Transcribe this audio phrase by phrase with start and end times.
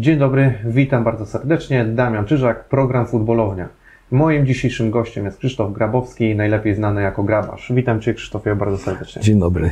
[0.00, 1.84] Dzień dobry, witam bardzo serdecznie.
[1.84, 3.68] Damian Czyżak, program Futbolownia.
[4.10, 7.72] Moim dzisiejszym gościem jest Krzysztof Grabowski, najlepiej znany jako Grabarz.
[7.74, 9.22] Witam Cię Krzysztofie bardzo serdecznie.
[9.22, 9.70] Dzień dobry.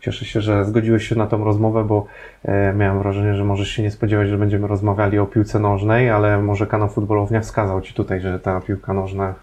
[0.00, 2.06] Cieszę się, że zgodziłeś się na tą rozmowę, bo
[2.44, 6.42] e, miałem wrażenie, że możesz się nie spodziewać, że będziemy rozmawiali o piłce nożnej, ale
[6.42, 9.34] może kanał Futbolownia wskazał Ci tutaj, że ta piłka nożna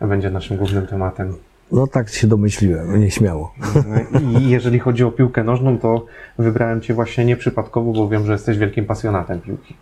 [0.00, 1.34] będzie naszym głównym tematem.
[1.72, 3.54] No tak się domyśliłem, nieśmiało.
[4.40, 6.06] I jeżeli chodzi o piłkę nożną, to
[6.38, 9.74] wybrałem Cię właśnie nieprzypadkowo, bo wiem, że jesteś wielkim pasjonatem piłki.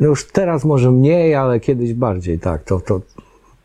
[0.00, 2.62] No już teraz może mniej, ale kiedyś bardziej, tak.
[2.62, 3.00] To, to,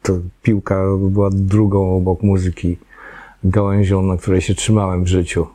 [0.02, 2.78] to piłka była drugą obok muzyki
[3.44, 5.48] gałęzią, na której się trzymałem w życiu.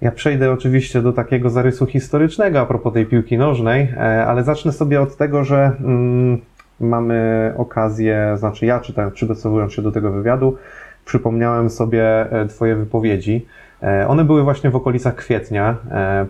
[0.00, 4.72] Ja przejdę oczywiście do takiego zarysu historycznego a propos tej piłki nożnej, e, ale zacznę
[4.72, 6.38] sobie od tego, że mm,
[6.80, 10.56] mamy okazję, znaczy ja czytałem, przygotowując się do tego wywiadu,
[11.04, 13.46] przypomniałem sobie e, Twoje wypowiedzi.
[13.82, 15.76] E, one były właśnie w okolicach kwietnia,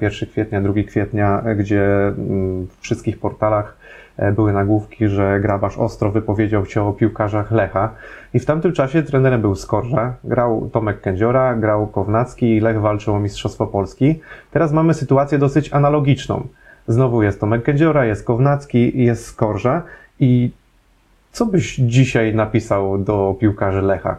[0.00, 3.82] 1 kwietnia, 2 kwietnia, gdzie mm, w wszystkich portalach
[4.36, 7.90] były nagłówki, że Grabarz ostro wypowiedział się o piłkarzach Lecha.
[8.34, 13.14] I w tamtym czasie trenerem był Skorża, grał Tomek Kędziora, grał Kownacki i Lech walczył
[13.14, 14.20] o Mistrzostwo Polski.
[14.50, 16.46] Teraz mamy sytuację dosyć analogiczną.
[16.88, 19.82] Znowu jest Tomek Kędziora, jest Kownacki jest Skorża.
[20.20, 20.50] I
[21.32, 24.16] co byś dzisiaj napisał do piłkarzy Lecha?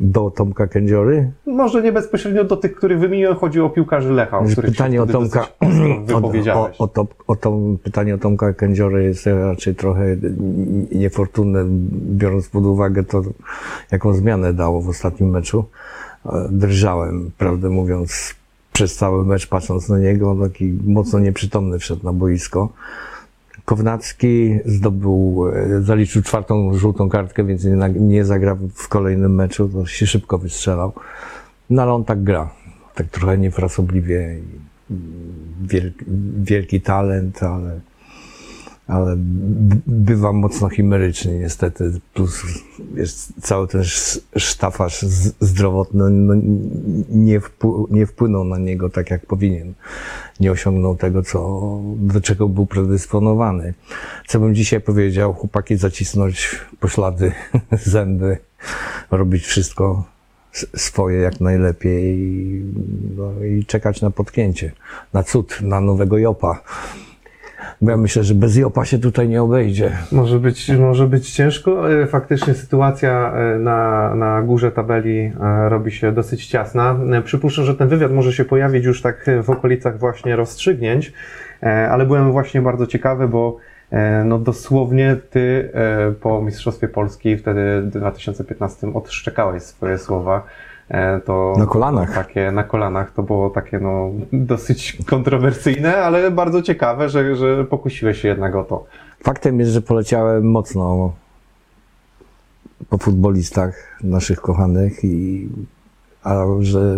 [0.00, 1.30] Do Tomka Kędziory?
[1.46, 5.06] Może nie bezpośrednio do tych, których wymieniłem, chodzi o piłkarzy Lecha, o których pytanie o
[5.06, 5.46] Tomka,
[6.06, 6.76] wypowiedziałeś.
[6.80, 10.16] O, o, to, o to pytanie o Tomka Kędziory jest raczej trochę
[10.92, 13.22] niefortunne, biorąc pod uwagę to,
[13.92, 15.64] jaką zmianę dało w ostatnim meczu.
[16.50, 18.34] Drżałem, prawdę mówiąc,
[18.72, 22.68] przez cały mecz patrząc na niego, taki mocno nieprzytomny wszedł na boisko.
[23.66, 29.86] Kownacki zdobył, e, zaliczył czwartą żółtą kartkę, więc nie, nie zagra w kolejnym meczu, to
[29.86, 30.92] się szybko wystrzelał.
[31.70, 32.50] No ale on tak gra,
[32.94, 34.36] tak trochę niefrasobliwie.
[35.60, 36.04] Wielki,
[36.42, 37.80] wielki talent, ale
[38.86, 39.14] ale
[39.86, 42.42] bywa mocno chimeryczny niestety, plus
[42.94, 43.82] jest cały ten
[44.36, 45.02] sztafaż
[45.40, 46.34] zdrowotny no,
[47.10, 49.74] nie, wpł nie wpłynął na niego tak jak powinien.
[50.40, 51.60] Nie osiągnął tego, co,
[51.96, 53.74] do czego był predysponowany.
[54.26, 57.32] Co bym dzisiaj powiedział, chłopaki zacisnąć poślady,
[57.84, 58.38] zęby,
[59.10, 60.04] robić wszystko
[60.76, 62.16] swoje jak najlepiej
[63.16, 64.72] no, i czekać na potknięcie,
[65.12, 66.62] na cud, na nowego Jopa.
[67.82, 69.92] Bo ja myślę, że bez Jopa się tutaj nie obejdzie.
[70.12, 71.92] Może być, może być ciężko.
[71.92, 76.96] E, faktycznie sytuacja e, na, na górze tabeli e, robi się dosyć ciasna.
[77.24, 81.12] Przypuszczam, że ten wywiad może się pojawić już tak w okolicach właśnie rozstrzygnięć,
[81.90, 83.56] ale byłem właśnie bardzo ciekawy, bo
[84.24, 85.70] no dosłownie ty
[86.20, 90.42] po Mistrzostwie Polski wtedy w 2015 odszczekałeś swoje słowa.
[90.88, 92.14] E, to na kolanach.
[92.14, 98.20] Takie, na kolanach to było takie no, dosyć kontrowersyjne, ale bardzo ciekawe, że, że pokusiłeś
[98.20, 98.84] się jednak o to.
[99.22, 101.12] Faktem jest, że poleciałem mocno
[102.88, 105.48] po futbolistach naszych kochanych i
[106.22, 106.96] a że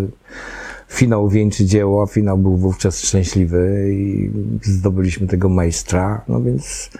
[0.89, 4.31] finał wieńczy dzieło, a finał był wówczas szczęśliwy i
[4.63, 6.91] zdobyliśmy tego majstra, no więc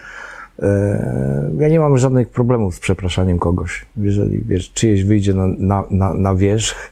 [1.57, 3.85] ja nie mam żadnych problemów z przepraszaniem kogoś.
[3.97, 6.91] Jeżeli wiesz, czyjeś wyjdzie na, na, na, na wierzch,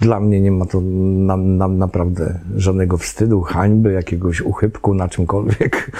[0.00, 5.90] dla mnie nie ma to na, na, naprawdę żadnego wstydu, hańby, jakiegoś uchybku na czymkolwiek.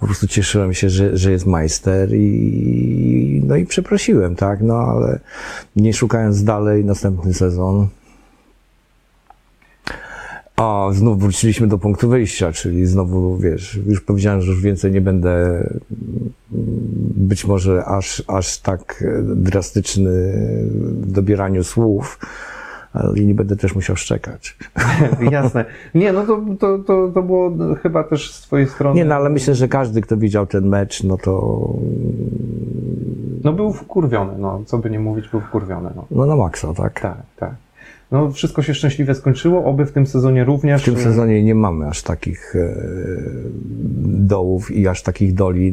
[0.00, 5.20] Po prostu cieszyłem się, że, że jest majster i, no i przeprosiłem, tak, no ale
[5.76, 7.88] nie szukając dalej następny sezon,
[10.58, 15.00] a znów wróciliśmy do punktu wyjścia, czyli znowu, wiesz, już powiedziałem, że już więcej nie
[15.00, 15.64] będę
[17.16, 20.10] być może aż, aż tak drastyczny
[21.00, 22.18] w dobieraniu słów,
[22.92, 24.56] ale nie będę też musiał szczekać.
[25.30, 25.64] Jasne.
[25.94, 27.52] Nie, no to, to, to, to było
[27.82, 28.96] chyba też z twojej strony...
[28.96, 31.64] Nie, no ale myślę, że każdy, kto widział ten mecz, no to...
[33.44, 35.90] No był wkurwiony, no, co by nie mówić, był wkurwiony.
[35.96, 37.00] No, no na maksa, tak?
[37.00, 37.54] Tak, tak.
[38.12, 40.82] No, wszystko się szczęśliwie skończyło, oby w tym sezonie również.
[40.82, 42.74] W tym sezonie nie mamy aż takich e,
[44.04, 45.72] dołów i aż takich doli.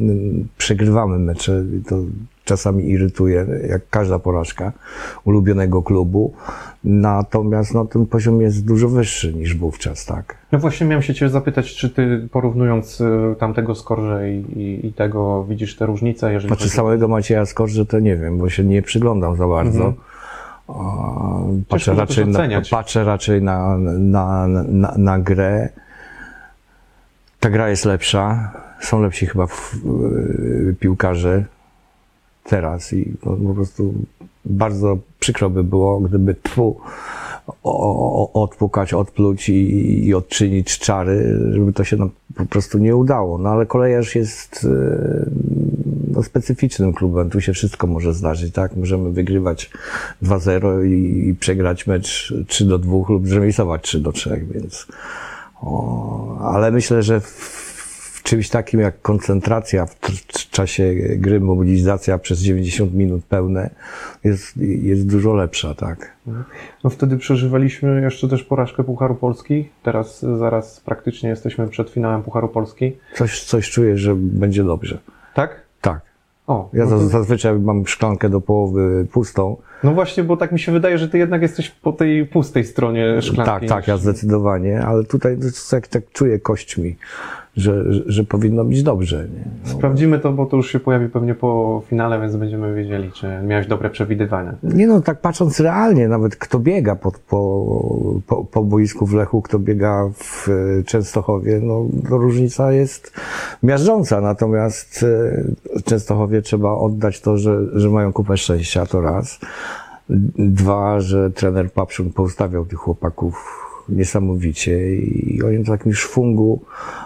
[0.57, 1.99] Przegrywamy mecze, to
[2.45, 4.71] czasami irytuje, jak każda porażka
[5.23, 6.33] ulubionego klubu.
[6.83, 10.37] Natomiast no, ten poziom jest dużo wyższy niż wówczas, tak.
[10.51, 14.93] No właśnie miałem się Cię zapytać, czy Ty porównując e, tamtego Skorże i, i, i
[14.93, 16.33] tego widzisz te różnice?
[16.33, 16.75] Jeżeli znaczy chodzi...
[16.75, 19.85] samego Macieja Skorże to nie wiem, bo się nie przyglądam za bardzo.
[19.85, 19.93] Mhm.
[21.69, 25.69] Patrzę raczej, na, patrzę raczej na, na, na, na grę.
[27.39, 28.51] Ta gra jest lepsza.
[28.81, 29.75] Są lepsi chyba w,
[30.79, 31.43] piłkarze
[32.43, 33.93] teraz i po, po prostu
[34.45, 36.77] bardzo przykro by było, gdyby tfu,
[37.47, 42.95] o, o, odpukać, odpluć i, i odczynić czary, żeby to się nam po prostu nie
[42.95, 43.37] udało.
[43.37, 45.25] No ale kolejarz jest e,
[46.15, 48.75] no, specyficznym klubem, tu się wszystko może zdarzyć, tak?
[48.75, 49.69] Możemy wygrywać
[50.23, 54.87] 2-0 i, i przegrać mecz 3 do 2 lub zremisować 3 do 3, więc
[55.61, 62.39] o, ale myślę, że w, czymś takim jak koncentracja w, w czasie gry, mobilizacja przez
[62.39, 63.69] 90 minut pełne
[64.23, 66.15] jest, jest dużo lepsza, tak?
[66.83, 69.69] No wtedy przeżywaliśmy jeszcze też porażkę Pucharu Polski.
[69.83, 72.97] Teraz zaraz praktycznie jesteśmy przed finałem Pucharu Polski.
[73.15, 74.99] Coś, coś czuję, że będzie dobrze.
[75.33, 75.64] Tak?
[76.47, 76.55] Tak.
[76.55, 79.57] O, Ja no, to, zaz- zazwyczaj mam szklankę do połowy pustą.
[79.83, 83.21] no właśnie, bo tak mi się wydaje, że ty jednak jesteś po tej pustej stronie
[83.21, 83.67] szklanki.
[83.67, 85.37] Tak, tak, ja zdecydowanie, ale tutaj
[85.73, 86.95] jak tak czuję kośćmi,
[87.57, 89.17] że, że, powinno być dobrze.
[89.17, 89.45] Nie?
[89.65, 93.27] No, Sprawdzimy to, bo to już się pojawi pewnie po finale, więc będziemy wiedzieli, czy
[93.43, 94.55] miałeś dobre przewidywania.
[94.63, 97.65] Nie no, tak patrząc realnie, nawet kto biega po, po,
[98.27, 103.13] po, po boisku w Lechu, kto biega w e, Częstochowie, no to różnica jest
[103.63, 105.05] miażdżąca, natomiast
[105.75, 109.39] e, Częstochowie trzeba oddać to, że, że mają kupę szczęścia, to raz.
[110.37, 116.61] Dwa, że trener Papszun poustawiał tych chłopaków niesamowicie i oni w takim szwungu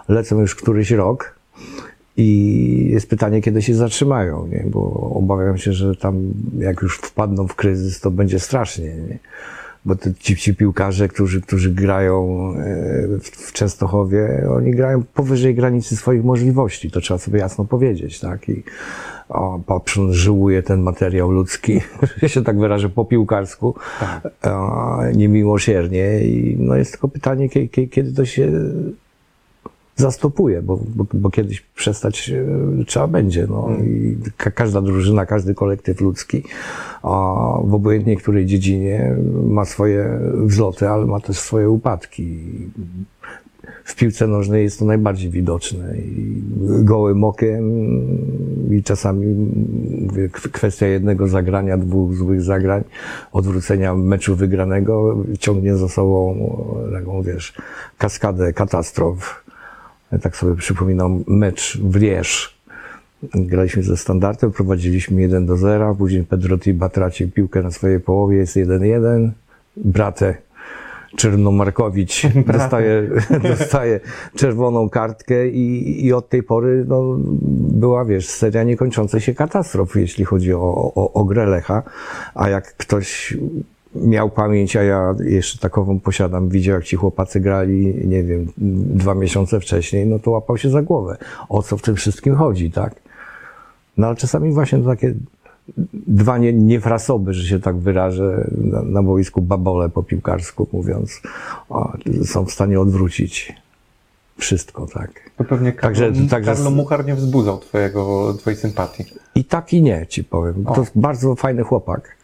[0.08, 1.40] lecą już któryś rok.
[2.18, 4.66] I jest pytanie, kiedy się zatrzymają, nie?
[4.68, 8.86] bo obawiam się, że tam jak już wpadną w kryzys, to będzie strasznie.
[8.86, 9.20] Nie?
[9.90, 15.56] Bo te, ci, ci piłkarze, którzy, którzy grają e, w, w Częstochowie, oni grają powyżej
[15.56, 18.20] granicy swoich możliwości, to trzeba sobie jasno powiedzieć.
[18.20, 18.50] Tak?
[18.50, 18.64] I
[19.30, 21.82] o, Papszun żyłuje ten materiał ludzki,
[22.22, 23.76] że się tak wyrażę po piłkarsku,
[24.42, 26.22] a, niemiłosiernie.
[26.22, 28.52] I no jest tylko pytanie, kiedy, kiedy to się
[30.00, 33.48] zastopuje, bo, bo, bo kiedyś przestać e, trzeba będzie.
[33.50, 33.70] No.
[33.84, 36.44] I ka każda drużyna, każdy kolektyw ludzki,
[37.04, 37.10] a
[37.64, 39.16] w obojętnie której dziedzinie
[39.48, 42.40] ma swoje wzloty, ale ma też swoje upadki.
[43.84, 45.98] W piłce nożnej jest to najbardziej widoczne.
[45.98, 46.42] I
[46.84, 47.64] gołym okiem
[48.72, 49.26] i czasami
[50.02, 52.84] mówię, kwestia jednego zagrania, dwóch złych zagrań,
[53.32, 56.36] odwrócenia meczu wygranego ciągnie za sobą
[56.90, 57.54] e, taką, wiesz,
[57.98, 59.49] kaskadę katastrof.
[60.22, 62.60] Tak sobie przypominam mecz w Lierz.
[63.34, 68.56] Graliśmy ze standardem, prowadziliśmy 1 do 0, później Pedrotti traci piłkę na swojej połowie, jest
[68.56, 69.30] 1-1.
[69.78, 70.36] Bratę
[71.16, 73.10] Czernomarkowicz dostaje,
[73.50, 74.00] dostaje
[74.36, 77.18] czerwoną kartkę i, i od tej pory no,
[77.72, 81.84] była, wiesz, seria niekończących się katastrof, jeśli chodzi o, o, o grę Lecha.
[82.36, 83.38] A jak ktoś
[83.96, 88.48] miał pamięć, a ja jeszcze takową posiadam, widział jak ci chłopacy grali, nie wiem,
[88.98, 91.18] dwa miesiące wcześniej, no to łapał się za głowę.
[91.50, 92.96] O co w tym wszystkim chodzi, tak?
[93.98, 95.14] No ale czasami właśnie takie
[95.94, 101.22] dwa nie, niefrasoby, że się tak wyrażę, na, na boisku babole po piłkarsku mówiąc,
[101.70, 101.94] o,
[102.26, 103.54] są w stanie odwrócić
[104.38, 105.12] wszystko, tak?
[105.38, 109.04] To pewnie Karlo, Także- także- Karlo Muchar nie wzbudzał twojego, twojej sympatii.
[109.36, 110.68] I tak i nie, ci powiem.
[110.68, 110.74] O.
[110.74, 112.19] To jest bardzo fajny chłopak.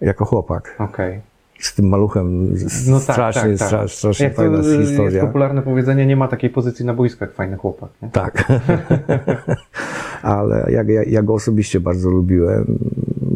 [0.00, 0.76] Jako chłopak.
[0.78, 1.20] Okej.
[1.58, 2.54] Z tym maluchem
[2.88, 3.68] No tak, strasznie, tak, tak.
[3.80, 5.26] stra- strasznie Jak to fajna jest historia.
[5.26, 7.90] popularne powiedzenie, nie ma takiej pozycji na boisku jak fajny chłopak.
[8.02, 8.08] Nie?
[8.08, 8.44] Tak.
[10.22, 12.78] Ale ja, ja, ja go osobiście bardzo lubiłem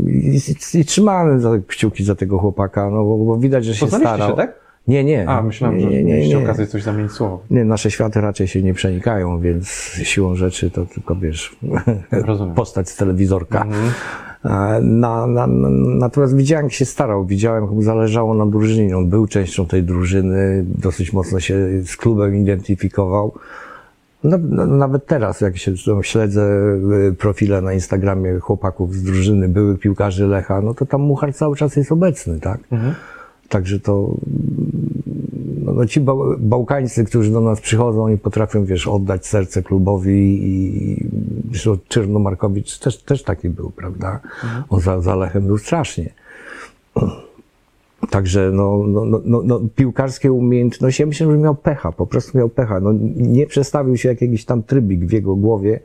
[0.07, 0.41] i,
[0.75, 4.31] i, i trzymałem za, kciuki za tego chłopaka, no bo, bo widać, że się starał.
[4.31, 4.65] się, tak?
[4.89, 5.29] Nie, nie.
[5.29, 6.45] A, myślałem, nie, że nie, nie, mieliście nie.
[6.45, 7.43] okazję coś zamienić słowo.
[7.51, 9.69] Nie, nasze światy raczej się nie przenikają, więc
[10.03, 11.57] siłą rzeczy to tylko, wiesz,
[12.13, 12.55] Rozumiem.
[12.65, 13.63] postać z telewizorka.
[13.63, 13.91] Mhm.
[14.45, 18.99] E, Na, na, na, natomiast widziałem, jak się starał, widziałem, jak mu zależało na drużynie.
[18.99, 23.33] On był częścią tej drużyny, dosyć mocno się z klubem identyfikował.
[24.25, 25.73] No, no, nawet teraz, jak się
[26.03, 26.77] śledzę
[27.11, 31.57] y, profile na Instagramie chłopaków z drużyny, byłych piłkarzy Lecha, no to tam Muchar cały
[31.57, 32.61] czas jest obecny, tak?
[32.73, 32.95] Mhm.
[33.49, 34.15] Także to
[35.65, 40.41] no, no ci bał, Bałkańcy, którzy do nas przychodzą, oni potrafią, wiesz, oddać serce klubowi
[40.43, 40.97] i
[41.51, 44.21] zresztą Czernomarkowicz też, też taki był, prawda?
[44.71, 46.11] On za, za Lechem był strasznie.
[48.11, 52.39] Także no, no, no, no, no, piłkarskie umiejętności, ja myślę, że miał pecha, po prostu
[52.39, 52.81] miał pecha.
[52.81, 55.81] No, nie przestawił się jak jakiś tam trybik w jego głowie.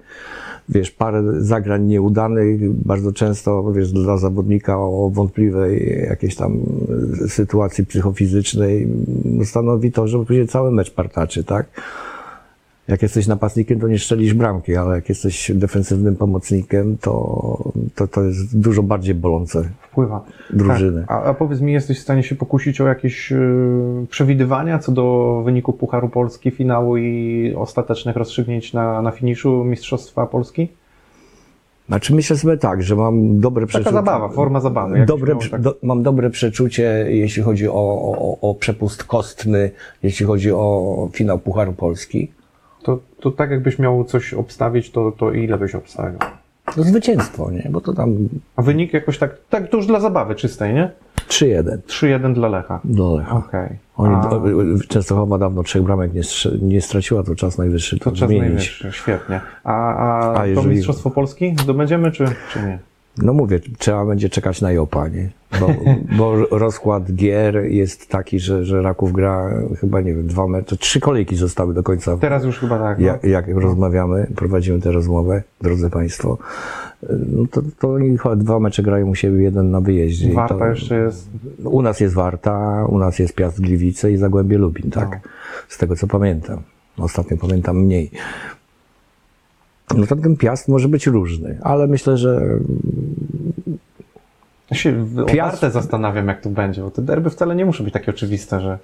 [0.70, 6.60] Wiesz, parę zagrań nieudanych, bardzo często, wiesz, dla zawodnika o wątpliwej jakiejś tam
[7.28, 8.88] sytuacji psychofizycznej
[9.44, 11.66] stanowi to, że później cały mecz partaczy, tak?
[12.90, 17.12] Jak jesteś napastnikiem, to nie strzelisz bramki, ale jak jesteś defensywnym pomocnikiem, to,
[17.96, 20.26] to, to jest dużo bardziej bolące Wpływa.
[20.50, 21.02] drużyny.
[21.02, 21.12] Tak.
[21.12, 23.38] A, a powiedz mi, jesteś w stanie się pokusić o jakieś y,
[24.10, 30.68] przewidywania co do wyniku Pucharu Polski, finału i ostatecznych rozstrzygnięć na, na finiszu Mistrzostwa Polski?
[31.88, 33.94] Znaczy myślę sobie tak, że mam dobre Taka przeczucie.
[33.94, 35.06] zabawa, forma zabawy.
[35.06, 39.72] Dobre, miał tak- do, mam dobre przeczucie, jeśli chodzi o, o, o przepust kostny,
[40.04, 42.32] jeśli chodzi o finał Pucharu Polski.
[42.84, 46.20] To, to tak jakbyś miał coś obstawić, to, to ile byś obstawiał?
[46.76, 47.68] To zwycięstwo, nie?
[47.70, 48.16] Bo to tam
[48.56, 50.92] A wynik jakoś tak, tak to już dla zabawy czystej, nie?
[51.30, 52.80] 3-1 3-1 dla Lecha.
[52.84, 53.36] do Lecha.
[53.36, 53.70] Okej.
[53.98, 54.30] Oni, A,
[54.88, 56.22] Częstochowa dawno trzech bramek nie,
[56.62, 58.48] nie straciła, to czas najwyższy to to czas zmienić.
[58.48, 59.42] najwyższy, świetnie.
[59.64, 62.80] A, a, A to jeżeli- Mistrzostwo Polski zdobędziemy, czy, czy nie?
[63.24, 65.30] No mówię, trzeba będzie czekać na Jopa, nie?
[65.60, 65.68] Bo,
[66.18, 69.50] bo rozkład gier jest taki, że, że Raków gra
[69.80, 72.18] chyba, nie wiem, dwa mecze, trzy kolejki zostały do końca.
[72.18, 73.00] Teraz już chyba tak.
[73.00, 73.06] No.
[73.06, 76.38] Jak, jak rozmawiamy, prowadzimy tę rozmowę, drodzy Państwo,
[77.10, 80.34] no to, to oni chyba dwa mecze grają u siebie, jeden na wyjeździe.
[80.34, 81.30] Warta to, jeszcze jest.
[81.64, 85.10] U nas jest Warta, u nas jest Piast Gliwice i Zagłębie Lubin, tak?
[85.12, 85.30] No.
[85.68, 86.62] Z tego co pamiętam.
[86.98, 88.12] Ostatnio pamiętam mniej.
[89.98, 92.42] No ten Piast może być różny, ale myślę, że
[94.72, 98.12] Ja się Piast- zastanawiam, jak to będzie, bo te derby wcale nie muszą być takie
[98.12, 98.80] oczywiste, że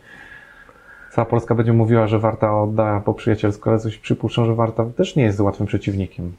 [1.16, 5.16] cała Polska będzie mówiła, że Warta odda po przyjacielsku, ale coś przypuszczam, że Warta też
[5.16, 6.32] nie jest łatwym przeciwnikiem.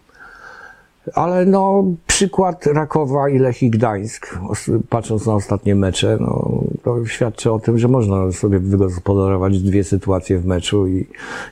[1.15, 4.39] Ale no, przykład Rakowa i Lechii Gdańsk,
[4.89, 6.56] patrząc na ostatnie mecze, no,
[6.87, 11.07] to świadczy o tym, że można sobie wygospodarować dwie sytuacje w meczu i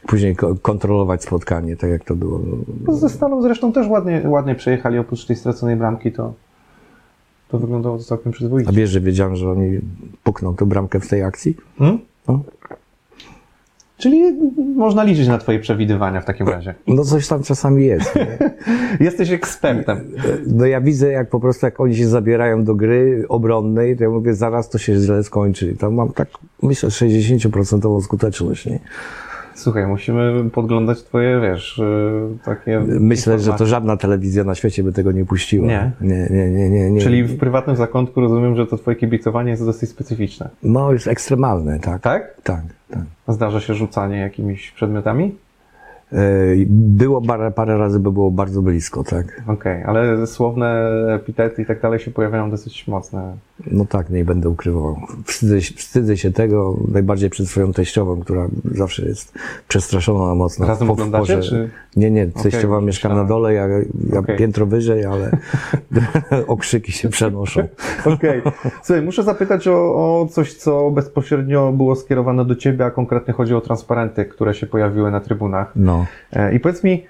[0.07, 2.41] później ko- kontrolować spotkanie, tak jak to było.
[2.87, 6.33] No, Ze Stalą zresztą też ładnie, ładnie przejechali, oprócz tej straconej bramki, to,
[7.49, 8.73] to wyglądało to całkiem A przyzwoicie.
[8.73, 9.81] wiesz, że wiedziałem, że oni
[10.25, 11.57] pukną tę bramkę w tej akcji?
[11.79, 11.99] Hmm?
[12.29, 12.41] No.
[13.99, 14.23] Czyli
[14.77, 16.75] można liczyć na Twoje przewidywania w takim razie.
[16.87, 18.15] No coś tam czasami jest.
[19.01, 20.11] Jesteś ekspertem.
[20.47, 24.11] No ja widzę, jak po prostu, jak oni się zabierają do gry obronnej, to ja
[24.11, 25.77] mówię, zaraz to się źle skończy.
[25.77, 26.29] Tam mam tak,
[26.63, 28.81] myślę, 60% skuteczność, nie?
[29.55, 32.81] Słuchaj, musimy podglądać Twoje, wiesz, yy, takie.
[32.87, 35.67] Myślę, że to żadna telewizja na świecie by tego nie puściła.
[35.67, 35.91] Nie?
[36.01, 36.91] Nie, nie, nie, nie.
[36.91, 37.01] nie.
[37.01, 40.49] Czyli w prywatnym zakątku rozumiem, że to Twoje kibicowanie jest dosyć specyficzne.
[40.63, 42.03] No, jest ekstremalne, tak.
[42.03, 42.37] Tak?
[42.43, 43.03] Tak, tak.
[43.29, 45.37] Zdarza się rzucanie jakimiś przedmiotami?
[46.67, 49.43] Było parę, parę razy, by było bardzo blisko, tak.
[49.47, 53.37] Okej, ale słowne epitety i tak dalej się pojawiają dosyć mocne.
[53.71, 54.97] No tak, nie będę ukrywał.
[55.27, 59.35] Wstydzę, się- wstydzę się tego, najbardziej przed swoją teściową, która zawsze jest
[59.69, 60.67] przestraszona mocno.
[60.67, 63.67] Razem Po- oglądacie, czy- Nie, nie, teściowa mieszka na dole, ja,
[64.13, 64.37] ja Okej.
[64.37, 65.31] piętro wyżej, ale
[66.47, 67.61] okrzyki się przenoszą.
[68.15, 68.43] Okej.
[68.83, 73.55] Słuchaj, muszę zapytać o, o coś, co bezpośrednio było skierowane do Ciebie, a konkretnie chodzi
[73.55, 75.73] o transparenty, które się pojawiły na trybunach.
[75.77, 76.04] No.
[76.33, 77.07] E, I powiedz mi,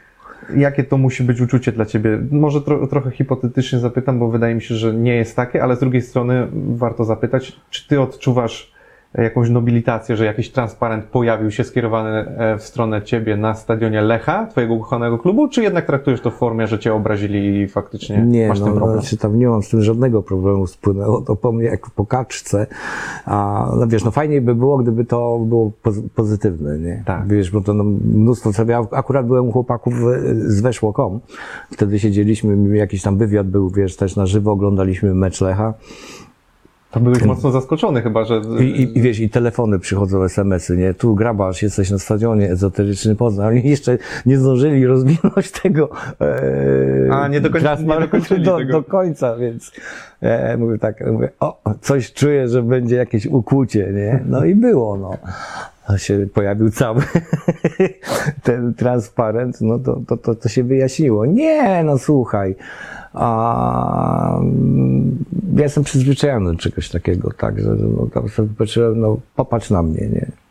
[0.56, 2.18] jakie to musi być uczucie dla Ciebie?
[2.30, 5.80] Może tro, trochę hipotetycznie zapytam, bo wydaje mi się, że nie jest takie, ale z
[5.80, 8.73] drugiej strony warto zapytać, czy Ty odczuwasz
[9.22, 14.46] jakąś nobilitację, że jakiś transparent pojawił się skierowany e, w stronę Ciebie na stadionie Lecha,
[14.46, 18.48] Twojego ukochanego klubu, czy jednak traktujesz to w formie, że Cię obrazili i faktycznie Nie,
[18.48, 19.00] masz no, ten problem?
[19.00, 20.66] znaczy tam nie mam z tym żadnego problemu.
[20.66, 22.66] Spłynęło to po mnie jak po kaczce.
[23.26, 27.02] A no wiesz, no fajniej by było, gdyby to było poz- pozytywne, nie?
[27.06, 27.28] Tak.
[27.28, 30.00] Wiesz, bo to no, mnóstwo, co ja akurat byłem u chłopaków e,
[30.34, 31.20] z Weszło.com.
[31.72, 35.74] Wtedy siedzieliśmy, jakiś tam wywiad był, wiesz, też na żywo oglądaliśmy mecz Lecha.
[36.94, 38.40] To byłeś mocno zaskoczony chyba, że...
[38.60, 40.94] I, i, I wiesz, i telefony przychodzą, SMS-y, nie?
[40.94, 43.48] Tu grabasz, jesteś na stadionie, ezoteryczny Poznań.
[43.48, 45.90] Oni jeszcze nie zdążyli rozwinąć tego.
[46.20, 48.72] E, A, nie transparentu nie dokończyli do, tego.
[48.72, 49.72] do końca, więc
[50.20, 54.22] e, mówię tak, mówię, o, coś czuję, że będzie jakieś ukłucie, nie?
[54.26, 55.16] No i było, no.
[55.86, 57.02] A się pojawił cały
[58.42, 61.26] ten transparent, no to, to, to, to się wyjaśniło.
[61.26, 62.56] Nie, no słuchaj.
[63.14, 65.24] A, mm,
[65.56, 69.82] ja jestem przyzwyczajony do czegoś takiego, tak, że no, tam sobie patrzyłem, no popatrz na
[69.82, 70.43] mnie, nie?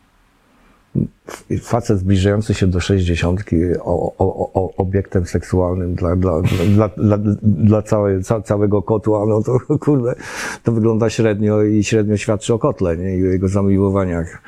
[1.61, 8.41] Facet zbliżający się do sześćdziesiątki, o, obiektem seksualnym dla, dla, dla, dla, dla całej, ca,
[8.41, 10.15] całego kotła, no to kurde,
[10.63, 13.17] to wygląda średnio i średnio świadczy o kotle, nie?
[13.17, 14.41] I o jego zamiłowaniach,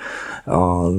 [0.48, 0.92] o,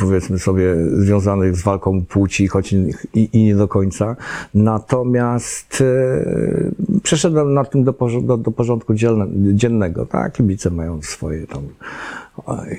[0.00, 4.16] powiedzmy sobie, związanych z walką płci, choć i, i nie do końca.
[4.54, 10.32] Natomiast e, przeszedłem na tym do, do, do porządku dzielne, dziennego, tak?
[10.32, 11.62] Kibice mają swoje tam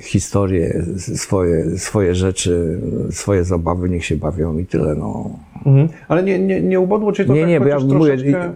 [0.02, 5.30] historie, swoje, swoje rzeczy, swoje zabawy, niech się bawią i tyle, no.
[5.66, 5.88] Mhm.
[6.08, 8.54] Ale nie, nie, nie ubodło Cię to Nie, tak nie, bo ja mówię, troszeczkę...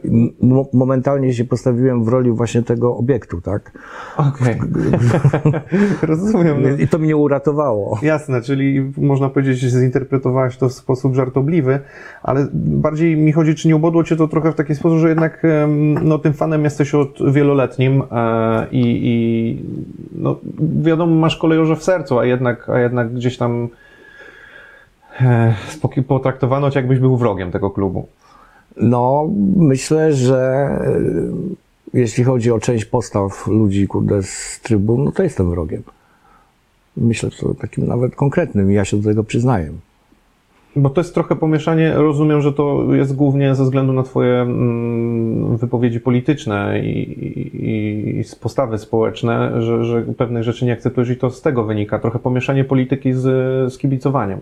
[0.72, 3.72] momentalnie się postawiłem w roli właśnie tego obiektu, tak?
[4.16, 4.56] Okej.
[6.02, 6.62] Rozumiem.
[6.62, 6.68] No.
[6.68, 7.98] I to mnie uratowało.
[8.02, 11.80] Jasne, czyli można powiedzieć, że zinterpretowałeś to w sposób żartobliwy,
[12.22, 15.42] ale bardziej mi chodzi, czy nie ubodło Cię to trochę w taki sposób, że jednak
[16.02, 19.62] no, tym fanem jesteś od wieloletnim e, i, i
[20.12, 20.36] no,
[20.82, 23.68] wiadomo, masz kolejorze w sercu, a jednak, a jednak gdzieś tam
[26.08, 28.06] potraktowano Cię, jakbyś był wrogiem tego klubu.
[28.76, 30.68] No, myślę, że
[31.94, 35.82] y, jeśli chodzi o część postaw ludzi, kurde, z trybun, no to jestem wrogiem.
[36.96, 39.72] Myślę, że to takim nawet konkretnym i ja się do tego przyznaję.
[40.76, 41.94] Bo to jest trochę pomieszanie.
[41.94, 48.24] Rozumiem, że to jest głównie ze względu na Twoje mm, wypowiedzi polityczne i, i, i
[48.40, 51.98] postawy społeczne, że, że pewnych rzeczy nie akceptujesz i to z tego wynika.
[51.98, 53.22] Trochę pomieszanie polityki z,
[53.72, 54.40] z kibicowaniem.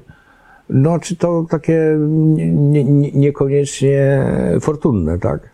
[0.71, 4.25] No, czy to takie nie, nie, nie- niekoniecznie
[4.61, 5.53] fortunne, tak?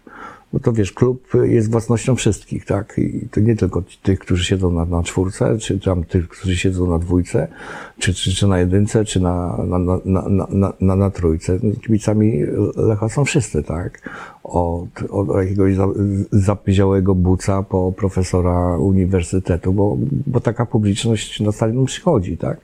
[0.52, 2.94] Bo to wiesz, klub jest własnością wszystkich, tak?
[2.98, 6.90] I to nie tylko tych, którzy siedzą na, na czwórce, czy tam tych, którzy siedzą
[6.90, 7.48] na dwójce,
[7.98, 11.58] czy, czy, czy na jedynce, czy na, na, na, na, na, na, na, trójce.
[11.82, 12.42] Kibicami
[12.76, 14.10] Lecha są wszyscy, tak?
[14.44, 15.88] Od, od jakiegoś za-
[16.32, 19.96] zapyziałego buca po profesora uniwersytetu, bo,
[20.26, 22.60] bo taka publiczność na stadion przychodzi, tak?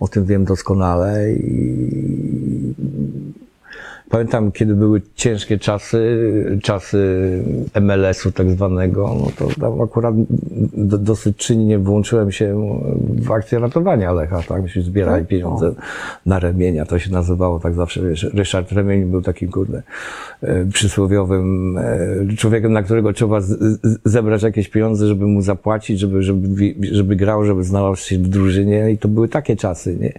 [0.00, 2.74] O tym wiem doskonale i
[4.10, 6.98] Pamiętam, kiedy były ciężkie czasy, czasy
[7.80, 10.14] MLS-u tak zwanego, no to tam akurat
[10.74, 12.78] do, dosyć czynnie włączyłem się
[13.22, 14.62] w akcję ratowania Lecha, tak?
[14.62, 15.74] Myśmy zbierali pieniądze
[16.26, 19.82] na remienia, to się nazywało tak zawsze, wiesz, Ryszard Remień był takim, kurde,
[20.42, 23.48] e, przysłowiowym e, człowiekiem, na którego trzeba z,
[23.82, 28.28] z, zebrać jakieś pieniądze, żeby mu zapłacić, żeby, żeby, żeby grał, żeby znalazł się w
[28.28, 30.12] drużynie i to były takie czasy, nie?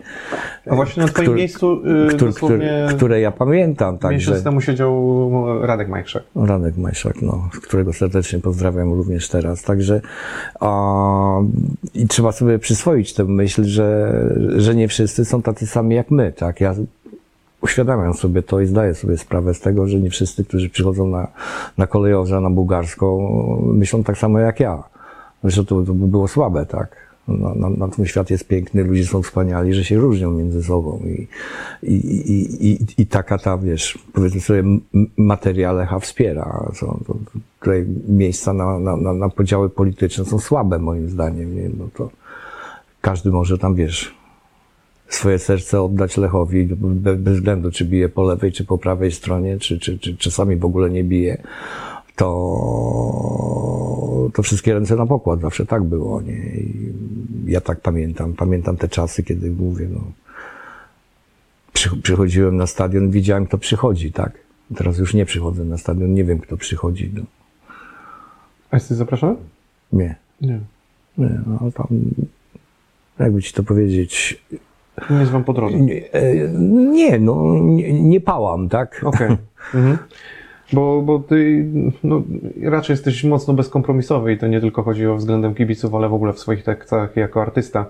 [0.66, 4.62] A właśnie na Twoim Który- miejscu yy, Które, dosłownie które ja pamiętam, miesiąc także temu
[4.62, 6.24] siedział Radek Majszak.
[6.36, 9.64] Ranek Majszak, no, którego serdecznie pozdrawiam również teraz.
[9.64, 10.02] Także
[10.60, 11.40] a,
[11.94, 14.14] i trzeba sobie przyswoić tę myśl, że,
[14.58, 16.62] że nie wszyscy są tacy sami jak my, tak?
[16.62, 16.76] Ja
[17.62, 21.28] uświadamiam sobie to i zdaję sobie sprawę z tego, że nie wszyscy, którzy przychodzą na,
[21.78, 23.32] na kolejorze, na bułgarską,
[23.74, 24.84] myślą tak samo jak ja.
[25.44, 27.09] Zresztą to, to by było słabe, tak?
[27.28, 31.02] Na, na, na tym świat jest piękny, ludzie są wspaniali, że się różnią między sobą
[31.06, 31.28] i,
[31.84, 31.96] i,
[32.32, 34.64] i, i, i taka ta, wiesz, powiedzmy sobie,
[35.18, 36.72] materia Lecha wspiera.
[36.74, 37.16] Są, to,
[37.60, 41.70] tutaj miejsca na, na, na, na podziały polityczne są słabe moim zdaniem, nie?
[41.80, 42.10] No to
[43.02, 44.16] każdy może tam, wiesz,
[45.08, 49.60] swoje serce oddać Lechowi, be- bez względu czy bije po lewej, czy po prawej stronie,
[49.60, 51.42] czy, czy, czy czasami w ogóle nie bije,
[52.16, 52.30] to,
[54.34, 56.34] to wszystkie ręce na pokład, zawsze tak było, nie?
[56.36, 56.94] I
[57.50, 60.02] ja tak pamiętam, pamiętam te czasy, kiedy mówię, no,
[61.74, 64.32] przy, przychodziłem na stadion, widziałem kto przychodzi, tak?
[64.76, 67.22] Teraz już nie przychodzę na stadion, nie wiem kto przychodzi, no,
[68.72, 69.36] A jesteś zapraszany?
[69.94, 70.60] nie, Nie.
[71.18, 71.88] nie, no tam,
[73.20, 74.44] jakby ci to powiedzieć,
[75.10, 75.78] Nie jest wam po drodze.
[75.80, 76.50] nie, e,
[76.94, 79.02] nie no, nie, nie pałam, tak?
[79.04, 79.38] Okej.
[79.74, 79.98] Mhm.
[80.74, 81.66] Bo, bo ty
[82.04, 82.24] no,
[82.64, 86.34] raczej jesteś mocno bezkompromisowy i to nie tylko chodzi o względem kibiców, ale w ogóle
[86.34, 87.86] w swoich tekstach jako artysta,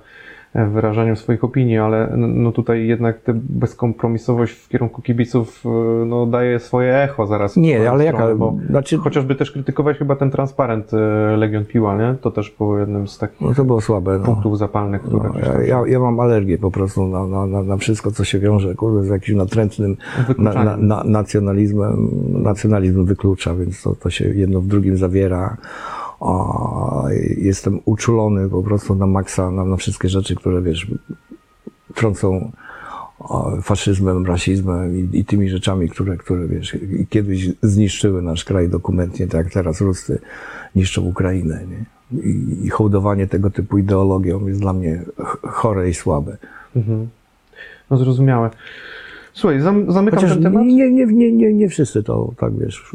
[0.53, 6.59] wyrażaniu swoich opinii, ale no tutaj jednak ta bezkompromisowość w kierunku kibiców e, no, daje
[6.59, 7.57] swoje echo zaraz.
[7.57, 10.97] Nie, ale stronę, jaka, Bo znaczy, chociażby też krytykowałeś chyba ten transparent e,
[11.38, 12.15] Legion Piła, nie?
[12.21, 14.25] To też było jednym z takich no to było słabe, no.
[14.25, 18.12] punktów zapalnych, które No, ja, ja, mam alergię po prostu na, na, na, na wszystko,
[18.12, 19.97] co się wiąże kurde, z jakimś natrętnym
[20.38, 22.09] na, na, na, nacjonalizmem.
[22.29, 25.57] Nacjonalizm wyklucza, więc to, to się jedno w drugim zawiera.
[26.19, 27.05] O,
[27.38, 30.88] jestem uczulony po prostu na maksa, na, na wszystkie rzeczy, które wiesz,
[31.95, 32.51] trącą
[33.62, 36.77] faszyzmem, rasizmem i, i tymi rzeczami, które, które wiesz,
[37.10, 40.21] kiedyś zniszczyły nasz kraj dokumentnie, tak jak teraz Ruscy
[40.75, 41.62] niszczą Ukrainę.
[41.67, 41.86] Nie?
[42.23, 46.38] I, I hołdowanie tego typu ideologią jest dla mnie ch- chore i słabe.
[46.75, 47.10] Mhm.
[47.89, 48.49] No zrozumiałe.
[49.39, 50.63] Słuchaj, zam, zamykam Chociaż ten temat.
[50.65, 52.91] nie, nie, nie, nie, nie wszyscy to tak wiesz,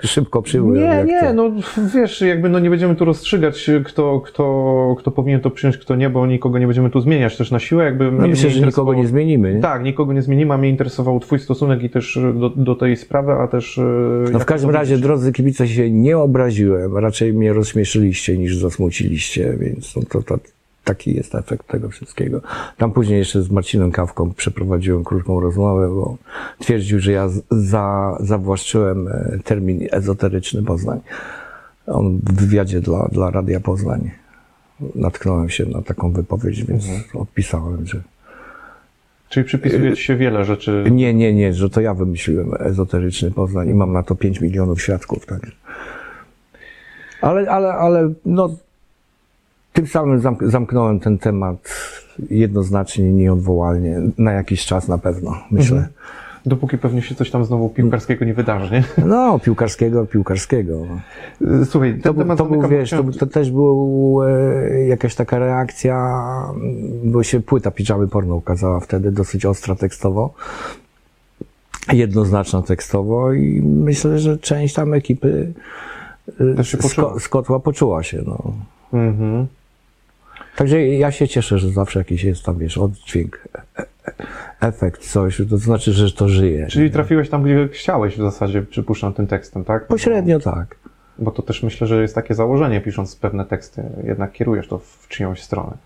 [0.14, 0.80] szybko przyjmują.
[0.80, 1.32] Nie, nie, to.
[1.32, 1.50] no
[1.94, 6.10] wiesz, jakby no nie będziemy tu rozstrzygać, kto, kto, kto powinien to przyjąć, kto nie,
[6.10, 7.84] bo nikogo nie będziemy tu zmieniać też na siłę.
[7.84, 9.54] Jakby No myślę, że nikogo nie zmienimy.
[9.54, 9.60] Nie?
[9.60, 13.32] Tak, nikogo nie zmienimy, a mnie interesował Twój stosunek i też do, do tej sprawy,
[13.32, 13.78] a też.
[13.78, 13.82] e,
[14.32, 19.96] No w każdym razie, drodzy kibice, się nie obraziłem, raczej mnie rozśmieszyliście niż zasmuciliście, więc
[19.96, 20.38] no to, to
[20.86, 22.40] taki jest efekt tego wszystkiego.
[22.76, 26.16] Tam później jeszcze z Marcinem Kawką przeprowadziłem krótką rozmowę, bo
[26.58, 31.00] twierdził, że ja za, zawłaszczyłem e, termin ezoteryczny Poznań.
[31.86, 34.10] On w wywiadzie dla, dla Radia Poznań
[34.94, 38.00] natknąłem się na taką wypowiedź, więc odpisałem, że
[39.28, 40.84] Czyli przypisuje Ci się wiele rzeczy.
[40.90, 44.82] nie, nie, nie, że to ja wymyśliłem ezoteryczny Poznań i mam na to 5 milionów
[44.82, 45.40] świadków, tak.
[47.20, 48.56] Ale, ale, ale, no,
[49.76, 51.56] tym samym zamk- zamknąłem ten temat
[52.30, 55.76] jednoznacznie, nieodwołalnie, na jakiś czas na pewno, myślę.
[55.76, 55.94] Mhm.
[56.46, 58.84] Dopóki pewnie się coś tam znowu piłkarskiego nie wydarzy, nie?
[59.06, 60.82] No, piłkarskiego, piłkarskiego.
[61.62, 65.14] E, Słuchaj, ten To, był, temat to był, wiesz, to, to też był e, jakaś
[65.14, 66.14] taka reakcja,
[67.04, 70.34] bo się płyta Pijamy Porno ukazała wtedy, dosyć ostra tekstowo.
[71.92, 75.52] jednoznaczna tekstowo i myślę, że część tam ekipy
[76.40, 78.22] y, z, ko- z kotła poczuła się.
[78.26, 78.52] No.
[78.92, 79.46] Mhm.
[80.56, 83.48] Także ja się cieszę, że zawsze jakiś jest tam, wiesz, oddźwięk,
[84.60, 86.66] efekt, coś, to znaczy, że to żyje.
[86.66, 89.86] Czyli trafiłeś tam, gdzie chciałeś w zasadzie, przypuszczam, tym tekstem, tak?
[89.86, 90.76] Pośrednio tak.
[91.18, 95.08] Bo to też myślę, że jest takie założenie, pisząc pewne teksty, jednak kierujesz to w
[95.08, 95.76] czyjąś stronę.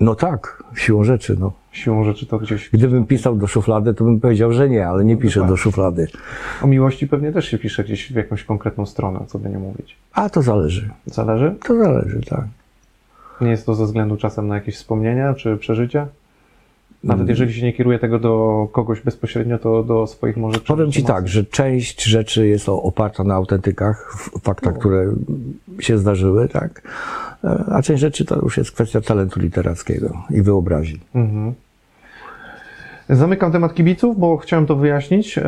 [0.00, 1.52] No tak, siłą rzeczy, no.
[1.72, 2.70] Siłą rzeczy to gdzieś...
[2.70, 6.06] Gdybym pisał do szuflady, to bym powiedział, że nie, ale nie piszę do szuflady.
[6.62, 9.96] O miłości pewnie też się pisze gdzieś w jakąś konkretną stronę, co by nie mówić.
[10.12, 10.90] A to zależy.
[11.06, 11.54] Zależy?
[11.66, 12.44] To zależy, tak.
[13.40, 16.06] Nie jest to ze względu czasem na jakieś wspomnienia czy przeżycia?
[17.04, 17.30] Nawet Mm.
[17.30, 21.28] jeżeli się nie kieruje tego do kogoś bezpośrednio, to do swoich może Powiem Ci tak,
[21.28, 24.80] że część rzeczy jest oparta na autentykach, faktach, No.
[24.80, 25.12] które
[25.80, 26.82] się zdarzyły, tak?
[27.44, 31.00] E, A część rzeczy to już jest kwestia talentu literackiego i wyobraźni.
[31.14, 31.54] Mhm.
[33.10, 35.38] Zamykam temat kibiców, bo chciałem to wyjaśnić.
[35.38, 35.44] Eee,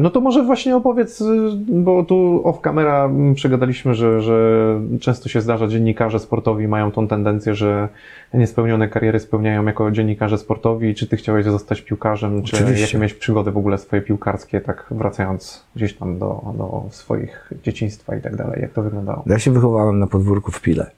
[0.00, 1.24] No to może właśnie opowiedz, y,
[1.68, 7.08] bo tu off camera mm, przegadaliśmy, że, że często się zdarza, dziennikarze sportowi mają tą
[7.08, 7.88] tendencję, że
[8.34, 10.94] niespełnione kariery spełniają jako dziennikarze sportowi.
[10.94, 12.82] Czy ty chciałeś zostać piłkarzem, czy Oczywiście.
[12.82, 18.16] jakie miałeś przygody w ogóle swoje piłkarskie, tak wracając gdzieś tam do, do swoich dzieciństwa
[18.16, 18.62] i tak dalej?
[18.62, 19.22] Jak to wyglądało?
[19.26, 20.90] Ja się wychowałem na podwórku w Pile,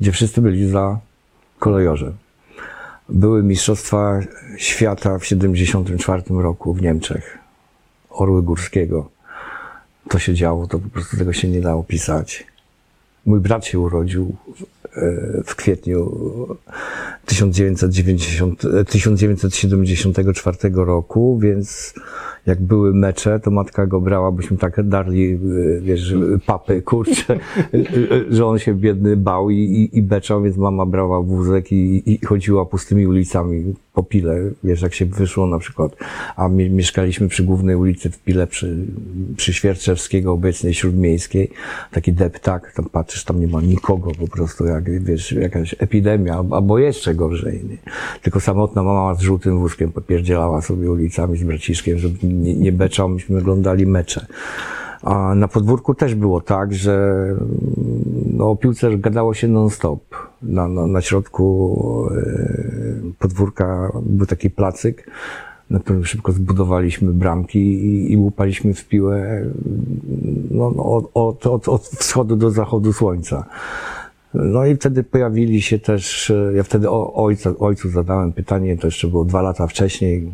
[0.00, 0.98] gdzie wszyscy byli za
[1.58, 2.12] kolejorzem.
[3.08, 4.20] Były Mistrzostwa
[4.56, 7.38] Świata w 74 roku w Niemczech.
[8.10, 9.10] Orły Górskiego.
[10.08, 12.46] To się działo, to po prostu tego się nie dało pisać.
[13.26, 14.66] Mój brat się urodził w, e,
[15.44, 16.10] w kwietniu
[17.26, 21.94] 1990, e, 1974 roku, więc
[22.46, 25.38] jak były mecze, to matka go brała, byśmy tak darli, e,
[25.80, 26.14] wiesz,
[26.46, 27.38] papy, kurczę, e,
[27.74, 32.12] e, że on się biedny bał i, i, i beczał, więc mama brała wózek i,
[32.12, 35.96] i chodziła pustymi ulicami po Pile, wiesz, jak się wyszło na przykład,
[36.36, 38.76] a mi, mieszkaliśmy przy głównej ulicy w Pile, przy,
[39.36, 41.50] przy Świerczewskiego, obecnej Śródmiejskiej,
[41.92, 46.78] taki deptak, tam patrzysz, tam nie ma nikogo po prostu, jak, wiesz, jakaś epidemia, albo-
[46.78, 47.76] jeszcze gorzej, nie?
[48.22, 53.08] Tylko samotna mama z żółtym wózkiem popierdzielała sobie ulicami z braciszkiem, żeby nie, nie beczał,
[53.08, 54.26] myśmy oglądali mecze.
[55.02, 57.26] A na podwórku też było tak, że
[58.32, 60.00] no, o piłce gadało się non-stop.
[60.48, 65.10] Na, na, na środku e, podwórka był taki placyk,
[65.70, 69.42] na którym szybko zbudowaliśmy bramki i, i łupaliśmy w piłę
[70.50, 73.46] no, no, od, od, od, od wschodu do zachodu słońca.
[74.34, 79.08] No i wtedy pojawili się też, e, ja wtedy ojca, ojcu zadałem pytanie, to jeszcze
[79.08, 80.32] było dwa lata wcześniej,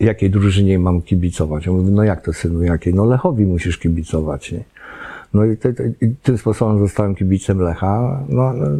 [0.00, 1.68] jakiej drużynie mam kibicować?
[1.68, 2.94] On mówi, no jak to synu, jakiej?
[2.94, 4.64] No Lechowi musisz kibicować, nie?
[5.36, 5.90] No i, te, te,
[6.22, 8.24] tym sposobem zostałem kibicem Lecha.
[8.28, 8.70] No ale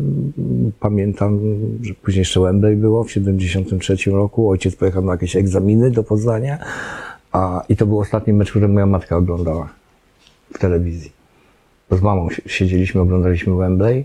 [0.81, 1.41] pamiętam,
[1.83, 4.51] że później jeszcze Wembley było w 73 roku.
[4.51, 6.59] Ojciec pojechał na jakieś egzaminy do Poznania.
[7.33, 9.69] A, I to był ostatni mecz, który moja matka oglądała
[10.55, 11.13] w telewizji.
[11.91, 14.05] Bo z mamą si- siedzieliśmy, oglądaliśmy Wembley,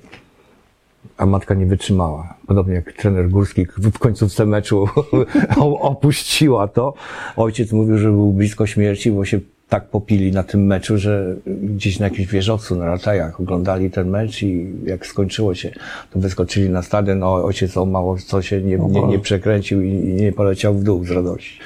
[1.17, 2.33] a matka nie wytrzymała.
[2.47, 4.87] Podobnie jak trener Górski w końcówce meczu
[5.91, 6.93] opuściła to.
[7.35, 9.39] Ojciec mówił, że był blisko śmierci, bo się
[9.71, 14.43] tak popili na tym meczu, że gdzieś na jakimś wieżowcu, na ratajach oglądali ten mecz
[14.43, 15.71] i jak skończyło się,
[16.13, 19.93] to wyskoczyli na stadion, a ojciec o mało co się nie, nie, nie przekręcił i
[19.93, 21.59] nie poleciał w dół z radości.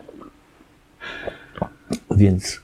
[2.16, 2.60] Więc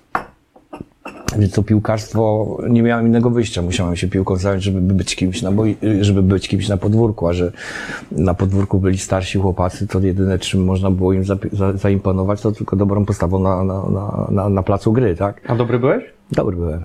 [1.37, 5.53] więc to piłkarstwo, nie miałem innego wyjścia, musiałem się piłką zająć, żeby być kimś na,
[5.53, 7.53] boi, żeby być kimś na podwórku, a że
[8.13, 12.53] na podwórku byli starsi chłopacy, to jedyne czym można było im za, za, zaimponować, to
[12.53, 15.41] tylko dobrą postawą na, na, na, na, na placu gry, tak?
[15.51, 16.05] A dobry byłeś?
[16.33, 16.85] Dobry byłem.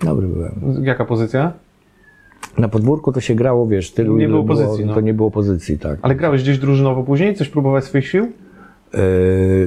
[0.00, 0.52] Dobry byłem.
[0.82, 1.52] Jaka pozycja?
[2.58, 4.94] Na podwórku to się grało, wiesz, tylu Nie było pozycji, no.
[4.94, 5.98] To nie było pozycji, tak.
[6.02, 7.34] Ale grałeś gdzieś drużynowo później?
[7.34, 8.32] Coś próbować swoich sił?
[8.94, 9.00] Yy,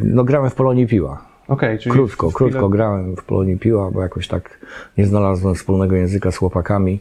[0.04, 1.31] no grałem w Polonii Piła.
[1.52, 4.60] Okej, czyli Krótko, krótko chwilę- grałem w Polonii Piła, bo jakoś tak
[4.98, 7.00] nie znalazłem wspólnego języka z chłopakami.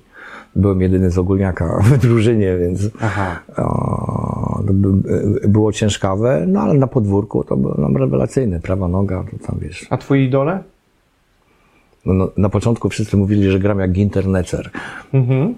[0.57, 2.91] Byłem jedyny z ogólniaka w drużynie, więc
[3.57, 4.63] o,
[5.49, 8.61] było ciężkawe, no ale na podwórku to było nam rewelacyjne.
[8.61, 9.87] Prawa noga, to tam wiesz.
[9.91, 10.63] A twoi idole?
[12.07, 14.71] No, no, na początku wszyscy mówili, że gram jak Ginter Necer.
[15.15, 15.55] Mhm.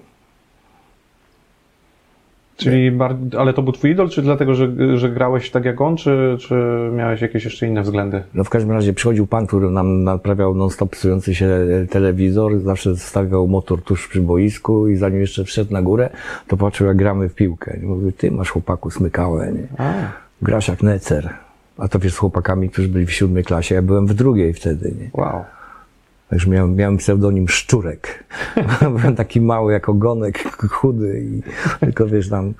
[2.63, 2.97] Czyli,
[3.37, 6.55] ale to był twój idol, czy dlatego, że, że grałeś tak jak on, czy, czy
[6.95, 8.23] miałeś jakieś jeszcze inne względy?
[8.33, 11.49] No w każdym razie przychodził pan, który nam naprawiał non-stop psujący się
[11.89, 16.09] telewizor, zawsze stawiał motor tuż przy boisku i zanim jeszcze wszedł na górę,
[16.47, 17.77] to patrzył jak gramy w piłkę.
[17.83, 19.67] I mówił, ty masz chłopaku smykałe, nie?
[19.77, 19.93] A,
[20.41, 21.29] grasz jak necer.
[21.77, 24.93] A to wiesz z chłopakami, którzy byli w siódmej klasie, ja byłem w drugiej wtedy,
[24.99, 25.09] nie?
[25.13, 25.43] wow.
[26.33, 28.23] Także miałem, miałem pseudonim Szczurek.
[28.97, 31.41] Byłem taki mały jak ogonek, chudy i
[31.79, 32.53] tylko wiesz, tam e,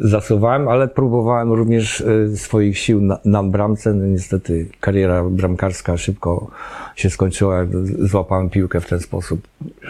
[0.00, 3.94] zasuwałem, ale próbowałem również e, swoich sił na, na bramce.
[3.94, 6.50] No, niestety kariera bramkarska szybko
[6.96, 7.64] się skończyła.
[7.98, 9.48] Złapałem piłkę w ten sposób.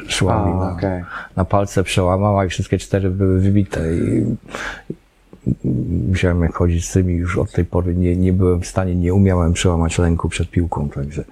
[0.09, 1.05] Szła mi A, na, okej.
[1.37, 3.95] na palce, przełamała i wszystkie cztery były wybite.
[3.95, 4.25] I
[6.09, 9.53] musiałem chodzić z tymi już od tej pory nie, nie byłem w stanie, nie umiałem
[9.53, 11.25] przełamać lęku przed piłką, także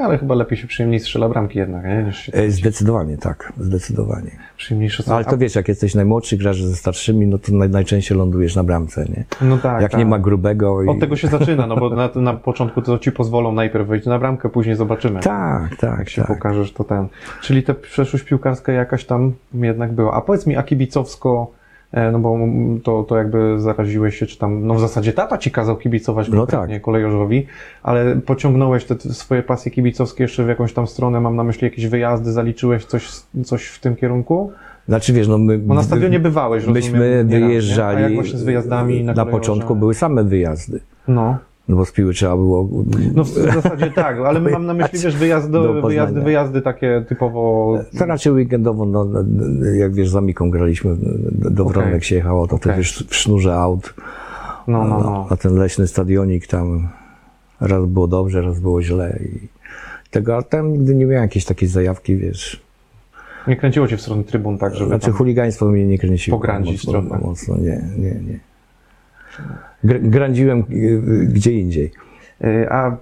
[0.00, 2.02] Ale chyba lepiej się przyjemniej strzela bramki jednak, nie?
[2.02, 4.30] Niż się e, zdecydowanie tak, zdecydowanie.
[4.56, 5.10] przyjemniejsze są.
[5.10, 8.56] No, ale to wiesz, jak jesteś najmłodszy, grasz ze starszymi, no to naj, najczęściej lądujesz
[8.56, 9.24] na bramce, nie?
[9.40, 9.98] no tak, jak tak.
[9.98, 10.88] nie ma grubego i...
[10.88, 14.18] Od tego się zaczyna, no bo na, na początku to ci pozwolą najpierw wejść na
[14.18, 15.20] bramkę, później zobaczymy.
[15.20, 16.30] Tak, tak, Jak się tak.
[16.36, 17.06] pokażesz, to ten.
[17.42, 20.12] Czyli ta przeszłość piłkarska jakaś tam jednak była.
[20.12, 21.57] A powiedz mi, a kibicowsko,
[21.92, 22.38] no bo
[22.82, 26.36] to, to jakby zaraziłeś się, czy tam, no w zasadzie tata ci kazał kibicować No
[26.36, 26.82] konkretnie tak.
[26.82, 27.46] kolejorzowi,
[27.82, 31.64] ale pociągnąłeś te te swoje pasje kibicowskie jeszcze w jakąś tam stronę, mam na myśli
[31.64, 33.08] jakieś wyjazdy, zaliczyłeś coś,
[33.44, 34.52] coś w tym kierunku?
[34.88, 35.58] Znaczy wiesz, no my...
[35.58, 37.98] Bo na stadionie bywałeś, rozumiem, Myśmy wyjeżdżali...
[37.98, 41.38] A jak właśnie z wyjazdami na Na początku były same wyjazdy, No.
[41.68, 42.68] No bo z piły trzeba było...
[43.14, 43.28] No w
[43.62, 45.86] zasadzie tak, ale mam na myśli, wiesz, wyjazd Do do, Poznania.
[45.86, 47.74] wyjazdy, wyjazdy takie typowo...
[47.98, 49.24] To raczej weekendowo, no, no,
[49.74, 50.96] jak wiesz, z Amiką graliśmy,
[51.50, 51.64] do.
[51.64, 52.84] Wronek się jechało, to Okej.
[52.84, 53.94] wtedy w sznurze aut,
[54.66, 55.26] No, no, no.
[55.30, 56.88] a ten leśny stadionik tam
[57.60, 59.48] raz było dobrze, raz było źle i
[60.10, 62.62] tego, ale tam nigdy nie miałem jakiejś takiej zajawki, wiesz,
[63.48, 65.14] Nie kręciło cię w stronę trybun tak, żeby znaczy tam...
[65.14, 66.38] chuligaństwo mnie nie kręciło.
[66.38, 67.24] Pogrądzić mocno, trochę.
[67.26, 68.38] mocno, nie, nie, nie.
[69.84, 71.92] Gr- Grądziłem y, gdzie indziej.
[72.44, 72.96] Y, A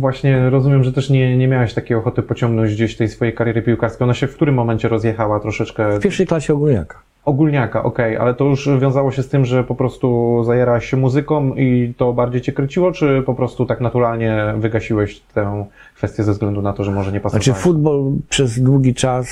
[0.00, 4.04] właśnie rozumiem, że też nie, nie miałeś takiej ochoty pociągnąć gdzieś tej swojej kariery piłkarskiej.
[4.04, 5.98] Ona się w którym momencie rozjechała troszeczkę?
[5.98, 6.98] W pierwszej klasie ogólniaka.
[7.24, 11.54] Ogólniaka, okej, ale to już wiązało się z tym, że po prostu zajerałaś się muzyką
[11.54, 15.64] i to bardziej cię kręciło, czy po prostu tak naturalnie wygasiłeś tę
[15.96, 17.44] kwestię ze względu na to, że może nie pasowałeś?
[17.44, 19.28] Znaczy futbol przez długi czas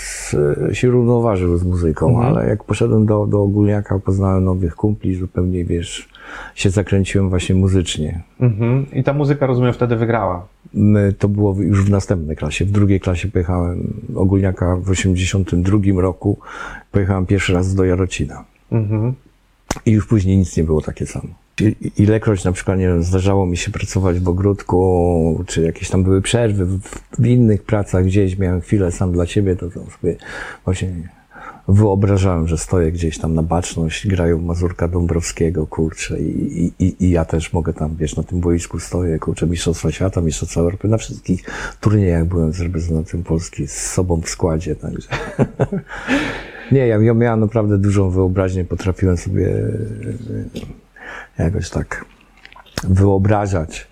[0.71, 2.27] e, się równoważył z muzyką, Mhm.
[2.37, 6.09] ale jak poszedłem do, do ogólniaka, poznałem nowych kumpli, zupełnie wiesz,
[6.55, 8.21] się zakręciłem właśnie muzycznie.
[8.41, 8.87] Mhm.
[8.93, 10.47] I ta muzyka, rozumiem, wtedy wygrała.
[10.75, 12.65] My, to było już w następnej klasie.
[12.65, 16.39] W drugiej klasie pojechałem ogólniaka w 82 roku.
[16.93, 18.45] Pojechałem pierwszy raz do Jarocina.
[18.73, 19.15] Mhm.
[19.87, 21.29] I już później nic nie było takie samo.
[21.97, 26.23] Ilekroć na przykład, nie wiem, zdarzało mi się pracować w ogródku, czy jakieś tam były
[26.23, 26.81] przerwy w,
[27.19, 30.17] w innych pracach gdzieś, miałem chwilę sam dla siebie, to, to sobie
[30.65, 30.91] właśnie
[31.69, 37.25] wyobrażałem, że stoję gdzieś tam na baczność, grają Mazurka Dąbrowskiego, kurczę, i, i- i, ja
[37.25, 41.45] też mogę tam, wiesz, na tym boisku stoję, kurczę, Mistrzostwa Świata, Mistrzostwa Europy, na wszystkich
[41.81, 45.09] turniejach byłem z reprezentantem Polski, z sobą w składzie, także...
[46.73, 49.49] Nie, ja, ja miałem naprawdę dużą wyobraźnię, potrafiłem sobie
[51.39, 52.05] e, jakoś tak
[52.85, 53.87] wyobrażać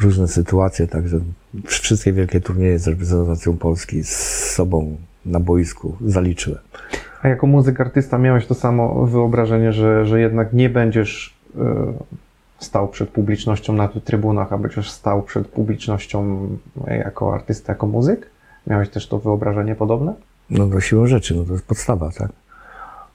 [0.00, 1.20] różne sytuacje, także
[1.64, 4.16] wszystkie wielkie turnieje z reprezentacją Polski z
[4.54, 6.60] sobą na boisku zaliczyłem.
[7.22, 11.92] A jako muzyk artysta miałeś to samo wyobrażenie, że, że jednak nie będziesz e,
[12.58, 16.48] stał przed publicznością na trybunach, a będziesz stał przed publicznością
[16.86, 18.30] jako artysta, jako muzyk?
[18.66, 20.14] Miałeś też to wyobrażenie podobne?
[20.50, 22.30] No to siłą rzeczy, no to jest podstawa, tak?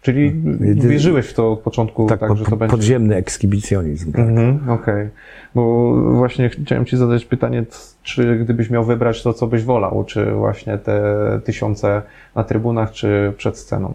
[0.06, 0.42] Czyli
[0.76, 2.72] wierzyłeś w to od początku, tak, Tak, po, że to będzie...
[2.78, 4.12] podziemny ekskibicjonizm.
[4.12, 4.22] Tak.
[4.22, 5.10] Mhm, Okej,
[5.56, 7.64] bo właśnie chciałem Ci zadać pytanie,
[8.04, 11.02] czy gdybyś miał wybrać to, co byś wolał, czy właśnie te
[11.44, 12.02] tysiące
[12.36, 13.94] na trybunach, czy przed sceną?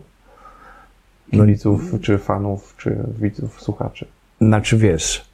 [1.32, 4.06] No- Kibiców, czy fanów, czy widzów, słuchaczy?
[4.40, 5.29] Znaczy wiesz,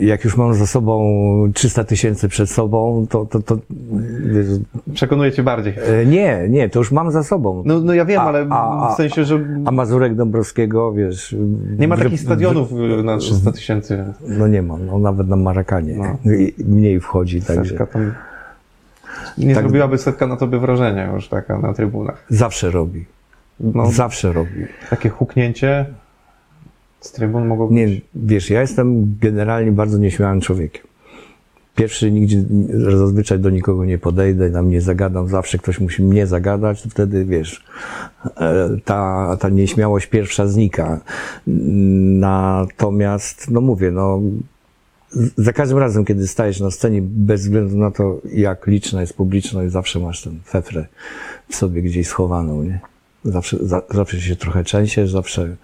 [0.00, 1.00] jak już mam za sobą
[1.54, 3.58] 300 tysięcy przed sobą, to, to, to
[4.26, 4.46] wiesz,
[4.94, 5.74] Przekonuje Cię bardziej.
[6.02, 7.62] e, nie, nie, to już mam za sobą.
[7.66, 11.36] No, no ja wiem, A- ale a- a- w sensie, że A Mazurek Dąbrowskiego, wiesz...
[11.78, 15.28] nie ma w- takich w- stadionów y, na 300 tysięcy, No nie ma, no nawet
[15.28, 16.16] na Marakanie No.
[16.64, 18.12] Mniej wchodzi, także setka tam...
[19.38, 19.62] Nie Tak.
[19.64, 22.24] zrobiłaby setka na Tobie wrażenia już taka na trybunach.
[22.30, 23.04] zawsze robi,
[23.60, 24.50] No, zawsze robi.
[24.90, 25.86] takie huknięcie
[27.04, 27.76] z trybun mogło być...
[27.76, 30.82] Nie, wiesz, ja jestem generalnie bardzo nieśmiałym człowiekiem.
[31.74, 32.44] Pierwszy nigdzie,
[32.96, 37.24] zazwyczaj do nikogo nie podejdę, nam nie zagadam, zawsze ktoś musi mnie zagadać, to wtedy,
[37.24, 37.64] wiesz,
[38.36, 41.00] e, ta, ta nieśmiałość pierwsza znika.
[42.20, 44.20] Natomiast, no mówię, no,
[45.36, 49.72] za każdym razem, kiedy stajesz na scenie, bez względu na to, jak liczna jest publiczność,
[49.72, 50.86] zawsze masz ten fefrę
[51.48, 52.80] w sobie gdzieś schowaną, nie?
[53.24, 55.56] Zawsze, za, zawsze się trochę trzęsiesz, zawsze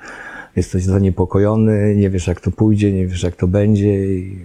[0.57, 4.39] jesteś zaniepokojony, nie wiesz jak to pójdzie, nie wiesz jak to będzie i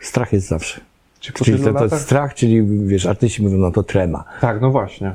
[0.00, 0.80] strach jest zawsze.
[1.20, 4.24] Czy Czyli to, to jest strach, czyli wiesz, artyści mówią, no to trema.
[4.40, 5.14] Tak, no właśnie.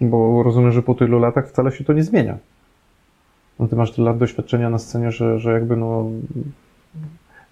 [0.00, 2.38] Bo rozumiem, że po tylu latach wcale się to nie zmienia.
[3.58, 6.10] No ty masz tyle lat doświadczenia na scenie, że, że jakby no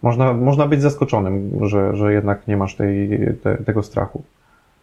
[0.03, 3.11] Można, można być zaskoczonym, że, że jednak nie masz tej,
[3.43, 4.23] te, tego strachu.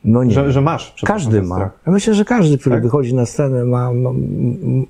[0.03, 0.31] No nie.
[0.31, 0.93] Że, że masz.
[1.05, 1.55] Każdy ma.
[1.55, 1.79] strach.
[1.85, 2.83] Ja myślę, że każdy, który Tak?
[2.83, 4.09] wychodzi na scenę, ma, ma,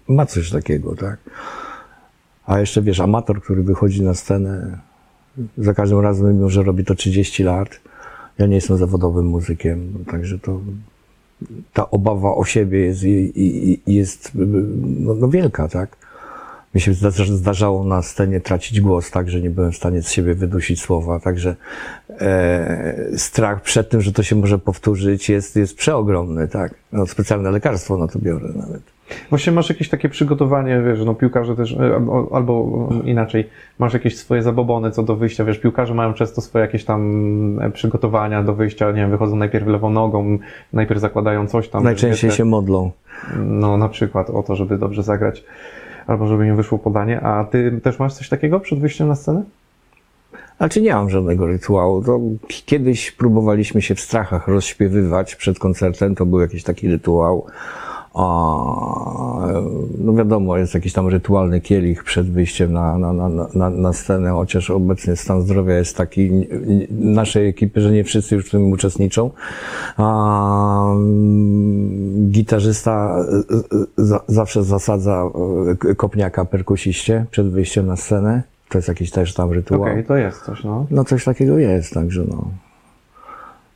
[0.07, 1.17] ma coś takiego, tak.
[2.45, 4.79] A jeszcze wiesz, amator, który wychodzi na scenę,
[5.57, 7.69] za każdym razem, mimo że robi to 30 lat,
[8.37, 10.59] ja nie jestem zawodowym muzykiem, także to
[11.73, 14.31] ta obawa o siebie jest, i jest
[14.83, 15.97] no, no wielka, tak.
[16.75, 20.11] Mi się zda- zdarzało na scenie tracić głos, tak, że nie byłem w stanie z
[20.11, 21.55] siebie wydusić słowa, także
[22.09, 26.73] e, strach przed tym, że to się może powtórzyć jest, jest przeogromny, tak.
[26.93, 28.81] No, specjalne lekarstwo na to biorę nawet.
[29.29, 34.17] Właśnie masz jakieś takie przygotowanie, wiesz, no piłkarze też, e, albo, albo inaczej, masz jakieś
[34.17, 38.53] swoje zabobony co do wyjścia, wiesz, piłkarze mają często swoje jakieś tam e, przygotowania do
[38.55, 40.39] wyjścia, nie wiem, wychodzą najpierw lewą nogą,
[40.73, 41.83] najpierw zakładają coś tam.
[41.83, 42.91] Najczęściej wiesz, się modlą.
[43.37, 45.43] No na przykład o to, żeby dobrze zagrać,
[46.09, 49.43] albo żeby nie wyszło podanie, a ty też masz coś takiego przed wyjściem na scenę?
[50.57, 52.03] Znaczy nie mam żadnego rytuału.
[52.03, 52.19] To
[52.65, 57.45] kiedyś próbowaliśmy się w strachach rozśpiewywać przed koncertem, to był jakiś taki rytuał.
[58.13, 58.25] A,
[59.97, 64.29] no wiadomo, jest jakiś tam rytualny kielich przed wyjściem na, na, na, na, na scenę,
[64.31, 66.47] chociaż obecnie stan zdrowia jest taki
[66.91, 69.31] naszej ekipy, że nie wszyscy już w tym uczestniczą.
[69.97, 73.25] A, mm, gitarzysta
[73.73, 75.29] y, za, zawsze zasadza
[75.91, 78.43] y, kopniaka perkusiście przed wyjściem na scenę.
[78.69, 79.81] To jest jakiś też tam rytuał.
[79.81, 80.85] Okej, to jest coś, no.
[80.91, 82.51] No coś takiego jest, także no.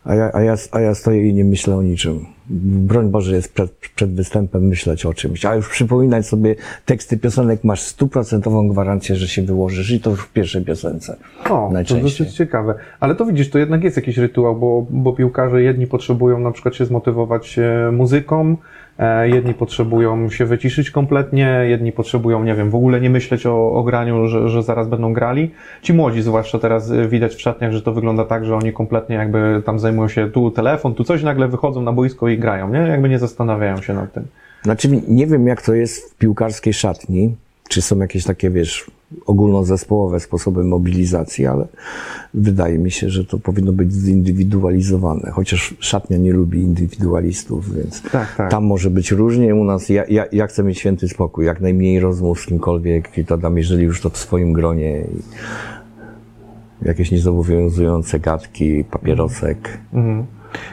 [0.06, 2.26] A ja, a, ja, a ja stoję i nie myślę o niczym.
[2.50, 7.64] Broń Boże jest przed, przed występem myśleć o czymś, a już przypominać sobie teksty piosenek
[7.64, 11.16] masz stuprocentową gwarancję, że się wyłożysz i to już w pierwszej piosence.
[11.44, 12.04] O, to Najczęściej.
[12.04, 12.76] dosyć ciekawe.
[13.00, 16.76] Ale to widzisz, to jednak jest jakiś rytuał, bo, bo piłkarze jedni potrzebują na przykład
[16.76, 18.58] się zmotywować e, muzyką,
[19.24, 23.84] jedni potrzebują się wyciszyć kompletnie, jedni potrzebują, nie wiem, w ogóle nie myśleć o, o
[23.84, 25.52] graniu, że, że zaraz będą grali.
[25.82, 29.16] Ci młodzi, zwłaszcza teraz e, widać w szatniach, że to wygląda tak, że oni kompletnie
[29.16, 32.80] jakby tam zajmują się tu telefon, tu coś, nagle wychodzą na boisko i grają, nie?
[32.80, 34.28] Jakby nie zastanawiają się nad tym.
[34.64, 37.36] Znaczy nie wiem jak to jest w piłkarskiej szatni,
[37.70, 38.92] czy są jakieś takie, wiesz,
[39.26, 41.68] ogólnozespołowe sposoby mobilizacji, ale
[42.34, 48.36] wydaje mi się, że to powinno być zindywidualizowane, chociaż szatnia nie lubi indywidualistów, więc Tak,
[48.36, 48.52] tak.
[48.52, 49.56] tam może być różnie.
[49.56, 53.26] U nas ja, ja, ja chcę mieć święty spokój, jak najmniej rozmów z kimkolwiek i
[53.26, 55.06] to tam, jeżeli już to w swoim gronie i
[56.88, 60.26] jakieś niezobowiązujące gadki, papierosek, Mhm.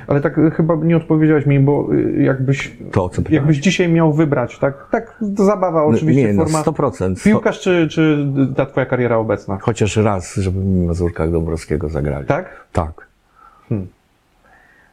[0.07, 1.89] Ale tak e, chyba nie odpowiedziałeś mi, bo
[2.19, 3.33] e, jakbyś, to co pytałeś?
[3.35, 4.87] jakbyś dzisiaj miał wybrać, tak?
[4.91, 6.63] Tak, to zabawa oczywiście, nie, no, forma...
[6.63, 7.25] 100%.
[7.25, 9.59] Piłkarz czy, czy ta twoja kariera obecna?
[9.61, 12.27] Chociaż raz, żeby mi Mazurkach Dąbrowskiego zagrali.
[12.27, 12.67] Tak?
[12.73, 13.07] Tak.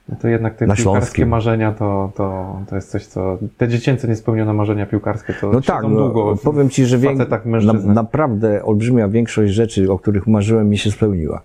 [0.09, 1.27] No to jednak te Na piłkarskie Śląskim.
[1.27, 3.37] marzenia to, to, to jest coś, co...
[3.57, 7.17] Te dziecięce niespełnione marzenia piłkarskie to No tak, no, długo w- powiem Ci, że wiek,
[7.45, 11.41] na, naprawdę olbrzymia większość rzeczy, o których marzyłem, mi się spełniła.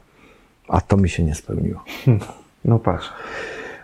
[0.68, 1.84] A to mi się nie spełniło.
[2.64, 3.12] No patrz.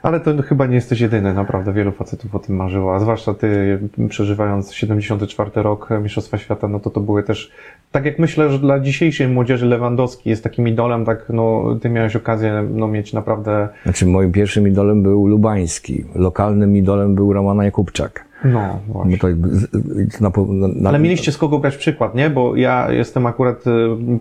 [0.03, 3.79] Ale to chyba nie jesteś jedyny, naprawdę wielu facetów o tym marzyło, a zwłaszcza ty
[4.09, 7.51] przeżywając 74 rok Mistrzostwa Świata, no to to były też,
[7.93, 12.17] tak jak myślę, że dla dzisiejszej młodzieży Lewandowski jest takim idolem, tak no ty miałeś
[12.17, 16.05] okazję no mieć naprawdę, Znaczy, moim pierwszym idolem był Lubański.
[16.15, 18.28] Lokalnym idolem był Roman Jakubczak.
[18.45, 19.19] No właśnie.
[19.19, 20.31] To, z- na,
[20.69, 22.31] na, Ale mieliście z kogo brać przykład, nie?
[22.31, 23.71] Bo ja jestem akurat y,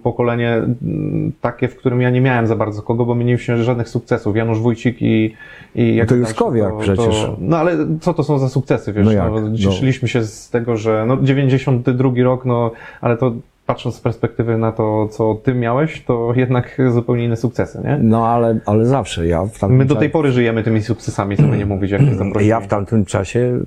[0.03, 4.35] pokolenie y, takie, w którym ja nie miałem za bardzo kogo, bo mieliśmy żadnych sukcesów.
[4.35, 5.33] Janusz Wójcik i...
[5.75, 7.27] i jak to Juskowiak przecież.
[7.39, 9.05] no ale co to są za sukcesy, wiesz?
[9.05, 9.31] No jak?
[9.31, 13.31] No, cieszyliśmy się z tego, że no 92 rok, no ale to
[13.67, 17.99] patrząc z perspektywy na to, co ty miałeś, to jednak zupełnie inne sukcesy, nie?
[18.01, 19.27] No, ale, ale zawsze.
[19.27, 22.01] Ja w tamtym My do tej czasie- pory żyjemy tymi sukcesami, żeby nie mówić, jak
[22.01, 23.59] jest tam Ja w tamtym czasie,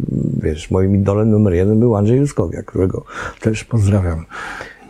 [0.42, 3.04] wiesz, moim idolem numer jeden był Andrzej Juskowiak, którego
[3.40, 4.24] też pozdrawiam.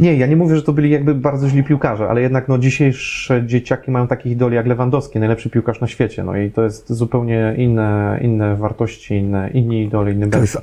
[0.00, 3.46] Nie, ja nie mówię, że to byli jakby bardzo źli piłkarze, ale jednak no, dzisiejsze
[3.46, 6.24] dzieciaki mają takich idoli jak Lewandowski, najlepszy piłkarz na świecie.
[6.24, 10.58] No i to jest zupełnie inne, inne wartości, inne, inni idole, inny jest,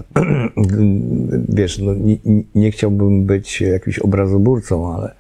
[1.50, 2.18] wiesz, no, nie,
[2.56, 5.14] nie chciałbym być jakimś obrazoburcą, ale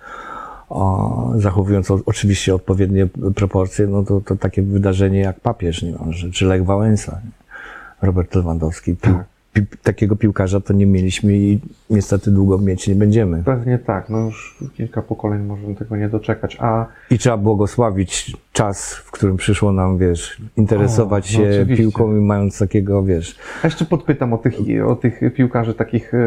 [0.69, 6.13] o, zachowując o, oczywiście odpowiednie proporcje, no to, to takie wydarzenie jak papież, nie wiem,
[6.13, 7.32] że- czy Lech Wałęsa, nie?
[8.01, 8.95] Robert Lewandowski.
[8.95, 9.13] Pił,
[9.65, 13.43] pi, takiego piłkarza to nie mieliśmy i niestety długo mieć nie będziemy.
[13.43, 16.58] Pewnie tak, no już kilka pokoleń możemy tego nie doczekać.
[16.60, 21.84] A I trzeba błogosławić czas, w którym przyszło nam, wiesz, interesować O, no się oczywiście.
[21.84, 24.55] piłką i mając takiego, wiesz, a jeszcze podpytam o tych,
[24.88, 26.20] o tych piłkarzy takich e,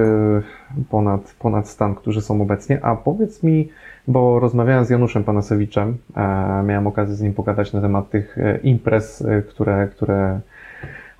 [0.90, 2.84] ponad, ponad stan, którzy są obecnie.
[2.84, 3.68] A powiedz mi,
[4.08, 8.58] bo rozmawiałem z Januszem Panasewiczem, e, miałem okazję z nim pogadać na temat tych e,
[8.62, 10.40] imprez, które, które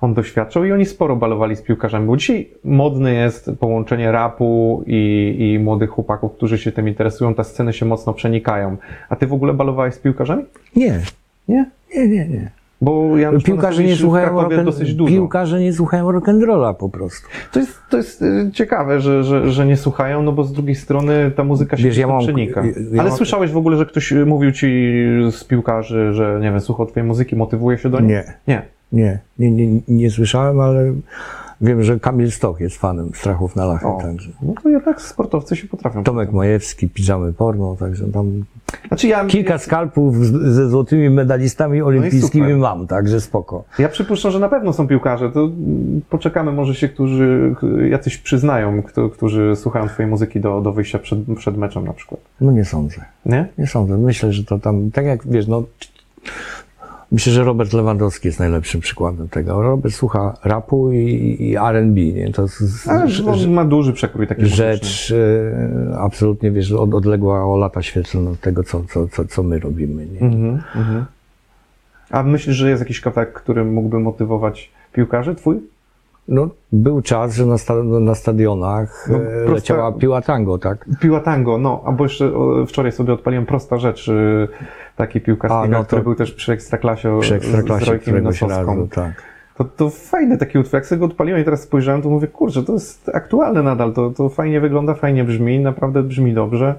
[0.01, 5.35] on doświadczał i oni sporo balowali z piłkarzami, bo dzisiaj modne jest połączenie rapu i,
[5.55, 8.77] i młodych chłopaków, którzy się tym interesują, te sceny się mocno przenikają.
[9.09, 10.43] A ty w ogóle balowałeś z piłkarzami?
[10.75, 10.99] Nie,
[11.47, 11.65] Nie?
[11.95, 12.51] nie, nie, nie.
[12.83, 15.13] Bo ja Piłkarze nie słuchają rock dosyć dużo.
[15.13, 17.27] Piłkarze nie słuchają rock'n'rolla po prostu.
[17.51, 20.75] To jest, to jest y, ciekawe, że, że, że nie słuchają, no bo z drugiej
[20.75, 22.61] strony ta muzyka się Wiesz, ja ja mam- przenika.
[22.61, 24.67] ja- ja Ale mam- słyszałeś w ogóle, że ktoś y, mówił ci
[25.31, 28.09] z piłkarzy, że nie wiem, słuchał twojej muzyki, motywuje się do niej?
[28.09, 28.61] Nie, Nie.
[28.91, 30.93] Nie, nie, nie, nie słyszałem, ale
[31.61, 34.01] wiem, że Kamil Stoch jest fanem Strachów na Lachę, O.
[34.01, 34.29] także.
[34.41, 36.03] No to jednak sportowcy się potrafią.
[36.03, 38.43] Tomek Majewski, Pijamy Porno, także tam
[38.87, 42.57] Znaczy ja, kilka skalpów z- ze złotymi medalistami olimpijskimi super.
[42.57, 43.63] mam, także spoko.
[43.79, 45.31] ja przypuszczam, że na pewno są piłkarze.
[45.31, 45.49] To
[46.09, 47.55] poczekamy, może się którzy,
[47.89, 52.21] jacyś przyznają, kto, którzy słuchają twojej muzyki do, do wyjścia przed, przed meczem na przykład.
[52.41, 53.05] No nie sądzę.
[53.25, 53.47] Nie?
[53.57, 53.97] Nie sądzę.
[53.97, 55.63] Myślę, że to tam, tak jak wiesz, no.
[57.11, 59.61] Myślę, że Robert Lewandowski jest najlepszym przykładem tego.
[59.61, 62.31] Robert słucha rapu i, i RB, nie?
[62.31, 65.13] To jest Ale ma duży przekrój taki rzecz
[65.91, 69.59] e, absolutnie, wiesz, od, odległa o lata świetlne od tego, co, co, co, co my
[69.59, 70.05] robimy.
[70.05, 70.19] Nie?
[70.19, 71.05] Mhm, mhm.
[72.09, 75.59] A myślisz, że jest jakiś kawałek, który mógłby motywować piłkarzy, twój?
[76.31, 80.85] No, był czas, że na, sta, na stadionach No, e, prosta- leciała piła tango, tak?
[80.99, 82.31] Piła tango, no, albo jeszcze
[82.67, 84.47] wczoraj sobie odpaliłem prosta rzecz, y,
[84.95, 88.41] taki piłkarski, A, no to- który był też przy Ekstraklasie, Przy z ekstraklasie Rojkiem któregoś
[88.41, 88.87] Nosowską.
[88.87, 89.23] tak.
[89.57, 90.73] To, to fajny taki utwór.
[90.75, 94.09] Jak sobie go odpaliłem i teraz spojrzałem, to mówię, kurczę, to jest aktualne nadal, to,
[94.09, 96.75] to fajnie wygląda, fajnie brzmi, naprawdę brzmi dobrze.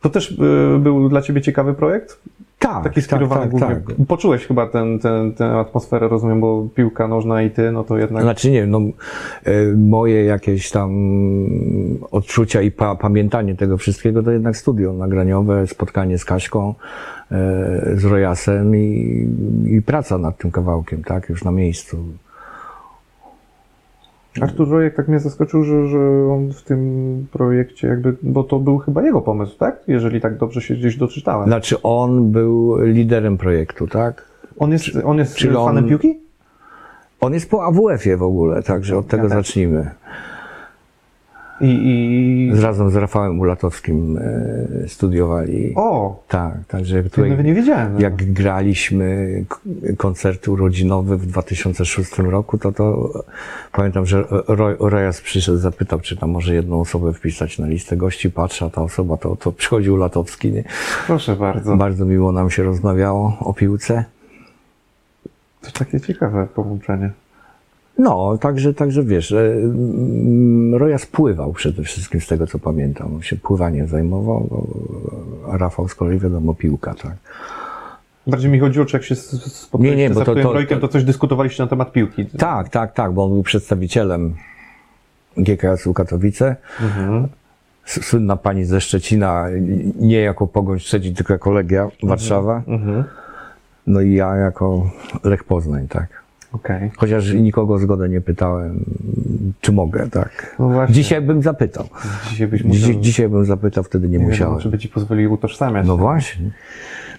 [0.00, 2.18] To też y, był dla ciebie ciekawy projekt?
[2.58, 4.06] Tak, Taki skierowany tak, tak, tak.
[4.08, 8.22] Poczułeś chyba ten, ten, tę atmosferę, rozumiem, bo piłka nożna i ty, no to jednak.
[8.22, 8.80] Znaczy nie, no
[9.44, 10.90] e, moje jakieś tam
[12.10, 16.74] odczucia i pa, pamiętanie tego wszystkiego to jednak studio nagraniowe, spotkanie z Kaśką,
[17.32, 17.34] e,
[17.94, 19.28] z Rojasem i,
[19.66, 21.96] i praca nad tym kawałkiem, tak, już na miejscu.
[24.42, 25.98] Artur Rojek tak mnie zaskoczył, że, że
[26.32, 29.76] on w tym projekcie jakby, bo to był chyba jego pomysł, tak?
[29.86, 31.46] Jeżeli tak dobrze się gdzieś doczytałem.
[31.48, 34.24] Znaczy on był liderem projektu, tak?
[34.58, 36.18] On jest, on jest czyli on- fanem piłki?
[37.20, 39.90] On jest po AWF-ie w ogóle, także od tego Ja zacznijmy.
[41.60, 42.60] I, i...
[42.60, 45.72] Razem z Rafałem Ulatowskim e, studiowali.
[45.76, 46.22] O!
[46.28, 48.00] Tak, także tutaj nawet nie wiedziałem.
[48.00, 49.58] jak graliśmy k-
[49.96, 53.12] koncerty urodzinowe w 2006 roku, to to
[53.72, 58.30] pamiętam, że Roy, Rojas przyszedł, zapytał, czy tam może jedną osobę wpisać na listę gości,
[58.30, 60.64] patrzę, a ta osoba to, to przychodził Latowski, nie?
[61.06, 61.76] Proszę bardzo.
[61.76, 64.04] Bardzo miło nam się rozmawiało o piłce.
[65.62, 67.10] To takie ciekawe połączenie.
[67.98, 73.14] No, także, także wiesz, e, mm, Rojas pływał przede wszystkim z tego, co pamiętam.
[73.14, 74.66] On się pływaniem zajmował,
[75.52, 77.12] a Rafał z kolei wiadomo piłka, tak.
[78.26, 80.88] Bardziej mi chodziło, czy jak się spotkaliście Nie, nie, bo z to- to- Rojkiem, to
[80.88, 82.26] coś dyskutowaliście na temat piłki.
[82.26, 84.34] Tak, tak, tak, bo on był przedstawicielem
[85.36, 86.56] GKS-u Katowice.
[87.86, 89.46] S- Słynna pani ze Szczecina,
[90.00, 92.62] nie jako Pogoń Szczecin, tylko jako Legia Warszawa.
[92.66, 93.04] Mhm.
[93.86, 94.90] No i ja jako
[95.24, 96.22] Lech Poznań, tak.
[96.52, 96.90] Okej.
[96.96, 98.84] Chociaż nikogo o zgodę nie pytałem,
[99.60, 100.56] czy mogę, tak.
[100.58, 100.94] No właśnie.
[100.94, 101.88] Dzisiaj bym zapytał.
[102.30, 102.90] Dzisiaj byś musiał...
[102.90, 104.40] Dzi- dzisiaj bym zapytał, wtedy nie, nie musiałem.
[104.40, 105.86] wiadomo, czy by ci pozwolili utożsamiać.
[105.86, 106.50] No właśnie.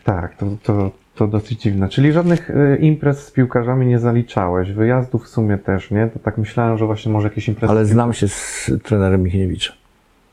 [0.03, 1.89] Tak, to, to, to dosyć dziwne.
[1.89, 6.07] Czyli żadnych y, imprez z piłkarzami nie zaliczałeś, wyjazdów w sumie też, nie?
[6.07, 7.71] To tak myślałem, że właśnie może jakieś imprezy...
[7.71, 9.75] Ale znam się z trenerem Michniewiczem.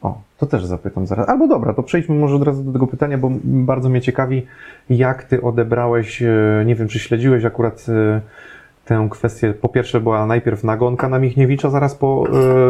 [0.02, 1.28] O, to też zapytam zaraz.
[1.28, 4.46] Albo dobra, to przejdźmy może od razu do tego pytania, bo bardzo mnie ciekawi,
[4.90, 6.28] jak ty odebrałeś, e,
[6.66, 8.20] nie wiem, czy śledziłeś akurat e,
[8.86, 9.54] tę kwestię.
[9.54, 12.24] Po pierwsze była najpierw nagonka na Michniewicza zaraz po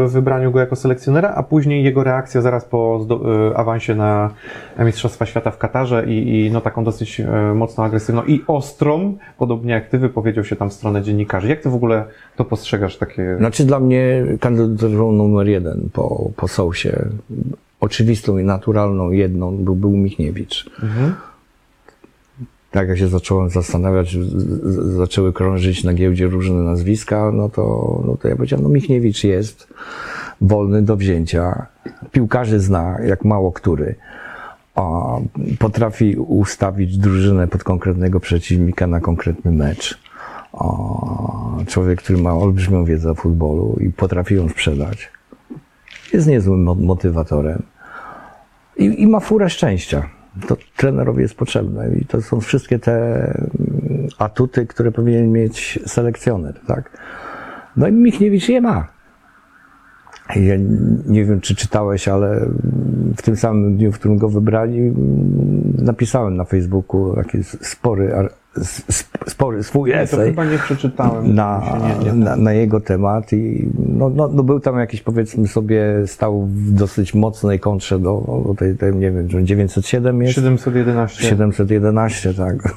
[0.05, 3.07] e, wybraniu go jako selekcjonera, a później jego reakcja zaraz po
[3.53, 4.31] e, awansie na
[4.79, 9.73] Mistrzostwa Świata w Katarze i, i no taką dosyć e, mocno agresywną i ostrą, podobnie
[9.73, 11.49] jak ty wypowiedział się tam w stronę dziennikarzy.
[11.49, 12.05] Jak ty w ogóle
[12.37, 13.37] to postrzegasz takie...
[13.39, 17.09] Znaczy dla mnie kandydaturą numer jeden po, po Sousie,
[17.81, 20.71] oczywistą i naturalną jedną, był, był Michniewicz.
[20.83, 21.15] Mhm.
[22.77, 24.17] Tak jak się zacząłem zastanawiać,
[24.97, 27.63] zaczęły krążyć na giełdzie różne nazwiska, no to,
[28.07, 29.69] no to ja powiedziałem, no Michniewicz jest
[30.41, 31.67] wolny do wzięcia.
[32.13, 33.95] Piłkarzy zna, jak mało który.
[34.75, 35.17] A
[35.59, 39.99] potrafi ustawić drużynę pod konkretnego przeciwnika na konkretny mecz.
[40.53, 40.65] A
[41.67, 45.09] człowiek, który ma olbrzymią wiedzę o futbolu i potrafi ją sprzedać.
[46.13, 47.63] Jest niezłym mo- motywatorem.
[48.77, 50.16] I, I ma furę szczęścia.
[50.49, 51.91] To trenerowi jest potrzebne.
[51.97, 52.93] I to są wszystkie te
[53.25, 56.99] mm, atuty, które powinien mieć selekcjoner, tak?
[57.77, 58.89] No i Michniewicz je ma.
[60.37, 60.55] Ja
[61.07, 62.49] nie wiem, czy czytałeś, ale
[63.17, 64.93] w tym samym dniu, w którym go wybrali,
[65.79, 68.15] napisałem na Facebooku taki spory,
[69.27, 71.35] spory swój to esej chyba nie przeczytałem.
[71.35, 72.13] na, nie, nie.
[72.13, 76.73] na, na jego temat i no, no, no był tam jakiś powiedzmy sobie stał w
[76.73, 80.35] dosyć mocnej kontrze do, do tej, tej, nie wiem, że 907 jest?
[80.35, 82.75] 711 711, tak.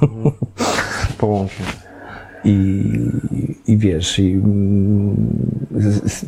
[1.17, 1.65] połączeń.
[2.43, 2.83] I,
[3.67, 5.15] i wiesz, i, mm,
[5.77, 6.25] z, z,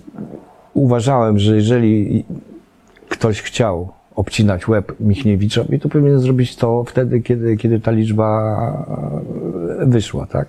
[0.73, 2.25] uważałem, że jeżeli
[3.09, 3.89] ktoś chciał
[4.21, 8.27] obcinać łeb Michniewiczowi, to powinien zrobić to wtedy, kiedy, kiedy ta liczba
[9.85, 10.47] wyszła, tak?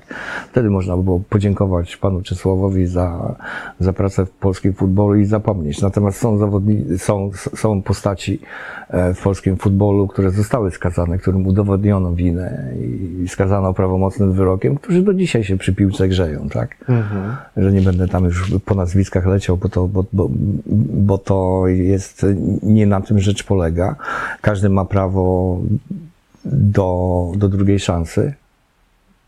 [0.51, 3.35] Wtedy można było podziękować panu Czesławowi za,
[3.81, 5.81] za pracę w polskim futbolu i zapomnieć.
[5.83, 8.41] Natomiast są zawodnicy, są, są postaci
[8.89, 12.73] e, w polskim futbolu, które zostały skazane, którym udowodniono winę
[13.23, 16.77] i skazano prawomocnym wyrokiem, którzy do dzisiaj się przy piłce grzeją, tak?
[16.89, 17.37] Mhm.
[17.57, 20.31] Że nie będę tam już po nazwiskach leciał, bo to, bo, bo,
[21.09, 22.27] bo to jest,
[22.62, 23.61] nie na tym rzecz polega.
[24.40, 25.58] Każdy ma prawo
[26.44, 28.34] do, do drugiej szansy.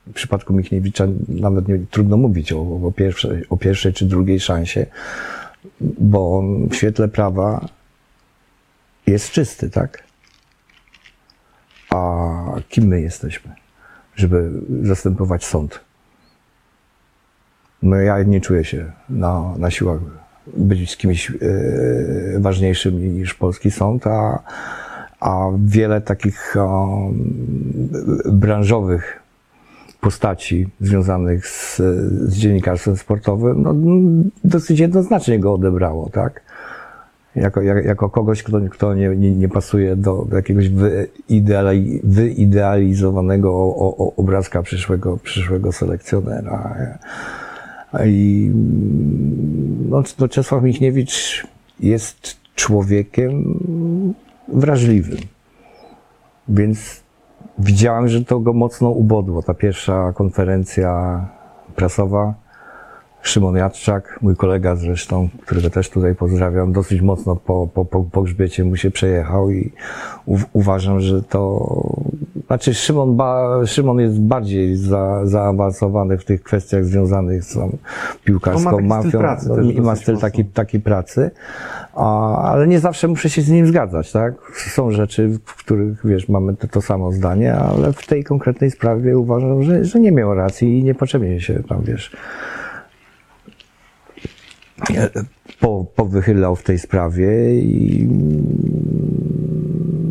[0.06, 4.86] W przypadku Michniewicza nawet nie, trudno mówić o, o, pierwszej, o pierwszej czy drugiej szansie,
[5.80, 7.68] bo on w świetle prawa
[9.06, 10.04] jest czysty, tak?
[11.90, 13.54] A kim my jesteśmy,
[14.16, 14.50] żeby
[14.82, 15.80] zastępować sąd?
[17.82, 20.00] No ja nie czuję się na, na siłach
[20.46, 21.34] być kimś e,
[22.38, 24.42] ważniejszym niż polski sąd, a,
[25.20, 26.56] a wiele takich
[28.32, 29.20] branżowych
[30.00, 31.76] postaci związanych z,
[32.22, 33.74] z dziennikarstwem sportowym, no,
[34.44, 36.42] dosyć jednoznacznie go odebrało, tak?
[37.36, 43.50] Jako, jak, jako kogoś, kto, kto nie, nie, nie pasuje do, do jakiegoś wyideali, wyidealizowanego
[43.50, 46.74] o, o, obrazka przyszłego, przyszłego selekcjonera.
[48.06, 48.50] I
[49.88, 51.46] no, no Czesław Michniewicz
[51.80, 53.58] jest człowiekiem
[54.48, 55.18] wrażliwym.
[56.48, 57.02] Więc
[57.58, 59.42] widziałem, że to go mocno ubodło.
[59.42, 61.20] Ta pierwsza konferencja
[61.76, 62.34] prasowa.
[63.24, 68.22] Szymon Jadczak, mój kolega zresztą, którego też tutaj pozdrawiam, dosyć mocno po, po, po, po
[68.22, 69.72] grzbiecie mu się przejechał i
[70.26, 71.66] u, uważam, że to...
[72.46, 77.58] Znaczy Szymon, ba, Szymon jest bardziej za, zaawansowany w tych kwestiach związanych z
[78.24, 81.30] piłkarską On ma mafią pracy i ma styl taki, taki pracy,
[81.94, 84.34] a, ale nie zawsze muszę się z nim zgadzać, tak?
[84.54, 89.18] Są rzeczy, w których, wiesz, mamy to, to samo zdanie, ale w tej konkretnej sprawie
[89.18, 92.16] uważam, że, że nie miał racji i niepotrzebnie się tam, wiesz,
[95.60, 98.08] po, powychylał w tej sprawie i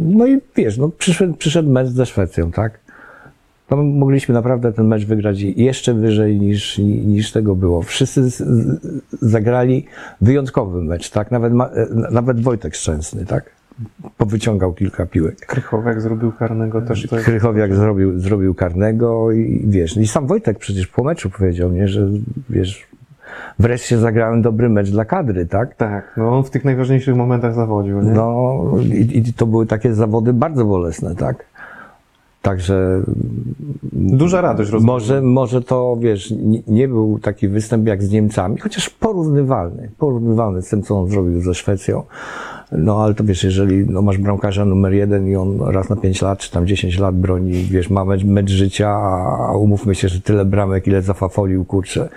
[0.06, 2.80] no i wiesz, no przyszedł, przyszedł mecz ze Szwecją, tak?
[3.70, 7.82] No, mogliśmy naprawdę ten mecz wygrać jeszcze wyżej niż, niż tego było.
[7.82, 8.80] Wszyscy z, z,
[9.22, 9.86] zagrali
[10.22, 11.32] wyjątkowy mecz, tak?
[11.32, 11.70] Nawet, ma,
[12.12, 13.50] nawet Wojtek Szczęsny, tak?
[14.18, 15.36] Powyciągał kilka piłek.
[15.46, 17.08] Krychowiak zrobił karnego też.
[17.08, 17.26] To jest...
[17.26, 22.10] Krychowiak zrobił, zrobił karnego i wiesz, i sam Wojtek przecież po meczu powiedział, nie, że
[22.50, 22.88] wiesz,
[23.60, 25.76] wreszcie zagrałem dobry mecz dla kadry, tak?
[25.76, 28.12] Tak, no on w tych najważniejszych momentach zawodził, nie?
[28.12, 31.46] No i, i to były takie zawody bardzo bolesne, tak?
[32.42, 33.02] Także
[33.94, 34.94] Duża radość rozumiem.
[34.94, 40.62] może, może to, wiesz, nie, nie był taki występ jak z Niemcami, chociaż porównywalny, porównywalny
[40.62, 42.04] z tym, co on zrobił ze Szwecją.
[42.78, 46.22] No ale to wiesz, jeżeli no, masz bramkarza numer jeden i on raz na 5
[46.22, 50.22] lat, czy tam 10 lat broni, wiesz, ma mecz, mecz życia, a umówmy się, że
[50.22, 52.10] tyle bramek, ile zafafolił, kurczę,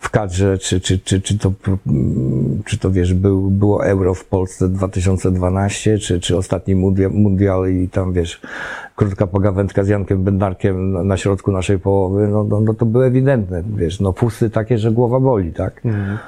[0.00, 1.52] w kadrze, czy, czy, czy, czy to,
[1.86, 7.70] mm, czy to wiesz, był, było Euro w Polsce 2012, czy, czy ostatni mundial, mundial
[7.70, 8.40] i tam, wiesz,
[8.96, 13.62] krótka pogawędka z Jankiem Bednarkiem na, środku naszej połowy, no, no, no to było ewidentne,
[13.76, 15.80] wiesz, no pusty takie, że głowa boli, tak?
[15.84, 16.18] Mhm.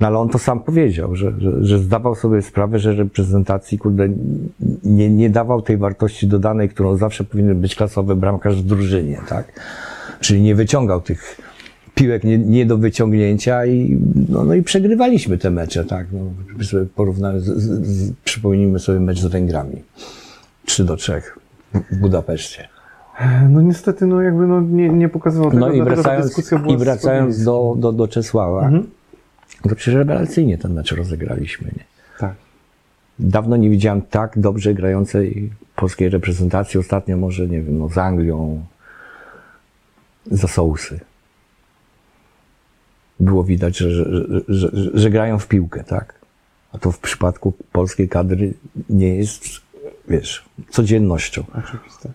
[0.00, 4.08] No ale on to sam powiedział, że, że, że zdawał sobie sprawę, że reprezentacji, kurde,
[4.84, 9.60] nie, nie dawał tej wartości dodanej, którą zawsze powinien być klasowy bramkarz w drużynie, tak?
[10.20, 11.40] Czyli nie wyciągał tych
[11.94, 16.06] piłek nie, nie do wyciągnięcia i, no, no i przegrywaliśmy te mecze, tak?
[16.12, 19.82] No, sobie porównamy, z, z, z, przypomnijmy sobie mecz z Węgrami.
[20.64, 21.22] 3 do 3
[21.90, 22.68] w Budapeszcie.
[23.48, 26.76] No niestety, no jakby no, nie, nie pokazywał tego, No i wracając, dyskusja była i
[26.76, 28.86] wracając do, do, do Czesława, Mhm.
[29.62, 31.84] To przecież rewelacyjnie ten mecz rozegraliśmy, nie?
[32.18, 32.34] Tak.
[33.18, 36.80] Dawno nie widziałem tak dobrze grającej polskiej reprezentacji.
[36.80, 38.64] Ostatnio może, nie wiem, no z Anglią,
[40.30, 41.00] za sousy.
[43.20, 44.04] Było widać, że, że,
[44.48, 46.14] że, że, że grają w piłkę, tak?
[46.72, 48.54] A to w przypadku polskiej kadry
[48.90, 49.44] nie jest,
[50.08, 51.44] wiesz, codziennością.
[51.54, 52.10] Oczywiste.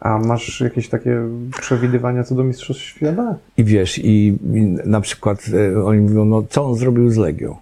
[0.00, 1.20] A masz jakieś takie
[1.60, 3.36] przewidywania co do Mistrzostw Świata?
[3.56, 7.56] I wiesz, i, i na przykład e, oni mówią, no co on zrobił z Legią?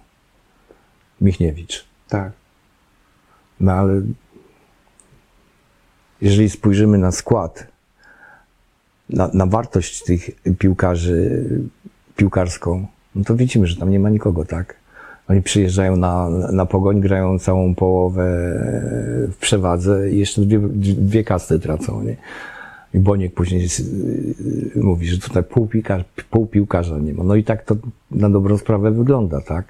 [1.21, 1.85] Michniewicz.
[2.09, 2.31] Tak.
[3.59, 4.01] No ale
[6.21, 7.67] jeżeli spojrzymy na skład
[9.09, 10.29] na, na wartość tych
[10.59, 11.45] piłkarzy
[12.15, 14.75] piłkarską, no to widzimy, że tam nie ma nikogo, tak?
[15.29, 18.23] Oni przyjeżdżają na, na pogoń, grają całą połowę
[19.31, 20.59] w przewadze i jeszcze dwie,
[20.93, 22.15] dwie kasty tracą, nie?
[22.93, 23.83] I Boniek później s-
[24.75, 25.67] mówi, że tutaj pół,
[26.29, 27.23] pół piłkarza nie ma.
[27.23, 27.75] No i tak to
[28.11, 29.65] na dobrą sprawę wygląda, tak?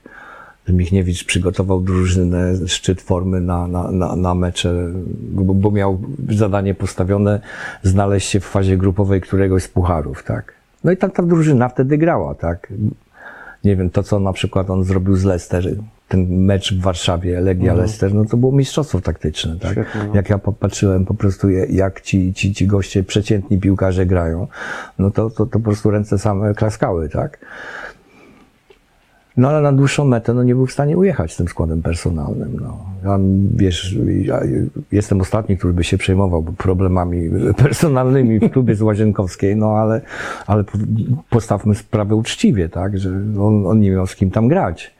[0.70, 4.89] Michniewicz przygotował drużynę, szczyt formy na, na, na, na mecze,
[5.32, 5.99] bo, bo miał
[6.30, 7.41] zadanie postawione
[7.84, 10.54] znaleźć się w fazie grupowej któregoś z pucharów, tak?
[10.84, 12.74] No i tak ta drużyna wtedy grała, tak?
[13.64, 15.76] Nie wiem, to co na przykład on zrobił z Leicester,
[16.07, 19.72] ten mecz w Warszawie, Legia Leicester, no to było mistrzostwo taktyczne, tak?
[19.72, 20.16] Świetnie, no.
[20.16, 24.47] Jak ja popatrzyłem po prostu, jak ci, ci, ci goście, przeciętni piłkarze grają,
[24.99, 27.39] no to, to, to po prostu ręce same klaskały, tak?
[29.38, 32.58] No ale na dłuższą metę no, nie był w stanie ujechać tym składem personalnym.
[32.62, 32.78] No.
[33.04, 33.20] Ja,
[33.56, 34.40] wiesz, ja
[34.92, 37.30] jestem ostatni, który by się przejmował problemami
[37.64, 40.02] personalnymi w klubie z Łazienkowskiej, no ale,
[40.48, 40.78] ale po-
[41.30, 43.10] postawmy sprawę uczciwie, tak, że
[43.40, 44.94] on, on nie miał z kim tam grać.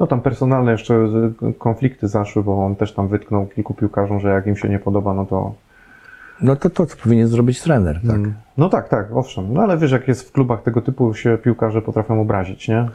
[0.00, 1.08] No tam personalne jeszcze
[1.58, 5.14] konflikty zaszły, bo on też tam wytknął kilku piłkarzom, że jak im się nie podoba,
[5.14, 5.54] no to...
[6.40, 8.16] No to to, co powinien zrobić trener, tak.
[8.16, 8.34] Mm.
[8.56, 9.52] No tak, tak, owszem.
[9.52, 12.88] No ale wiesz, jak jest w klubach tego typu, się piłkarze potrafią obrazić, nie?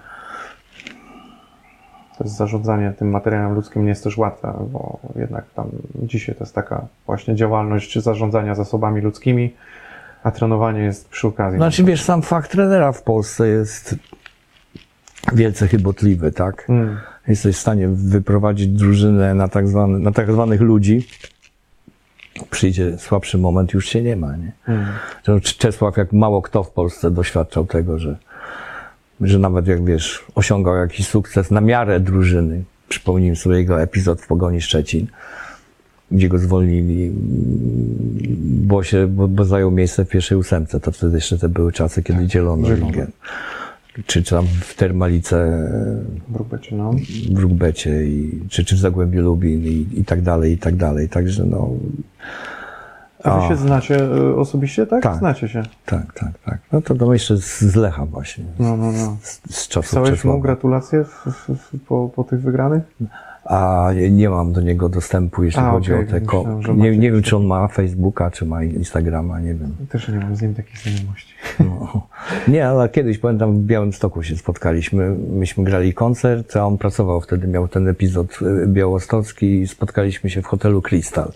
[2.23, 5.69] Jest zarządzanie tym materiałem ludzkim nie jest też łatwe, bo jednak tam
[6.03, 9.53] dzisiaj to jest taka właśnie działalność zarządzania zasobami ludzkimi,
[10.23, 11.57] a trenowanie jest przy okazji.
[11.57, 13.95] Znaczy wiesz, sam fakt trenera w Polsce jest
[15.33, 16.65] wielce chybotliwy, tak.
[16.69, 16.97] Mm.
[17.27, 21.07] jesteś w stanie wyprowadzić drużynę na tak, zwany, na tak zwanych ludzi,
[22.49, 24.51] przyjdzie słabszy moment, już się nie ma, nie?
[25.23, 28.17] To Czesław, jak mało kto w Polsce doświadczał tego, że,
[29.23, 32.63] że nawet jak wiesz, osiągał jakiś sukces na miarę drużyny.
[32.89, 35.07] Przypomnijmy sobie jego epizod w Pogoni Szczecin,
[36.11, 37.11] gdzie go zwolnili,
[38.43, 40.79] bo, się, bo, bo zajął miejsce w pierwszej ósemce.
[40.79, 42.85] To wtedy jeszcze te były czasy, kiedy dzielono dzielono.
[42.85, 43.07] ligę.
[44.05, 45.69] Czy, czy tam w Termalice
[46.27, 46.91] Brukbecie, no.
[47.31, 51.09] w Rugbecie i, czy, czy w Zagłębiu Lubin i, i tak dalej, i tak dalej.
[51.09, 51.69] Także no,
[53.23, 55.03] A wy się znacie y, osobiście, tak?
[55.03, 55.15] Tak.
[55.15, 55.63] Znacie się.
[55.85, 56.59] tak, tak, tak.
[56.71, 59.17] No to, to jeszcze z, Lecha właśnie, No, no, no.
[59.21, 62.83] z, z czasów Pisałeś mu gratulacje w, w, po, po tych wygranych?
[63.45, 66.21] A nie- mam do niego dostępu, jeśli A, chodzi okej, o te...
[66.21, 69.75] Ko- myślałem, nie, nie wiem, czy on ma Facebooka, czy ma Instagrama, nie wiem.
[69.89, 71.33] Też nie mam z nim takiej znajomości.
[71.59, 72.07] No.
[72.47, 75.15] Nie, ale kiedyś, pamiętam, w Białymstoku się spotkaliśmy.
[75.29, 80.41] Myśmy grali koncert, a on pracował wtedy, miał ten epizod y, białostocki i spotkaliśmy się
[80.41, 81.31] w hotelu Crystal.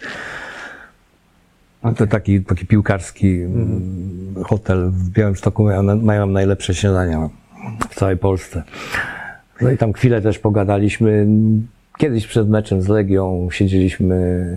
[1.96, 7.30] To taki, taki piłkarski mm, hotel w Białymstoku mają, mają najlepsze śniadania
[7.90, 8.64] w całej Polsce.
[9.62, 11.28] No i tam chwilę też pogadaliśmy.
[11.98, 14.48] Kiedyś przed meczem z Legią siedzieliśmy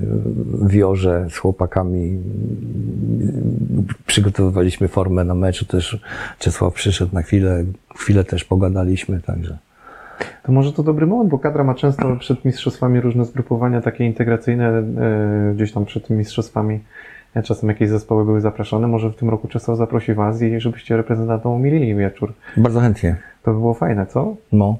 [0.52, 2.18] w Jorze z chłopakami.
[4.06, 5.64] Przygotowywaliśmy formę na meczu.
[5.64, 5.98] Też
[6.38, 7.64] Czesław przyszedł na chwilę.
[7.96, 9.58] Chwilę też pogadaliśmy, także.
[10.42, 14.68] To może to dobry moment, bo kadra ma często przed mistrzostwami różne zgrupowania takie integracyjne,
[14.68, 14.84] e,
[15.54, 16.80] gdzieś tam przed tymi mistrzostwami.
[17.34, 18.86] e, Czasem jakieś zespoły były zapraszane.
[18.88, 22.32] Może w tym roku Czesław zaprosi Was i żebyście reprezentantom umilili wieczór.
[22.56, 23.16] Bardzo chętnie.
[23.42, 24.36] To by było fajne, co?
[24.52, 24.76] No.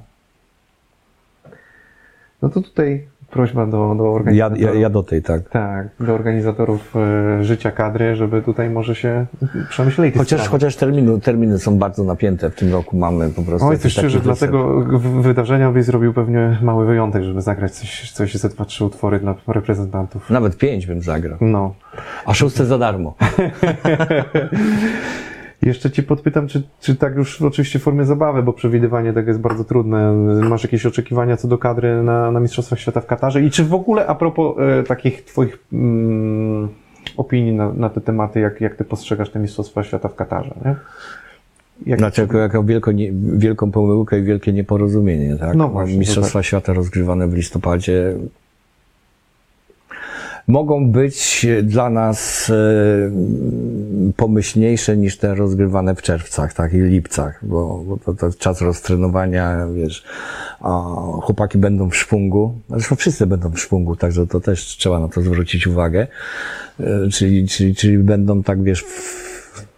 [2.41, 4.75] No to tutaj prośba do, do Ja, organizatorów.
[4.75, 5.49] ja, ja do tej, tak.
[5.49, 9.25] Tak, do organizatorów e, życia kadry, żeby tutaj może się
[9.69, 10.49] przemyśleli Chociaż, sprawy.
[10.49, 12.49] chociaż terminu, terminy są bardzo napięte.
[12.49, 13.67] W tym roku mamy po prostu.
[13.67, 14.81] Oj, coś szczerze, dlatego
[15.21, 19.35] wydarzenia byś zrobił pewnie mały wyjątek, żeby zagrać coś, coś ze dwa, trzy utwory dla
[19.47, 20.29] reprezentantów.
[20.29, 21.37] Nawet pięć bym zagrał.
[21.41, 21.73] No.
[22.25, 23.15] A szóste za darmo.
[25.61, 29.39] Jeszcze Ci podpytam, czy, czy tak już oczywiście w formie zabawy, bo przewidywanie tego jest
[29.39, 30.13] bardzo trudne.
[30.49, 33.41] Masz jakieś oczekiwania co do kadry na, na Mistrzostwach Świata w Katarze?
[33.41, 36.69] I czy w ogóle a propos e, takich Twoich mm,
[37.17, 40.55] opinii na, na te tematy, jak, jak Ty postrzegasz te Mistrzostwa Świata w Katarze?
[40.65, 40.75] Nie?
[41.85, 45.55] Jak, Znaczy, jako wielko, nie, wielką pomyłkę i wielkie nieporozumienie, tak?
[45.55, 48.15] No właśnie, Mistrzostwa to Świata rozgrywane w listopadzie
[50.47, 53.11] mogą być dla nas e,
[54.17, 59.67] pomyślniejsze niż te rozgrywane w czerwcach, tak, i lipcach, bo, bo to, to czas roztrenowania,
[59.75, 60.03] wiesz,
[60.59, 60.83] a
[61.21, 65.21] chłopaki będą w szwungu, zresztą wszyscy będą w szwungu, także to też trzeba na to
[65.21, 66.07] zwrócić uwagę,
[66.79, 68.83] E, czyli, czyli, czyli będą tak, wiesz,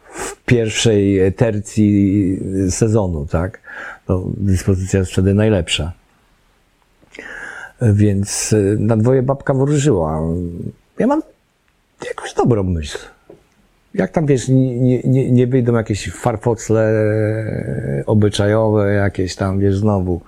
[0.09, 2.39] w pierwszej tercji
[2.69, 3.59] sezonu, tak?
[4.05, 5.91] To dyspozycja jest wtedy najlepsza.
[7.81, 10.21] Więc y, na dwoje babka wróżyła.
[10.99, 11.21] Ja mam
[12.07, 12.97] jakąś dobrą myśl.
[13.93, 16.93] Jak tam, wiesz, nie, nie, nie- wyjdą jakieś farfocle
[18.05, 20.21] obyczajowe, jakieś tam, wiesz, znowu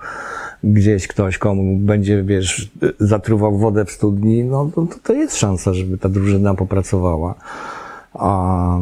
[0.64, 2.70] gdzieś ktoś komu będzie, wiesz,
[3.00, 7.34] zatruwał wodę w studni, no to, to jest szansa, żeby ta drużyna popracowała.
[8.14, 8.78] A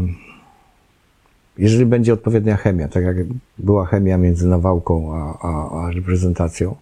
[1.58, 3.16] Jeżeli będzie odpowiednia chemia, tak jak
[3.58, 6.76] była chemia między Nawałką a, a, a reprezentacją,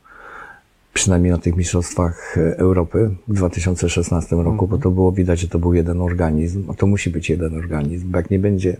[0.95, 5.75] przynajmniej na tych Mistrzostwach Europy w 2016 roku, bo to było widać, że to był
[5.75, 8.77] jeden organizm, a to musi być jeden organizm, bo jak nie będzie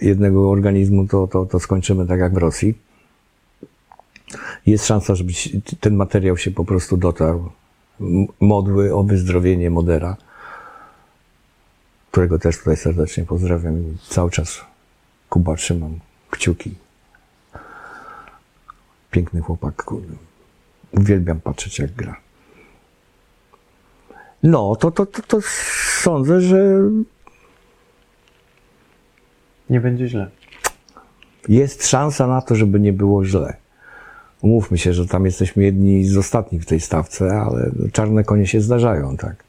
[0.00, 2.74] jednego organizmu, to, to, to skończymy tak jak w Rosji.
[4.66, 5.32] Jest szansa, żeby
[5.80, 7.50] ten materiał się po prostu dotarł.
[8.40, 10.16] Modły o wyzdrowienie Modera,
[12.10, 14.60] którego też tutaj serdecznie pozdrawiam i cały czas
[15.28, 15.98] Kuba trzymam
[16.30, 16.74] kciuki.
[19.10, 20.29] Piękny chłopak, kurde.
[20.92, 22.16] Uwielbiam patrzeć jak gra.
[24.42, 25.38] No, to, to, to, to
[26.02, 26.80] sądzę, że
[29.70, 30.30] Nie będzie źle.
[31.48, 33.56] jest szansa na to, żeby nie było źle.
[34.42, 38.60] Umówmy się, że tam jesteśmy jedni z ostatnich w tej stawce, ale czarne konie się
[38.60, 39.44] zdarzają, tak.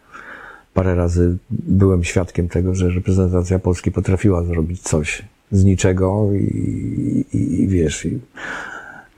[0.74, 7.62] Parę razy byłem świadkiem tego, że reprezentacja Polski potrafiła zrobić coś z niczego i, i,
[7.62, 8.20] i wiesz, i,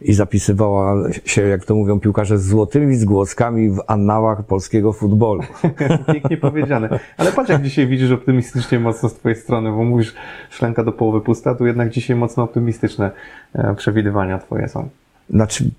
[0.04, 5.43] i zapisywała się, jak to mówią piłkarze, z złotymi zgłoskami w annałach polskiego futbolu.
[6.14, 6.99] Pięknie powiedziane.
[7.18, 10.14] Ale patrz, jak dzisiaj widzisz optymistycznie mocno z Twojej strony, bo mówisz
[10.49, 13.12] szklanka do połowy pusta, tu jednak dzisiaj mocno optymistyczne
[13.56, 14.89] e, przewidywania Twoje są.
[15.30, 15.70] Znaczy,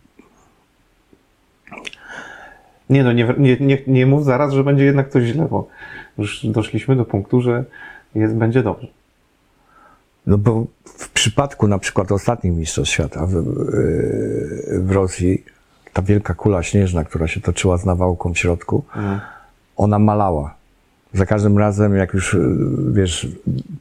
[2.90, 5.68] Nie no, nie, nie, nie, nie mów zaraz, że będzie jednak coś źle, bo
[6.18, 7.64] już doszliśmy do punktu, że
[8.14, 8.88] jest, będzie dobrze.
[10.26, 15.44] No bo w przypadku na przykład ostatnich Mistrzostw Świata w, yy, w Rosji,
[15.92, 19.20] ta wielka kula śnieżna, która się toczyła z nawałką w środku, Mhm.
[19.76, 20.54] ona malała.
[21.14, 23.28] Za każdym razem, jak już, yy, wiesz,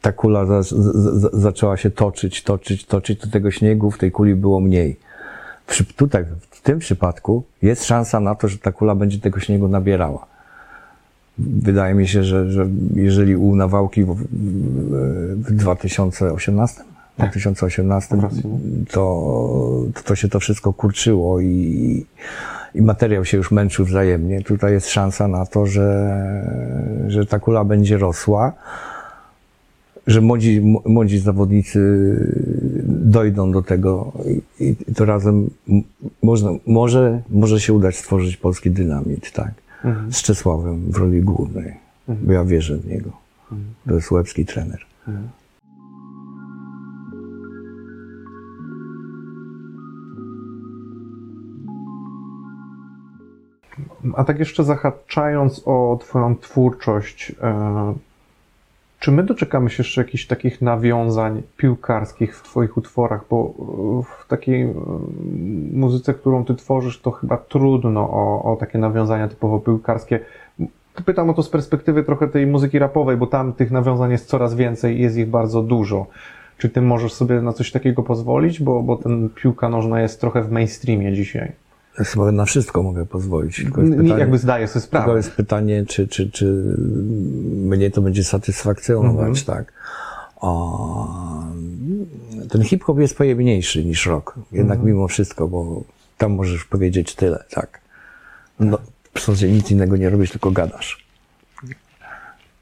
[0.01, 4.11] ta kula za, z, z, zaczęła się toczyć, toczyć, toczyć, to tego śniegu w tej
[4.11, 4.99] kuli było mniej.
[5.67, 9.67] Przy, tutaj, w tym przypadku, jest szansa na to, że ta kula będzie tego śniegu
[9.67, 10.32] nabierała.
[11.37, 14.23] Wydaje mi się, że, że jeżeli u Nawałki w, w,
[15.43, 16.81] w 2018,
[17.17, 18.57] 2018 w Rosji, no.
[18.91, 22.05] to, to, się to wszystko kurczyło i,
[22.75, 24.41] i materiał się już męczył wzajemnie.
[24.41, 26.13] Tutaj jest szansa na to, że,
[27.07, 28.53] że ta kula będzie rosła,
[30.07, 31.79] że młodzi, młodzi zawodnicy
[32.85, 34.11] dojdą do tego
[34.59, 35.49] i, i to razem
[36.23, 39.62] można, może, może się udać stworzyć polski dynamit, tak?
[39.83, 40.13] Mhm.
[40.13, 41.77] z Czesławem w roli głównej,
[42.07, 43.11] bo ja wierzę w niego.
[43.87, 44.85] To jest łebski trener.
[54.15, 57.93] A tak jeszcze zahaczając o Twoją twórczość, e,
[59.03, 63.25] czy my doczekamy się jeszcze jakichś takich nawiązań piłkarskich w Twoich utworach?
[63.29, 63.53] Bo
[63.99, 64.73] e, w takiej e,
[65.73, 70.19] muzyce, którą Ty tworzysz, to chyba trudno o, o takie nawiązania typowo piłkarskie.
[71.05, 74.55] Pytam o to z perspektywy trochę tej muzyki rapowej, bo tam tych nawiązań jest coraz
[74.55, 76.05] więcej i jest ich bardzo dużo.
[76.57, 78.59] Czy Ty możesz sobie na coś takiego pozwolić?
[78.59, 81.51] Bo, bo ten piłka nożna jest trochę w mainstreamie dzisiaj.
[81.95, 83.55] Chyba na wszystko mogę pozwolić.
[83.55, 85.17] Tylko jest Nie, pytanie, jakby zdaję sobie tylko sprawę.
[85.17, 86.45] jest pytanie czy, czy, czy
[87.55, 89.73] mnie to będzie satysfakcjonować, tak?
[90.41, 90.51] A,
[92.49, 94.35] ten hip-hop jest pojemniejszy niż rock.
[94.51, 95.83] Jednak mimo wszystko, bo
[96.17, 97.81] tam możesz powiedzieć tyle, tak?
[98.59, 98.77] No,
[99.13, 101.03] w zasadzie nic innego nie robisz, tylko gadasz.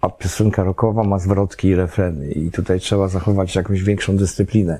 [0.01, 4.79] A piosenka rockowa ma zwrotki i refreny i tutaj trzeba zachować jakąś większą dyscyplinę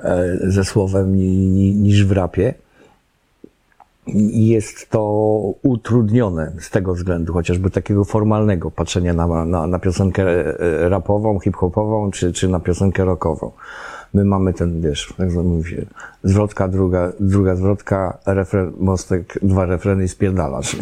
[0.00, 2.54] e, ze słowem ni, ni, niż w rapie.
[4.32, 5.00] Jest to
[5.62, 12.10] utrudnione z tego względu, chociażby takiego formalnego patrzenia na, na, na piosenkę e, rapową, hip-hopową,
[12.10, 13.50] czy, czy na piosenkę rockową.
[14.14, 15.86] My mamy ten, wiesz, jak mówi się,
[16.24, 20.76] zwrotka, druga, druga zwrotka, refren, mostek, dwa refreny i spierdalasz.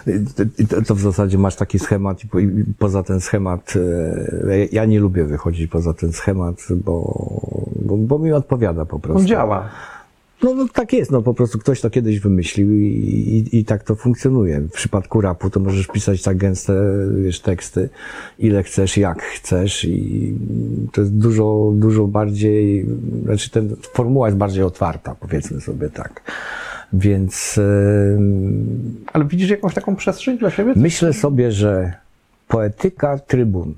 [0.86, 2.28] to, w zasadzie masz taki schemat i
[2.78, 3.74] poza ten schemat,
[4.50, 7.14] e, ja nie lubię wychodzić poza ten schemat, bo,
[7.76, 9.20] bo, bo mi odpowiada po prostu.
[9.20, 9.68] On działa.
[10.42, 12.84] No, no tak jest, no po prostu ktoś to kiedyś wymyślił i,
[13.52, 14.60] i, i tak to funkcjonuje.
[14.60, 16.72] W przypadku rapu to możesz pisać tak gęste,
[17.22, 17.88] wiesz, teksty,
[18.38, 20.34] ile chcesz, jak chcesz i
[20.92, 22.86] to jest dużo, dużo bardziej,
[23.24, 26.22] znaczy ten, formuła jest bardziej otwarta, powiedzmy sobie tak.
[26.92, 30.72] Więc em, Ale widzisz jakąś taką przestrzeń dla siebie?
[30.76, 31.92] myślę sobie, że
[32.48, 33.74] poetyka trybun,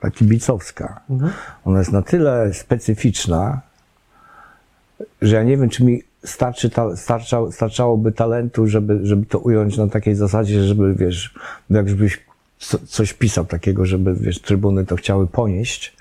[0.00, 1.00] ta kibicowska,
[1.64, 3.60] ona jest na tyle specyficzna,
[5.22, 9.76] że ja nie wiem, czy mi starczy ta, starcza, starczałoby talentu, żeby, żeby to ująć
[9.76, 11.34] na takiej zasadzie, żeby, wiesz,
[11.70, 12.20] jakbyś
[12.58, 15.96] co, coś pisał takiego, żeby, wiesz, trybuny to chciały ponieść,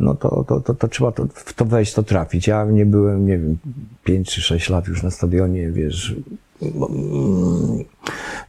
[0.00, 2.46] no to, to, to, to trzeba to, w to wejść, to trafić.
[2.46, 3.56] Ja nie byłem, nie wiem,
[4.04, 6.14] 5 czy 6 lat już na stadionie, wiesz,
[6.62, 7.84] mm,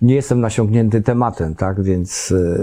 [0.02, 2.60] nie jestem nasiągnięty tematem, tak, więc e,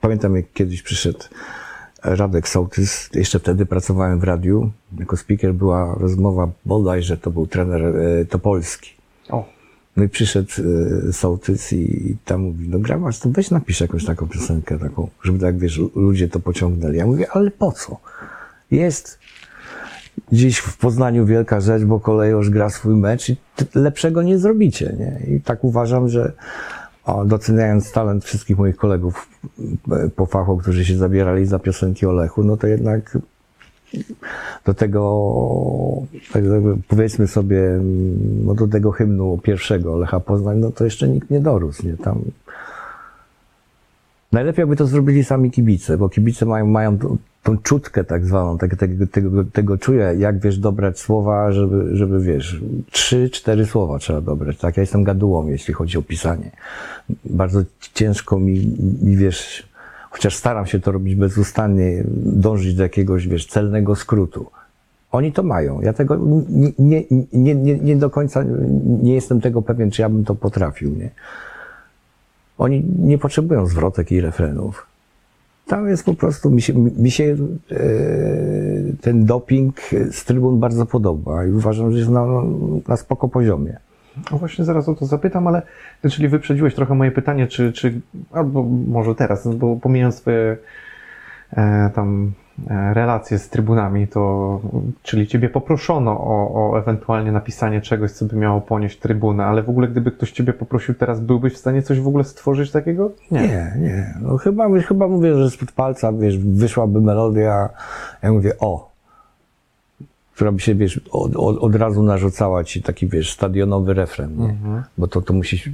[0.00, 1.24] pamiętam jak kiedyś przyszedł
[2.04, 7.82] Radek Sołtys, jeszcze wtedy pracowałem w radiu, jako speaker była rozmowa bodajże to był trener
[7.82, 8.90] e, Topolski.
[9.30, 9.54] O,
[9.96, 10.50] No i przyszedł
[11.08, 15.38] e, sołtys i, tam mówi, no grabasz, to weź napisz jakąś taką piosenkę, taką, żeby
[15.38, 16.96] tak, wiesz, ludzie to pociągnęli.
[16.96, 18.00] Ja mówię, ale po co?
[18.70, 19.18] Jest
[20.32, 23.36] dziś w Poznaniu wielka rzecz, bo kolejorz gra swój mecz i
[23.74, 25.36] lepszego nie zrobicie, nie?
[25.36, 26.32] I tak uważam, że
[27.26, 29.28] doceniając talent wszystkich moich kolegów
[29.92, 33.18] e, po fachu, którzy się zabierali za piosenki o Lechu, no to jednak
[34.64, 36.02] do tego,
[36.32, 36.44] tak
[36.88, 41.40] powiedzmy sobie, mm, no do tego hymnu pierwszego Lecha Poznań, no to jeszcze nikt nie
[41.40, 41.96] dorósł, nie?
[41.96, 42.20] Tam
[44.34, 48.58] Najlepiej jakby to zrobili sami kibice, bo kibice mają, mają tą, tą czutkę tak zwaną,
[48.58, 52.60] tego, tego, tego, tego czuję, jak wiesz dobrać słowa, żeby, żeby wiesz,
[52.90, 54.76] trzy, cztery słowa trzeba dobrać, tak?
[54.76, 56.50] Ja jestem gadułą, jeśli chodzi o pisanie.
[57.24, 57.62] Bardzo
[57.94, 59.68] ciężko mi, mi wiesz,
[60.10, 64.46] chociaż staram się to robić bezustannie, dążyć do jakiegoś, wiesz, celnego skrótu.
[65.12, 65.80] Oni to mają.
[65.80, 66.16] Ja tego
[66.48, 68.44] nie, nie, nie, nie, nie do końca
[69.02, 71.10] nie jestem tego pewien, czy ja bym to potrafił, nie?
[72.58, 74.86] Oni nie potrzebują zwrotek i refrenów.
[75.66, 77.36] Tam jest po prostu, mi się, mi się
[77.70, 77.76] e,
[79.00, 79.80] ten doping
[80.10, 82.26] z trybun bardzo podoba i uważam, że jest na,
[82.88, 83.76] na spoko poziomie.
[84.30, 85.62] no właśnie zaraz o to zapytam, ale
[86.10, 88.00] czyli wyprzedziłeś trochę moje pytanie, czy, czy
[88.32, 90.56] albo może teraz, bo pomijając twoje
[91.52, 92.32] e, tam
[92.94, 94.60] relacje z trybunami, to
[95.02, 99.70] czyli ciebie poproszono o, o ewentualnie napisanie czegoś, co by miało ponieść trybunę, ale w
[99.70, 103.10] ogóle gdyby ktoś ciebie poprosił teraz, byłbyś w stanie coś w ogóle stworzyć takiego?
[103.30, 104.14] Nie, nie.
[104.20, 107.68] No chyba, chyba mówię, że spod palca, wiesz, wyszłaby melodia,
[108.22, 108.90] ja mówię, o,
[110.34, 114.48] która by się, wiesz, od, od, od razu narzucała ci taki, wiesz, stadionowy refren, nie?
[114.48, 114.82] Mhm.
[114.98, 115.72] Bo to, to musi,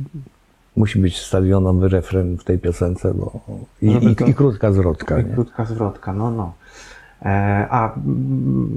[0.76, 3.40] musi być stadionowy refren w tej piosence, bo
[3.82, 5.30] i, i, to- i krótka zwrotka, I nie?
[5.34, 6.52] krótka zwrotka, no no.
[7.22, 7.94] E, a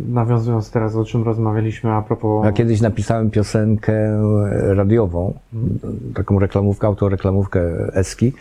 [0.09, 2.45] nawiązując teraz o czym rozmawialiśmy a propos...
[2.45, 3.93] Ja kiedyś napisałem piosenkę
[4.75, 5.33] radiową,
[6.15, 7.61] taką reklamówkę, autoreklamówkę
[7.93, 8.33] Eski.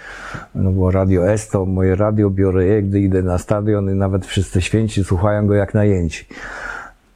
[0.54, 4.26] No było Radio S, to moje radio biorę je, gdy idę na stadion i nawet
[4.26, 6.26] wszyscy święci słuchają go jak najęci.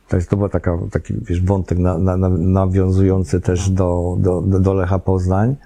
[0.09, 4.41] To, jest, to był taka, taki wiesz, wątek na, na, na, nawiązujący też do, do,
[4.41, 5.57] do Lecha Poznań.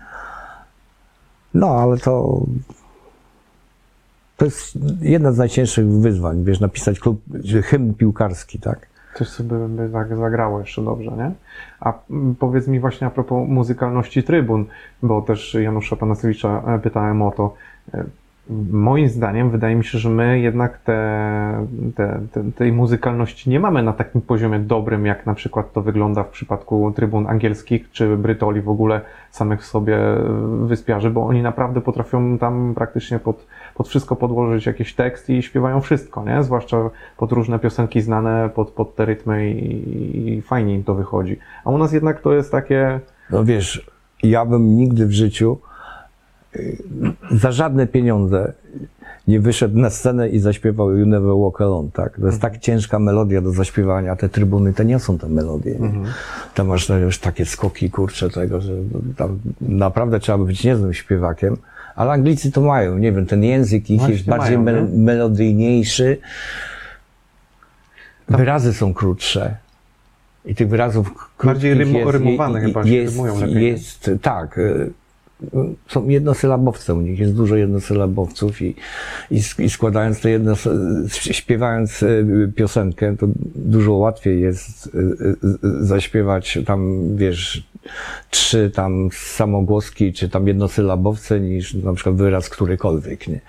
[1.55, 2.43] No, ale to
[4.41, 7.23] to jest jedna z najcięższych wyzwań, wiesz, napisać klub,
[7.65, 8.87] hymn piłkarski, tak?
[9.15, 11.31] Coś sobie by zag- zagrało jeszcze dobrze, nie?
[11.81, 11.93] A
[12.39, 14.67] powiedz mi właśnie a propos muzykalności trybun,
[15.03, 17.55] bo też Janusza Panasewicza e, pytałem o to.
[18.71, 23.83] Moim zdaniem wydaje mi się, że my jednak te, te, te, tej muzykalności nie mamy
[23.83, 28.61] na takim poziomie dobrym, jak na przykład to wygląda w przypadku trybun angielskich czy Brytoli
[28.61, 29.99] w ogóle samych sobie
[30.63, 35.81] wyspiarzy, bo oni naprawdę potrafią tam praktycznie pod, pod wszystko podłożyć jakiś tekst i śpiewają
[35.81, 36.43] wszystko, nie?
[36.43, 41.39] Zwłaszcza pod różne piosenki znane, pod, pod te rytmy i, i fajnie im to wychodzi.
[41.65, 43.91] A u nas jednak to jest takie, No wiesz,
[44.23, 45.59] ja bym nigdy w życiu
[47.31, 48.53] za żadne pieniądze
[49.29, 52.21] nie wyszedł na scenę i zaśpiewał You Never Walk Alone, tak?
[52.21, 55.77] To jest tak ciężka melodia do zaśpiewania, a te trybuny te niosą te melodie.
[55.81, 55.91] Nie?
[56.55, 58.73] Tam masz no, już takie skoki, kurcze tego, że
[59.17, 61.57] tam naprawdę trzeba być niezłym śpiewakiem,
[61.97, 66.19] ale Anglicy to mają, nie wiem, ten język ich Właśnie jest bardziej mają, mel- melodyjniejszy,
[68.29, 69.57] wyrazy są krótsze.
[70.45, 73.67] I tych wyrazów krótkich Bardziej jest, rymowane chyba jest, rymują lepiej.
[73.67, 74.61] Jest, tak.
[75.89, 78.75] Są jednosylabowce u nich, jest dużo jednosylabowców i,
[79.31, 80.55] i, i składając te jedno,
[81.09, 87.71] śpiewając y, piosenkę, to dużo łatwiej jest y, y, zaśpiewać tam, wiesz,
[88.31, 93.41] trzy tam samogłoski, czy tam jednosylabowce, niż na przykład wyraz którykolwiek, nie?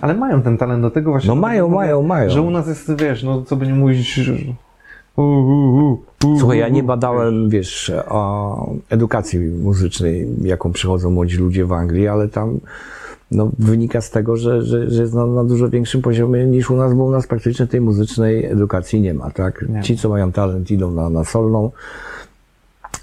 [0.00, 1.28] ale mają ten talent do tego właśnie.
[1.28, 2.30] No mają, mają, mają.
[2.30, 4.20] Że u nas jest, wiesz, no co by nie mówić,
[6.38, 12.28] Słuchaj, ja nie badałem, wiesz, o edukacji muzycznej, jaką przychodzą młodzi ludzie w Anglii, ale
[12.28, 12.60] tam
[13.30, 16.76] no, wynika z tego, że, że, że jest na, na dużo większym poziomie niż u
[16.76, 19.64] nas, bo u nas praktycznie tej muzycznej edukacji nie ma, tak?
[19.68, 19.82] Nie.
[19.82, 21.70] Ci, co mają talent, idą na, na solną,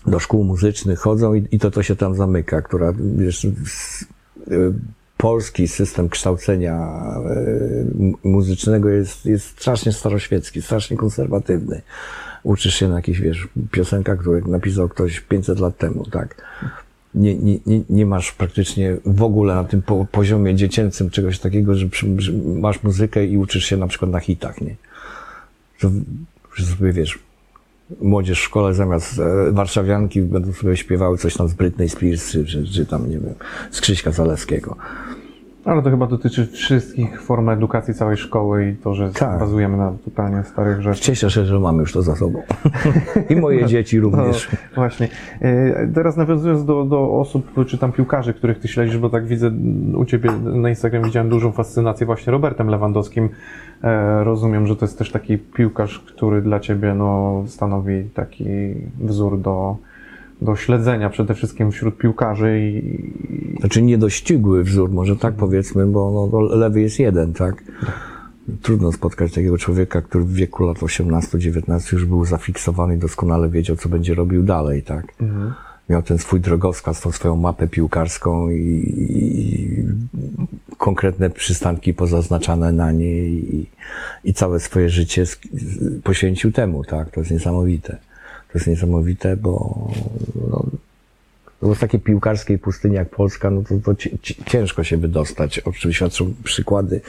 [0.07, 4.73] do szkół muzycznych chodzą i, i to to się tam zamyka, która, wiesz, y,
[5.25, 6.89] polski system kształcenia
[7.95, 11.81] mu- muzycznego jest, jest strasznie staroświecki, strasznie konserwatywny.
[12.43, 16.35] Uczysz się na jakichś, wiesz, piosenkach, które napisał ktoś 500 lat temu, tak?
[17.15, 21.75] Nie, nie, nie, nie masz praktycznie w ogóle na tym po, poziomie dziecięcym czegoś takiego,
[21.75, 24.75] że, że masz muzykę i uczysz się na przykład na hitach, nie?
[25.79, 25.91] Że,
[26.55, 27.19] że sobie, wiesz,
[28.01, 32.45] młodzież w szkole zamiast e, warszawianki będą sobie śpiewały coś tam z Britney Spears, czy,
[32.45, 33.33] czy, czy tam, nie wiem,
[33.71, 34.77] z Krzyśka Zalewskiego.
[35.65, 39.39] Ale to chyba dotyczy wszystkich form edukacji całej szkoły i to, że Tak.
[39.39, 40.99] bazujemy na totalnie starych rzeczach.
[40.99, 42.41] Cieszę się, że mamy już to za sobą.
[43.29, 44.49] I moje dzieci również.
[44.51, 45.07] No, właśnie.
[45.41, 49.51] E, Teraz nawiązując do, do osób, czy tam piłkarzy, których ty śledzisz, bo tak widzę
[49.95, 53.29] u ciebie na Instagramie widziałem dużą fascynację właśnie Robertem Lewandowskim.
[53.83, 58.45] E, Rozumiem, że to jest też taki piłkarz, który dla ciebie no, stanowi taki
[58.99, 59.77] wzór do,
[60.41, 66.27] do śledzenia przede wszystkim wśród piłkarzy i, Znaczy niedościgły wzór, może tak powiedzmy, bo no,
[66.31, 67.63] to lewy jest jeden, tak?
[68.61, 73.75] Trudno spotkać takiego człowieka, który w wieku lat 18-19 już był zafiksowany i doskonale wiedział,
[73.75, 75.13] co będzie robił dalej, tak?
[75.89, 79.83] Miał ten swój drogowskaz, tą swoją mapę piłkarską i, i
[80.77, 83.69] konkretne przystanki pozaznaczane na niej i,
[84.23, 85.23] i całe swoje życie
[86.03, 87.11] poświęcił temu, tak?
[87.11, 87.97] To jest niesamowite.
[88.55, 89.51] To jest niesamowite, bo
[90.51, 90.65] no,
[91.61, 94.97] no bo z takiej piłkarskiej pustyni jak Polska, no to, to ci- ci- ciężko się
[94.97, 95.59] wydostać.
[95.59, 97.01] O czym świadczą przykłady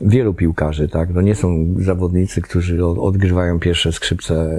[0.00, 1.14] wielu piłkarzy, tak?
[1.14, 4.58] No nie są zawodnicy, którzy odgrywają pierwsze skrzypce e,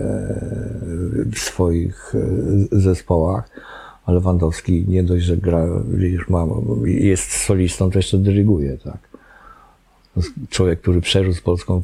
[1.31, 3.49] w swoich e, zespołach,
[4.05, 5.65] a Lewandowski nie dość, że gra,
[5.97, 6.45] już ma,
[6.85, 9.09] jest solistą, to jeszcze dyryguje, tak?
[10.15, 11.81] Jest Człowiek, który przerósł polską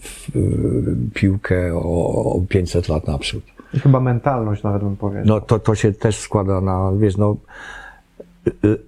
[1.14, 3.55] piłkę o 500 lat naprzód.
[3.84, 5.26] Chyba mentalność nawet bym powiedział.
[5.26, 7.36] No to, to się też składa na, wiesz, no,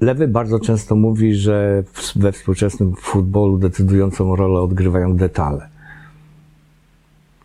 [0.01, 1.83] Lewy bardzo często mówi, że
[2.15, 5.67] we współczesnym futbolu decydującą rolę odgrywają detale.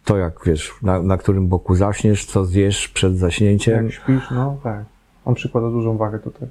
[0.05, 4.57] To jak, wiesz, na, na którym boku zaśniesz, co zjesz przed zaśnięciem Jak śpisz, no
[4.63, 4.85] tak.
[5.25, 6.49] On przykłada dużą wagę tutaj.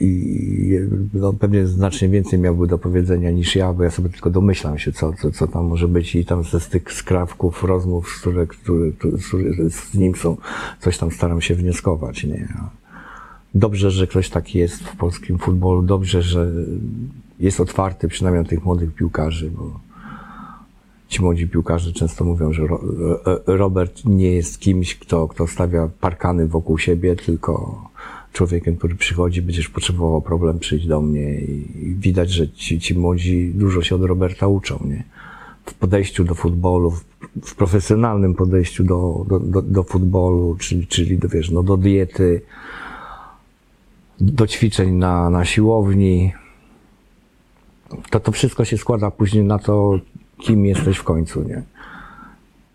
[0.00, 0.78] I
[1.14, 4.92] no, pewnie znacznie więcej miałby do powiedzenia niż ja, bo ja sobie tylko domyślam się,
[4.92, 9.70] co, co, co tam może być i tam ze tych skrawków rozmów, które, które, które
[9.70, 10.36] z nim są,
[10.80, 12.48] coś tam staram się wnioskować, nie?
[13.54, 16.52] Dobrze, że ktoś taki jest w polskim futbolu, dobrze, że
[17.40, 19.80] jest otwarty przynajmniej na tych młodych piłkarzy, bo
[21.08, 22.84] ci młodzi piłkarze często mówią, że Ro-
[23.46, 27.82] Robert nie jest kimś, kto, kto stawia parkany wokół siebie, tylko
[28.34, 33.52] człowiekiem, który przychodzi, będziesz potrzebował problem, przyjść do mnie i widać, że ci, ci młodzi
[33.54, 35.04] dużo się od Roberta uczą, nie?
[35.64, 37.04] W podejściu do futbolu, w,
[37.44, 42.42] w profesjonalnym podejściu do, do, do, do futbolu, czyli, czyli do, wiesz, no, do diety,
[44.20, 46.32] do ćwiczeń na, na siłowni.
[48.10, 49.98] To to wszystko się składa później na to,
[50.40, 51.62] kim jesteś w końcu, nie?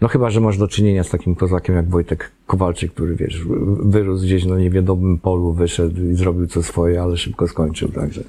[0.01, 3.43] No chyba, że masz do czynienia z takim kozakiem jak Wojtek Kowalczyk, który wiesz,
[3.83, 8.23] wyrósł gdzieś na niewiadomym polu, wyszedł i zrobił co swoje, ale szybko skończył, także.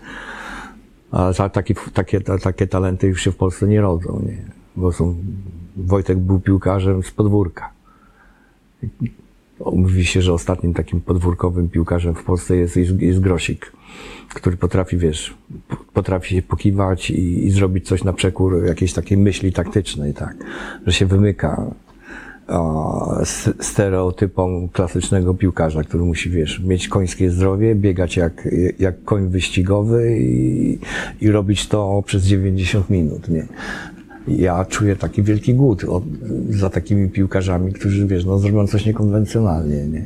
[1.11, 4.43] A ta, takie, takie, ta, takie talenty już się w Polsce nie rodzą, nie?
[4.77, 5.16] Bo są,
[5.77, 7.71] Wojtek był piłkarzem z podwórka.
[9.67, 13.73] Mówi się, że ostatnim takim podwórkowym piłkarzem w Polsce jest, jest, jest Grosik,
[14.35, 15.35] który potrafi, wiesz,
[15.93, 20.37] potrafi się pokiwać i, i zrobić coś na przekór jakiejś takiej myśli taktycznej, tak,
[20.87, 21.75] że się wymyka
[22.49, 28.49] o, s- stereotypom klasycznego piłkarza, który musi, wiesz, mieć końskie zdrowie, biegać jak,
[28.79, 30.79] jak koń wyścigowy i,
[31.21, 33.47] i robić to przez 90 minut, nie?
[34.37, 36.05] Ja czuję taki wielki głód od,
[36.51, 40.05] za takimi piłkarzami, którzy, wiesz, no, zrobią coś niekonwencjonalnie, nie?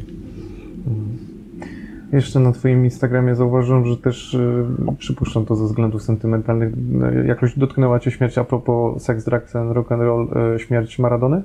[2.12, 4.64] Jeszcze na Twoim Instagramie zauważyłem, że też y,
[4.99, 6.72] przypuszczam to ze względów sentymentalnych.
[6.72, 10.99] y, Jakoś dotknęła Cię śmierć a propos sex, drugs and rock and roll, y, śmierć
[10.99, 11.43] Maradony?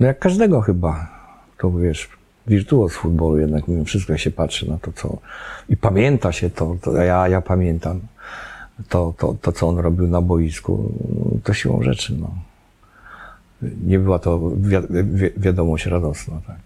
[0.00, 1.08] No jak każdego chyba.
[1.58, 2.08] To wiesz,
[2.46, 5.18] wirtuoz futbolu jednak mimo wszystko się patrzy na to, co...
[5.68, 8.00] I pamięta się to, to ja, ja pamiętam
[8.88, 10.92] to, to, to, co on robił na boisku,
[11.44, 12.30] to siłą rzeczy, no.
[13.86, 16.58] Nie była to wi- wi- wiadomość radosna, tak.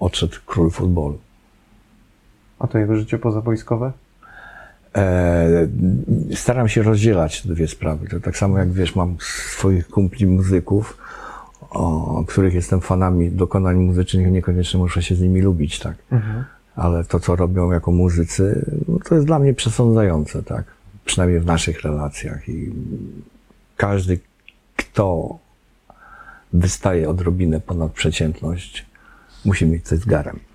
[0.00, 1.18] Odszedł król futbolu.
[2.58, 3.92] A to jego życie pozawojskowe?
[4.96, 5.68] E,
[6.34, 8.08] staram się rozdzielać te dwie sprawy.
[8.08, 10.98] To tak samo jak wiesz, mam swoich kumpli muzyków,
[11.70, 15.94] o, których jestem fanami dokonań muzycznych, niekoniecznie muszę się z nimi lubić, tak.
[16.76, 20.64] Ale to, co robią jako muzycy, no, to jest dla mnie przesądzające, tak.
[21.04, 22.48] Przynajmniej w naszych relacjach.
[22.48, 22.72] I
[23.76, 24.18] każdy,
[24.76, 25.38] kto
[26.52, 28.86] wystaje odrobinę ponad przeciętność,
[29.44, 30.49] musi mieć coś z garem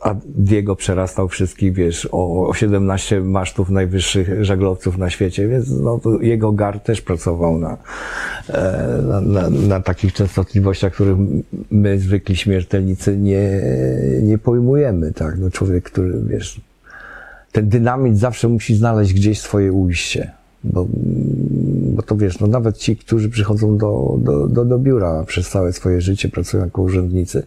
[0.00, 6.00] a Diego przerastał wszystkich, wiesz, o, o 17 masztów najwyższych żaglowców na świecie, więc no,
[6.20, 7.76] jego gar też pracował na,
[8.48, 11.16] e, na, na, na takich częstotliwościach, których
[11.70, 13.62] my, zwykli śmiertelnicy, nie,
[14.22, 15.38] nie pojmujemy, tak?
[15.38, 16.60] No, człowiek, który, wiesz,
[17.52, 20.30] ten dynamit zawsze musi znaleźć gdzieś swoje ujście.
[20.64, 20.86] Bo,
[21.94, 25.72] bo to wiesz, no nawet ci, którzy przychodzą do, do, do, do biura przez całe
[25.72, 27.42] swoje życie, pracują jako urzędnicy,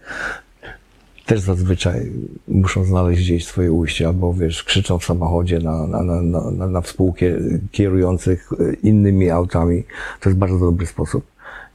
[1.30, 2.12] też zazwyczaj
[2.48, 6.22] muszą znaleźć gdzieś swoje ujście, albo wiesz, krzyczą w samochodzie na, na, na,
[6.52, 9.84] na, na, współkierujących e, innymi autami.
[10.20, 11.24] To jest bardzo dobry sposób.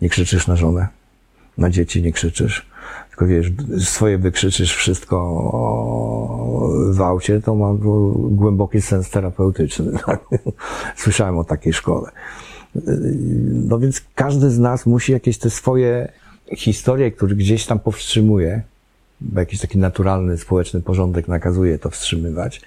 [0.03, 0.89] Nie krzyczysz na żonę,
[1.59, 2.67] na dzieci nie krzyczysz,
[3.09, 5.19] tylko wiesz, swoje wykrzyczysz wszystko
[6.91, 7.75] w aucie, to ma
[8.31, 9.93] głęboki sens terapeutyczny.
[10.97, 12.11] Słyszałem o takiej szkole.
[13.53, 16.13] No więc każdy z nas musi jakieś te swoje
[16.57, 18.63] historie, które gdzieś tam powstrzymuje,
[19.37, 22.62] jakiś taki naturalny, społeczny porządek nakazuje to wstrzymywać,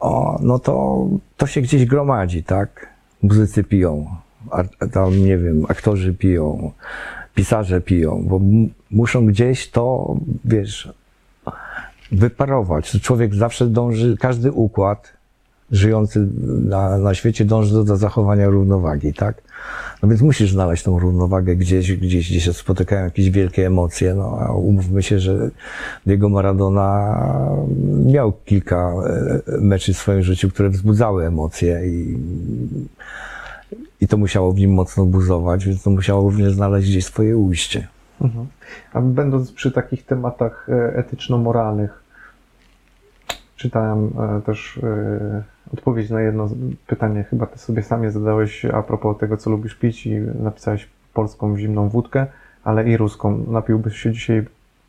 [0.00, 1.06] o, no to,
[1.36, 2.88] to się gdzieś gromadzi, tak?
[3.22, 4.06] Muzycy piją,
[4.92, 6.72] tam, nie wiem, aktorzy piją,
[7.34, 8.40] pisarze piją, bo
[8.90, 10.92] muszą gdzieś to, wiesz,
[12.12, 12.90] wyparować.
[13.02, 15.12] Człowiek zawsze dąży, każdy układ
[15.70, 16.28] żyjący
[16.64, 19.42] na, na świecie dąży do, do zachowania równowagi, tak?
[20.02, 24.38] No więc musisz znaleźć tą równowagę gdzieś, gdzieś, gdzie się spotykają jakieś wielkie emocje, no
[24.40, 25.50] a umówmy się, że
[26.06, 27.20] Diego Maradona
[28.06, 28.92] miał kilka
[29.48, 32.18] e, meczy w swoim życiu, które wzbudzały emocje i,
[34.00, 37.88] i to musiało w nim mocno buzować, więc to musiało również znaleźć gdzieś swoje ujście.
[38.20, 38.46] Mhm.
[38.92, 42.07] A będąc przy takich tematach e, etyczno-moralnych,
[43.58, 44.80] czytałem e, też
[45.72, 46.48] odpowiedź na jedno
[46.86, 51.58] pytanie, chyba ty sobie sam zadałeś a propos tego, co lubisz pić i napisałeś polską
[51.58, 52.26] zimną wódkę,
[52.64, 53.44] ale i ruską.
[53.48, 54.46] Napiłbyś się dzisiaj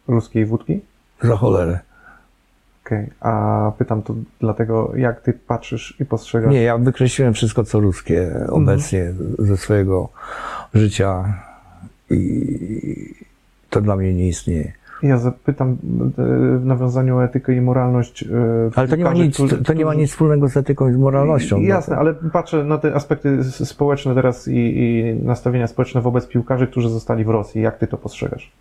[0.07, 0.81] ruskiej wódki?
[1.21, 1.79] Za cholerę.
[2.85, 3.31] Okej, okay.
[3.31, 6.51] a pytam to dlatego, jak ty patrzysz i postrzegasz?
[6.51, 9.45] Nie, ja wykreśliłem wszystko, co ruskie obecnie mm -hmm.
[9.45, 10.09] ze swojego
[10.73, 11.33] życia
[12.09, 13.15] i
[13.69, 14.78] to dla mnie nie istnieje.
[15.03, 15.77] Ja zapytam
[16.17, 18.23] w nawiązaniu o etykę i moralność.
[18.23, 18.27] E,
[18.75, 20.97] ale to nie, ma nic, to, to nie ma nic wspólnego z etyką i z
[20.97, 21.57] moralnością.
[21.57, 26.67] No jasne, ale patrzę na te aspekty społeczne teraz i, i nastawienia społeczne wobec piłkarzy,
[26.67, 27.61] którzy zostali w Rosji.
[27.61, 28.51] Jak ty to postrzegasz?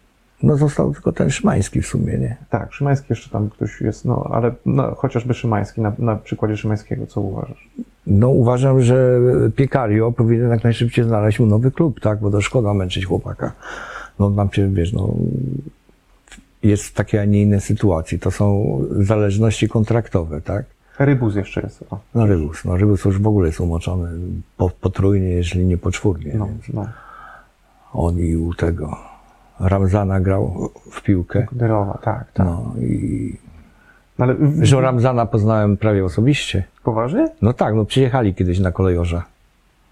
[0.42, 2.36] No został tylko ten Szymański w sumie, nie?
[2.50, 7.06] Tak, Szymański jeszcze tam ktoś jest, no ale no, chociażby Szymański, na, na przykładzie Szymańskiego,
[7.06, 7.68] co uważasz?
[8.06, 9.20] No uważam, że
[9.56, 12.20] Piekario powinien jak najszybciej znaleźć mu nowy klub, tak?
[12.20, 13.52] Bo to szkoda męczyć chłopaka.
[14.18, 15.14] No nam się, wiesz, no
[16.62, 18.18] jest w takiej, a nie innej sytuacji.
[18.18, 20.64] To są zależności kontraktowe, tak?
[20.98, 21.84] Rybus jeszcze jest.
[21.90, 21.98] O.
[22.14, 22.64] No Rybus.
[22.64, 24.08] No Rybus już w ogóle jest umoczony
[24.56, 26.32] po, potrójnie, jeżeli nie poczwórnie.
[26.34, 26.88] No, więc no.
[27.92, 28.96] On i u tego
[29.60, 31.46] Ramzana grał w piłkę.
[31.52, 32.46] Derowa, tak, tak.
[32.46, 33.36] No i...
[34.18, 34.36] No, ale...
[34.62, 36.64] Że Ramzana poznałem prawie osobiście.
[36.84, 37.28] Poważnie?
[37.42, 39.24] No tak, no przyjechali kiedyś na kolejorza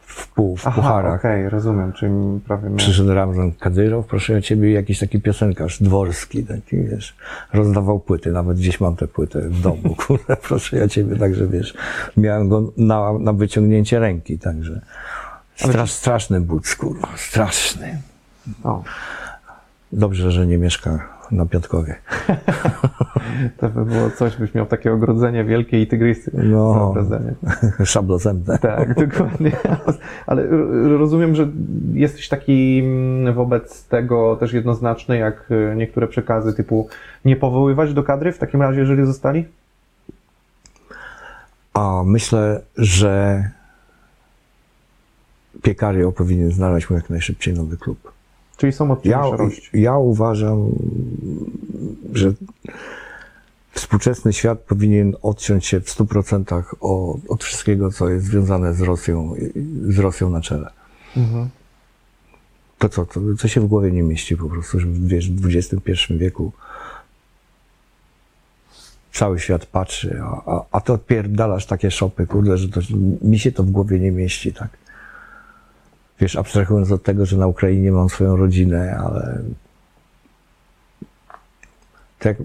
[0.07, 1.21] w, pół, w Aha, pucharach.
[1.21, 2.77] okej, okay, rozumiem, czyli prawie miał...
[2.77, 7.17] Przyszedł Ramzan Kadyrow, proszę o ciebie, jakiś taki piosenkarz dworski, taki, wiesz,
[7.53, 11.75] rozdawał płyty, nawet gdzieś mam tę płytę w domu, kurde, proszę o ciebie, także, wiesz,
[12.17, 14.81] miałem go na, na wyciągnięcie ręki, także
[15.57, 17.99] strasz, straszny but, kurwa, straszny.
[18.65, 18.83] O.
[19.93, 21.95] Dobrze, że nie mieszka na Piątkowie.
[23.59, 26.95] to by było coś, byś miał takie ogrodzenie wielkie i tygrysy no,
[27.85, 28.59] szablozębne.
[28.59, 29.53] Tak, dokładnie.
[30.27, 30.47] Ale
[30.99, 31.49] rozumiem, że
[31.93, 36.89] jesteś taki mm, wobec tego też jednoznaczny, jak e, niektóre przekazy typu
[37.25, 39.45] nie powoływać do kadry w takim razie, jeżeli zostali?
[41.75, 43.45] A myślę, że
[45.63, 48.16] Piekario powinien znaleźć mu jak najszybciej nowy klub.
[48.57, 49.25] Czyli są motywy ja,
[49.73, 50.71] ja uważam,
[52.13, 52.33] że
[53.71, 59.35] współczesny świat powinien odciąć się w 100% od, od wszystkiego, co jest związane z Rosją,
[59.89, 60.71] z Rosją na czele.
[61.17, 61.49] Mhm.
[62.79, 65.93] To co, to, co się w głowie nie mieści po prostu, że wiesz, w XXI
[66.11, 66.53] wieku
[69.13, 72.81] cały świat patrzy, a, a, a to odpierdalasz takie szopy, kurde, że to,
[73.23, 74.69] mi się to w głowie nie mieści, tak
[76.21, 79.43] wiesz, abstrahując od tego, że na Ukrainie mam swoją rodzinę, ale
[82.19, 82.37] tak,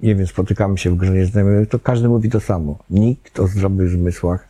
[0.00, 2.78] nie wiem, spotykamy się w gronie znajomych, to każdy mówi to samo.
[2.90, 4.48] Nikt o zdrowych zmysłach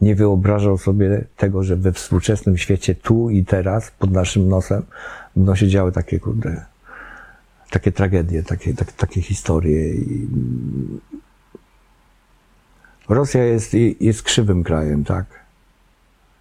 [0.00, 4.82] nie wyobrażał sobie tego, że we współczesnym świecie, tu i teraz, pod naszym nosem,
[5.36, 6.64] będą się działy takie, kurde,
[7.70, 9.94] takie tragedie, takie, tak, takie historie.
[9.94, 10.28] I...
[13.08, 15.43] Rosja jest, jest krzywym krajem, tak?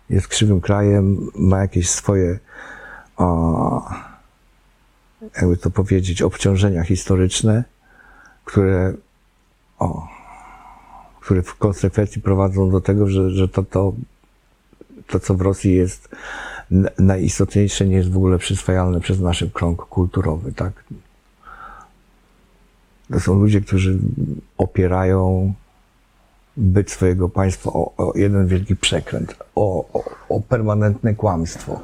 [0.09, 2.39] Jest krzywym krajem, ma jakieś swoje,
[3.17, 3.89] o,
[5.35, 7.63] jakby to powiedzieć, obciążenia historyczne,
[8.45, 8.93] które,
[9.79, 10.07] o,
[11.21, 13.93] które w konsekwencji prowadzą do tego, że, że to, to,
[15.07, 16.09] to, co w Rosji jest
[16.99, 20.83] najistotniejsze, nie jest w ogóle przyswajalne przez nasz krąg kulturowy, tak?
[23.11, 23.99] To są ludzie, którzy
[24.57, 25.53] opierają
[26.57, 31.79] byt swojego państwa o, o jeden wielki przekręt, o, o, o permanentne kłamstwo,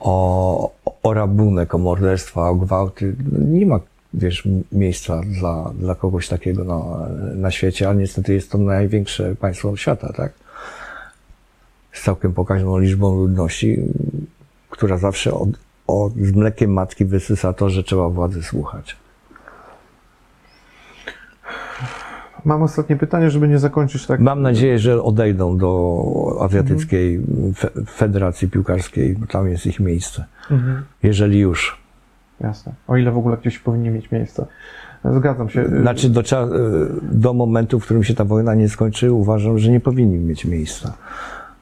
[0.00, 0.70] o,
[1.02, 3.16] o rabunek, o morderstwa, o gwałty.
[3.48, 3.80] Nie ma,
[4.14, 9.76] wiesz, miejsca dla, dla kogoś takiego na, na świecie, a niestety jest to największe państwo
[9.76, 10.32] świata, tak?
[11.92, 13.78] Z całkiem pokaźną liczbą ludności,
[14.70, 15.48] która zawsze od,
[15.86, 18.96] od, z mlekiem matki wysysa to, że trzeba władzy słuchać.
[22.44, 24.20] Mam ostatnie pytanie, żeby nie zakończyć tak.
[24.20, 27.20] Mam nadzieję, że odejdą do Azjatyckiej
[27.54, 30.24] Fe- Federacji Piłkarskiej, bo tam jest ich miejsce.
[30.50, 30.82] Mhm.
[31.02, 31.82] Jeżeli już.
[32.40, 32.72] Jasne.
[32.88, 34.46] O ile w ogóle gdzieś powinni mieć miejsce.
[35.04, 35.64] Zgadzam się.
[35.82, 36.22] Znaczy do,
[37.02, 40.92] do momentu, w którym się ta wojna nie skończy, uważam, że nie powinni mieć miejsca.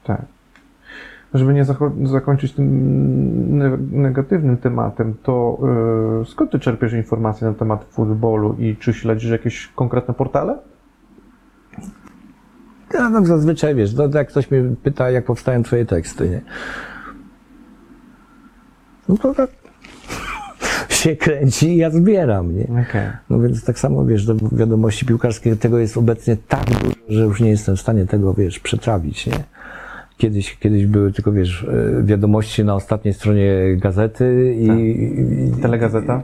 [0.03, 0.21] Tak.
[1.33, 1.65] Żeby nie
[2.03, 2.67] zakończyć tym
[3.57, 5.59] ne- negatywnym tematem, to
[6.19, 10.57] yy, skąd ty czerpiesz informacje na temat futbolu i czy śledzisz jakieś konkretne portale?
[12.93, 16.41] Ja tak zazwyczaj wiesz, to, jak ktoś mnie pyta, jak powstają twoje teksty, nie?
[19.09, 19.49] No to tak
[20.89, 22.63] się kręci i ja zbieram, nie?
[22.63, 23.09] Okej.
[23.29, 27.41] No więc tak samo, wiesz, do wiadomości piłkarskiej tego jest obecnie tak dużo, że już
[27.41, 29.43] nie jestem w stanie tego, wiesz, przetrawić, nie?
[30.23, 31.63] Kiedyś, kiedyś były tylko, wiesz,
[31.99, 34.67] e, wiadomości na ostatniej stronie gazety i...
[34.67, 34.77] Tak.
[34.79, 36.23] i- Telegazeta?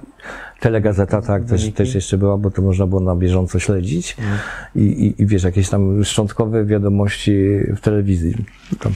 [0.59, 1.77] Telegazeta, tak, też, Wyniki?
[1.77, 4.15] też jeszcze była, bo to można było na bieżąco śledzić.
[4.19, 4.37] Mhm.
[4.75, 7.37] I, i, I wiesz, jakieś tam szczątkowe wiadomości
[7.75, 8.35] w telewizji.
[8.79, 8.93] Tam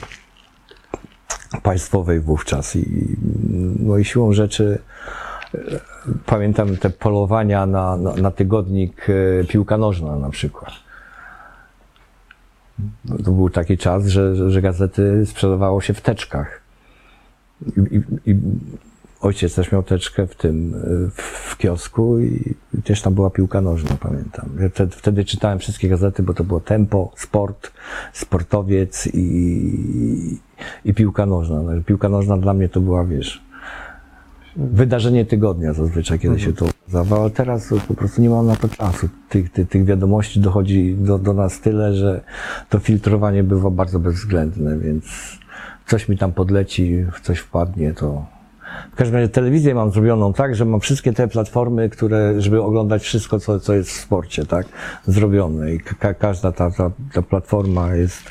[1.62, 2.76] państwowej wówczas.
[2.76, 3.16] I,
[3.80, 4.78] no i siłą rzeczy
[5.54, 5.58] e,
[6.26, 10.83] pamiętam te polowania na, na, na tygodnik e, piłka nożna na przykład.
[13.04, 16.60] No, to był taki czas, że, że, gazety sprzedawało się w teczkach.
[17.76, 18.36] I, i, i
[19.20, 23.96] ojciec też miał teczkę w tym, e, w kiosku i, też tam była piłka nożna,
[24.00, 24.50] pamiętam.
[24.60, 27.72] Ja wtedy, wtedy czytałem wszystkie gazety, bo to było Tempo, Sport,
[28.12, 30.38] Sportowiec i,
[30.84, 31.62] i piłka nożna.
[31.62, 33.44] No, Piłka nożna dla mnie to była, wiesz,
[34.56, 38.68] wydarzenie tygodnia zazwyczaj, kiedy się to okazało, ale teraz po prostu nie mam na to
[38.68, 39.08] czasu.
[39.28, 42.20] Tych, tych, tych wiadomości dochodzi do, do nas tyle, że
[42.68, 45.04] to filtrowanie bywa bardzo bezwzględne, więc
[45.86, 48.26] coś mi tam podleci, w coś wpadnie, to...
[48.92, 53.02] W każdym razie telewizję mam zrobioną tak, że mam wszystkie te platformy, które, żeby oglądać
[53.02, 54.66] wszystko, co, co jest w sporcie, tak,
[55.06, 55.72] zrobione.
[55.72, 58.22] I ka każda ta, ta, ta platforma jest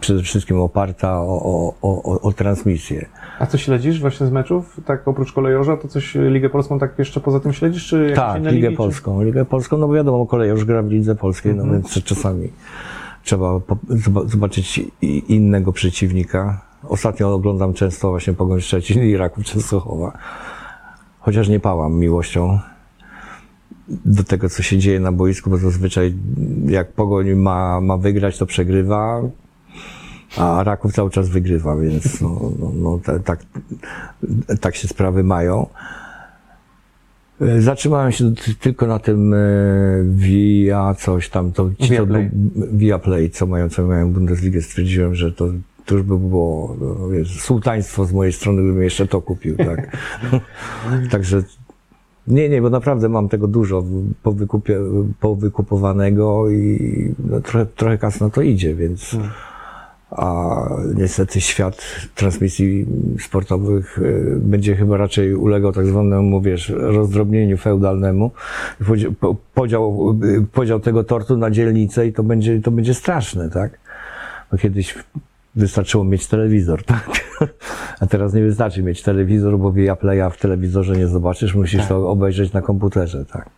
[0.00, 3.06] przede wszystkim oparta o, o, o, o transmisję.
[3.38, 4.80] A co śledzisz właśnie z meczów?
[4.84, 7.86] Tak oprócz kolejorza, to coś Ligę Polską tak jeszcze poza tym śledzisz?
[7.86, 9.22] Czy Tak, Ligę ligi, czy- Polską.
[9.22, 12.48] Ligę Polską, no bo wiadomo, kolej już gra w Lidze Polskiej, no więc czasami
[13.22, 13.60] trzeba
[14.26, 14.80] zobaczyć
[15.28, 16.60] innego przeciwnika.
[16.88, 20.12] Ostatnio oglądam często właśnie Pogoń Szczecin i Raków Częstochowa.
[21.20, 22.58] Chociaż nie pałam miłością
[23.88, 26.14] do tego, co się dzieje na boisku, bo zazwyczaj
[26.66, 29.20] jak Pogoń ma, ma wygrać, to przegrywa,
[30.36, 33.42] a Raków cały czas wygrywa, więc no, no, no, tak,
[34.60, 35.66] tak się sprawy mają.
[37.58, 39.38] Zatrzymałem się tylko na tym e,
[40.04, 42.24] Via coś tam, to ci co Viaplay.
[42.24, 45.48] lu- Viaplay, co mają, co mają Bundesligę, stwierdziłem, że to,
[45.86, 49.96] to już by było no, wiesz, sułtaństwo z mojej strony, gdybym jeszcze to kupił, tak.
[51.10, 51.42] Także
[52.26, 53.84] nie, nie, bo naprawdę mam tego dużo
[54.22, 54.80] powykupie,
[55.20, 59.16] powykupowanego i no, trochę, trochę kas na to idzie, więc
[60.14, 60.56] a
[60.94, 61.82] niestety świat
[62.14, 62.86] transmisji
[63.20, 68.30] sportowych y, będzie chyba raczej ulegał tak zwanemu, wiesz, rozdrobnieniu feudalnemu.
[69.54, 73.78] Podział, y, podział tego tortu na dzielnice i to będzie, to będzie straszne, tak?
[74.52, 74.94] Bo kiedyś
[75.56, 77.10] wystarczyło mieć telewizor, tak?
[78.00, 81.88] A teraz nie wystarczy mieć telewizor, bo via playa w telewizorze nie zobaczysz, musisz Tak.
[81.88, 83.50] to obejrzeć na komputerze, tak?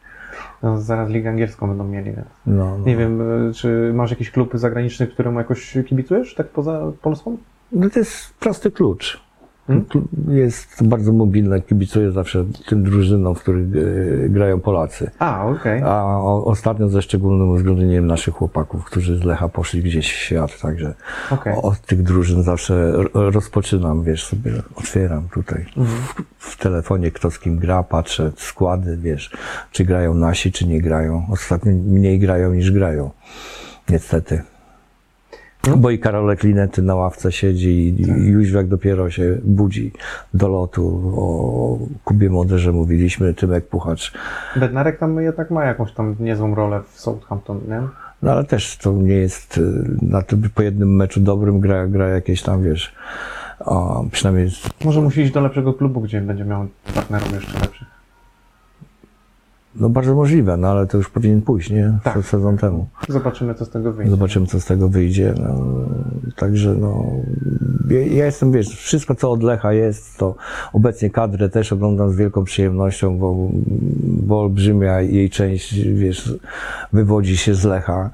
[0.63, 2.29] No, zaraz Ligę Angielską będą mieli, więc.
[2.47, 2.85] No, no.
[2.87, 7.37] Nie wiem, y, czy masz jakiś klub zagraniczny, któremu jakoś kibicujesz, tak poza Polską?
[7.73, 9.26] No to jest prosty klucz.
[9.67, 9.85] Hmm?
[10.29, 13.67] Jest bardzo mobilne, kibicuję zawsze tym drużynom, w których
[14.25, 15.11] e, grają Polacy.
[15.19, 15.83] A, okej.
[15.83, 20.61] A o, ostatnio ze szczególnym uwzględnieniem naszych chłopaków, którzy z Lecha poszli gdzieś w świat,
[20.61, 20.95] także
[21.31, 21.55] Okej.
[21.63, 25.99] od tych drużyn zawsze rozpoczynam, wiesz, sobie otwieram tutaj Mhm.
[26.39, 29.31] w, w telefonie, kto z kim gra, patrzę, składy, wiesz,
[29.73, 31.27] czy grają nasi, czy nie grają.
[31.31, 33.11] Ostatnio mniej grają niż grają,
[33.89, 34.43] niestety.
[35.67, 35.77] No.
[35.77, 38.17] Bo i Karolek Linety na ławce siedzi i, Tak.
[38.19, 39.93] Jóźwiak dopiero się budzi
[40.35, 41.13] do lotu.
[41.17, 44.13] O Kubie Moderze mówiliśmy, Tymek Puchacz.
[44.57, 47.81] Bednarek tam jednak ma jakąś tam niezłą rolę w Southampton, nie?
[48.23, 52.09] No ale też to nie jest y, na tym po jednym meczu dobrym gra, gra
[52.09, 52.93] jakieś tam, wiesz,
[53.59, 54.49] a przynajmniej
[54.85, 57.96] Może musi iść do lepszego klubu, gdzie będzie miał partnerów jeszcze lepszych.
[59.81, 61.99] No bardzo możliwe, no ale to już powinien pójść, nie?
[62.05, 62.15] Tak.
[62.15, 62.87] Se- Sezon temu.
[63.09, 64.11] Zobaczymy, co z tego wyjdzie.
[64.11, 65.35] Zobaczymy, co z tego wyjdzie.
[65.43, 65.65] No,
[66.37, 67.05] także no,
[67.91, 70.35] ja, ja jestem, wiesz, wszystko co od Lecha jest, to
[70.73, 73.49] obecnie kadrę też oglądam z wielką przyjemnością, bo,
[74.07, 76.35] bo olbrzymia jej część, wiesz,
[76.93, 78.11] wywodzi się z Lecha.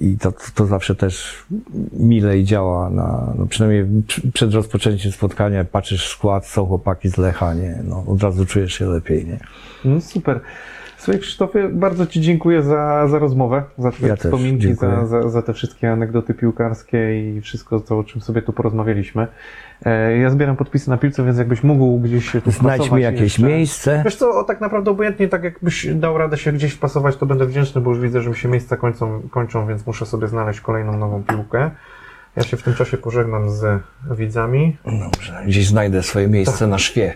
[0.00, 1.44] I to, to zawsze też
[1.92, 7.16] milej działa na, no przynajmniej pr- przed rozpoczęciem spotkania patrzysz w skład, są chłopaki z
[7.16, 7.78] Lecha, nie?
[7.84, 9.38] No, od razu czujesz się lepiej, nie?
[9.84, 10.40] No super.
[11.06, 15.42] Słuchaj Krzysztofie, bardzo Ci dziękuję za, za rozmowę, za Twoje Ja wspominki, za, za, za
[15.42, 19.26] te wszystkie anegdoty piłkarskie i wszystko, co, o czym sobie tu porozmawialiśmy.
[19.84, 23.22] E, ja zbieram podpisy na piłce, więc jakbyś mógł gdzieś się tu Znajdź mi jakieś
[23.22, 23.42] jeszcze.
[23.42, 24.02] miejsce.
[24.04, 27.46] Wiesz co, o, tak naprawdę obojętnie, tak jakbyś dał radę się gdzieś wpasować, to będę
[27.46, 30.98] wdzięczny, bo już widzę, że mi się miejsca kończą, kończą więc muszę sobie znaleźć kolejną
[30.98, 31.70] nową piłkę.
[32.36, 34.76] Ja się w tym czasie pożegnam z widzami.
[34.84, 37.14] Dobrze, gdzieś znajdę swoje miejsce na szwie.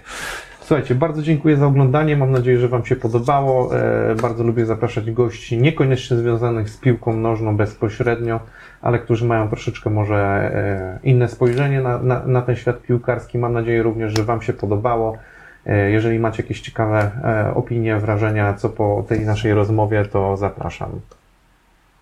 [0.70, 2.16] Słuchajcie, bardzo dziękuję za oglądanie.
[2.16, 3.76] Mam nadzieję, że Wam się podobało.
[3.76, 8.40] E, bardzo lubię zapraszać gości, niekoniecznie związanych z piłką nożną bezpośrednio,
[8.82, 13.38] ale którzy mają troszeczkę może e, inne spojrzenie na, na, na ten świat piłkarski.
[13.38, 15.18] Mam nadzieję również, że Wam się podobało.
[15.66, 17.10] E, jeżeli macie jakieś ciekawe
[17.54, 20.90] opinie, wrażenia, co po tej naszej rozmowie, to zapraszam.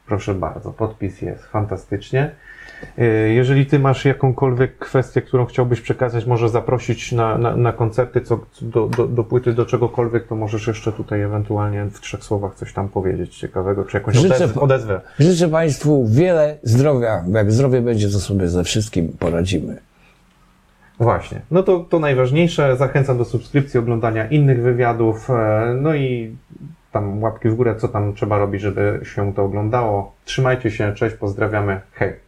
[0.07, 2.31] Proszę bardzo, podpis jest fantastycznie.
[2.99, 8.21] E, Jeżeli ty masz jakąkolwiek kwestię, którą chciałbyś przekazać, może zaprosić na, na, na koncerty,
[8.21, 12.55] co, do, do, do płyty, do czegokolwiek, to możesz jeszcze tutaj ewentualnie w trzech słowach
[12.55, 14.61] coś tam powiedzieć ciekawego, czy jakąś Życzę- odezwę.
[14.61, 15.01] odezwę.
[15.19, 17.25] Życzę Państwu wiele zdrowia.
[17.27, 19.77] bo Jak zdrowie będzie, to sobie ze wszystkim poradzimy.
[21.01, 21.41] Właśnie.
[21.51, 22.77] No to, to najważniejsze.
[22.77, 26.37] Zachęcam do subskrypcji, oglądania innych wywiadów, e, no i
[26.93, 30.13] tam łapki w górę, co tam trzeba robić, żeby się to oglądało.
[30.25, 32.28] Trzymajcie się, cześć, pozdrawiamy, hej.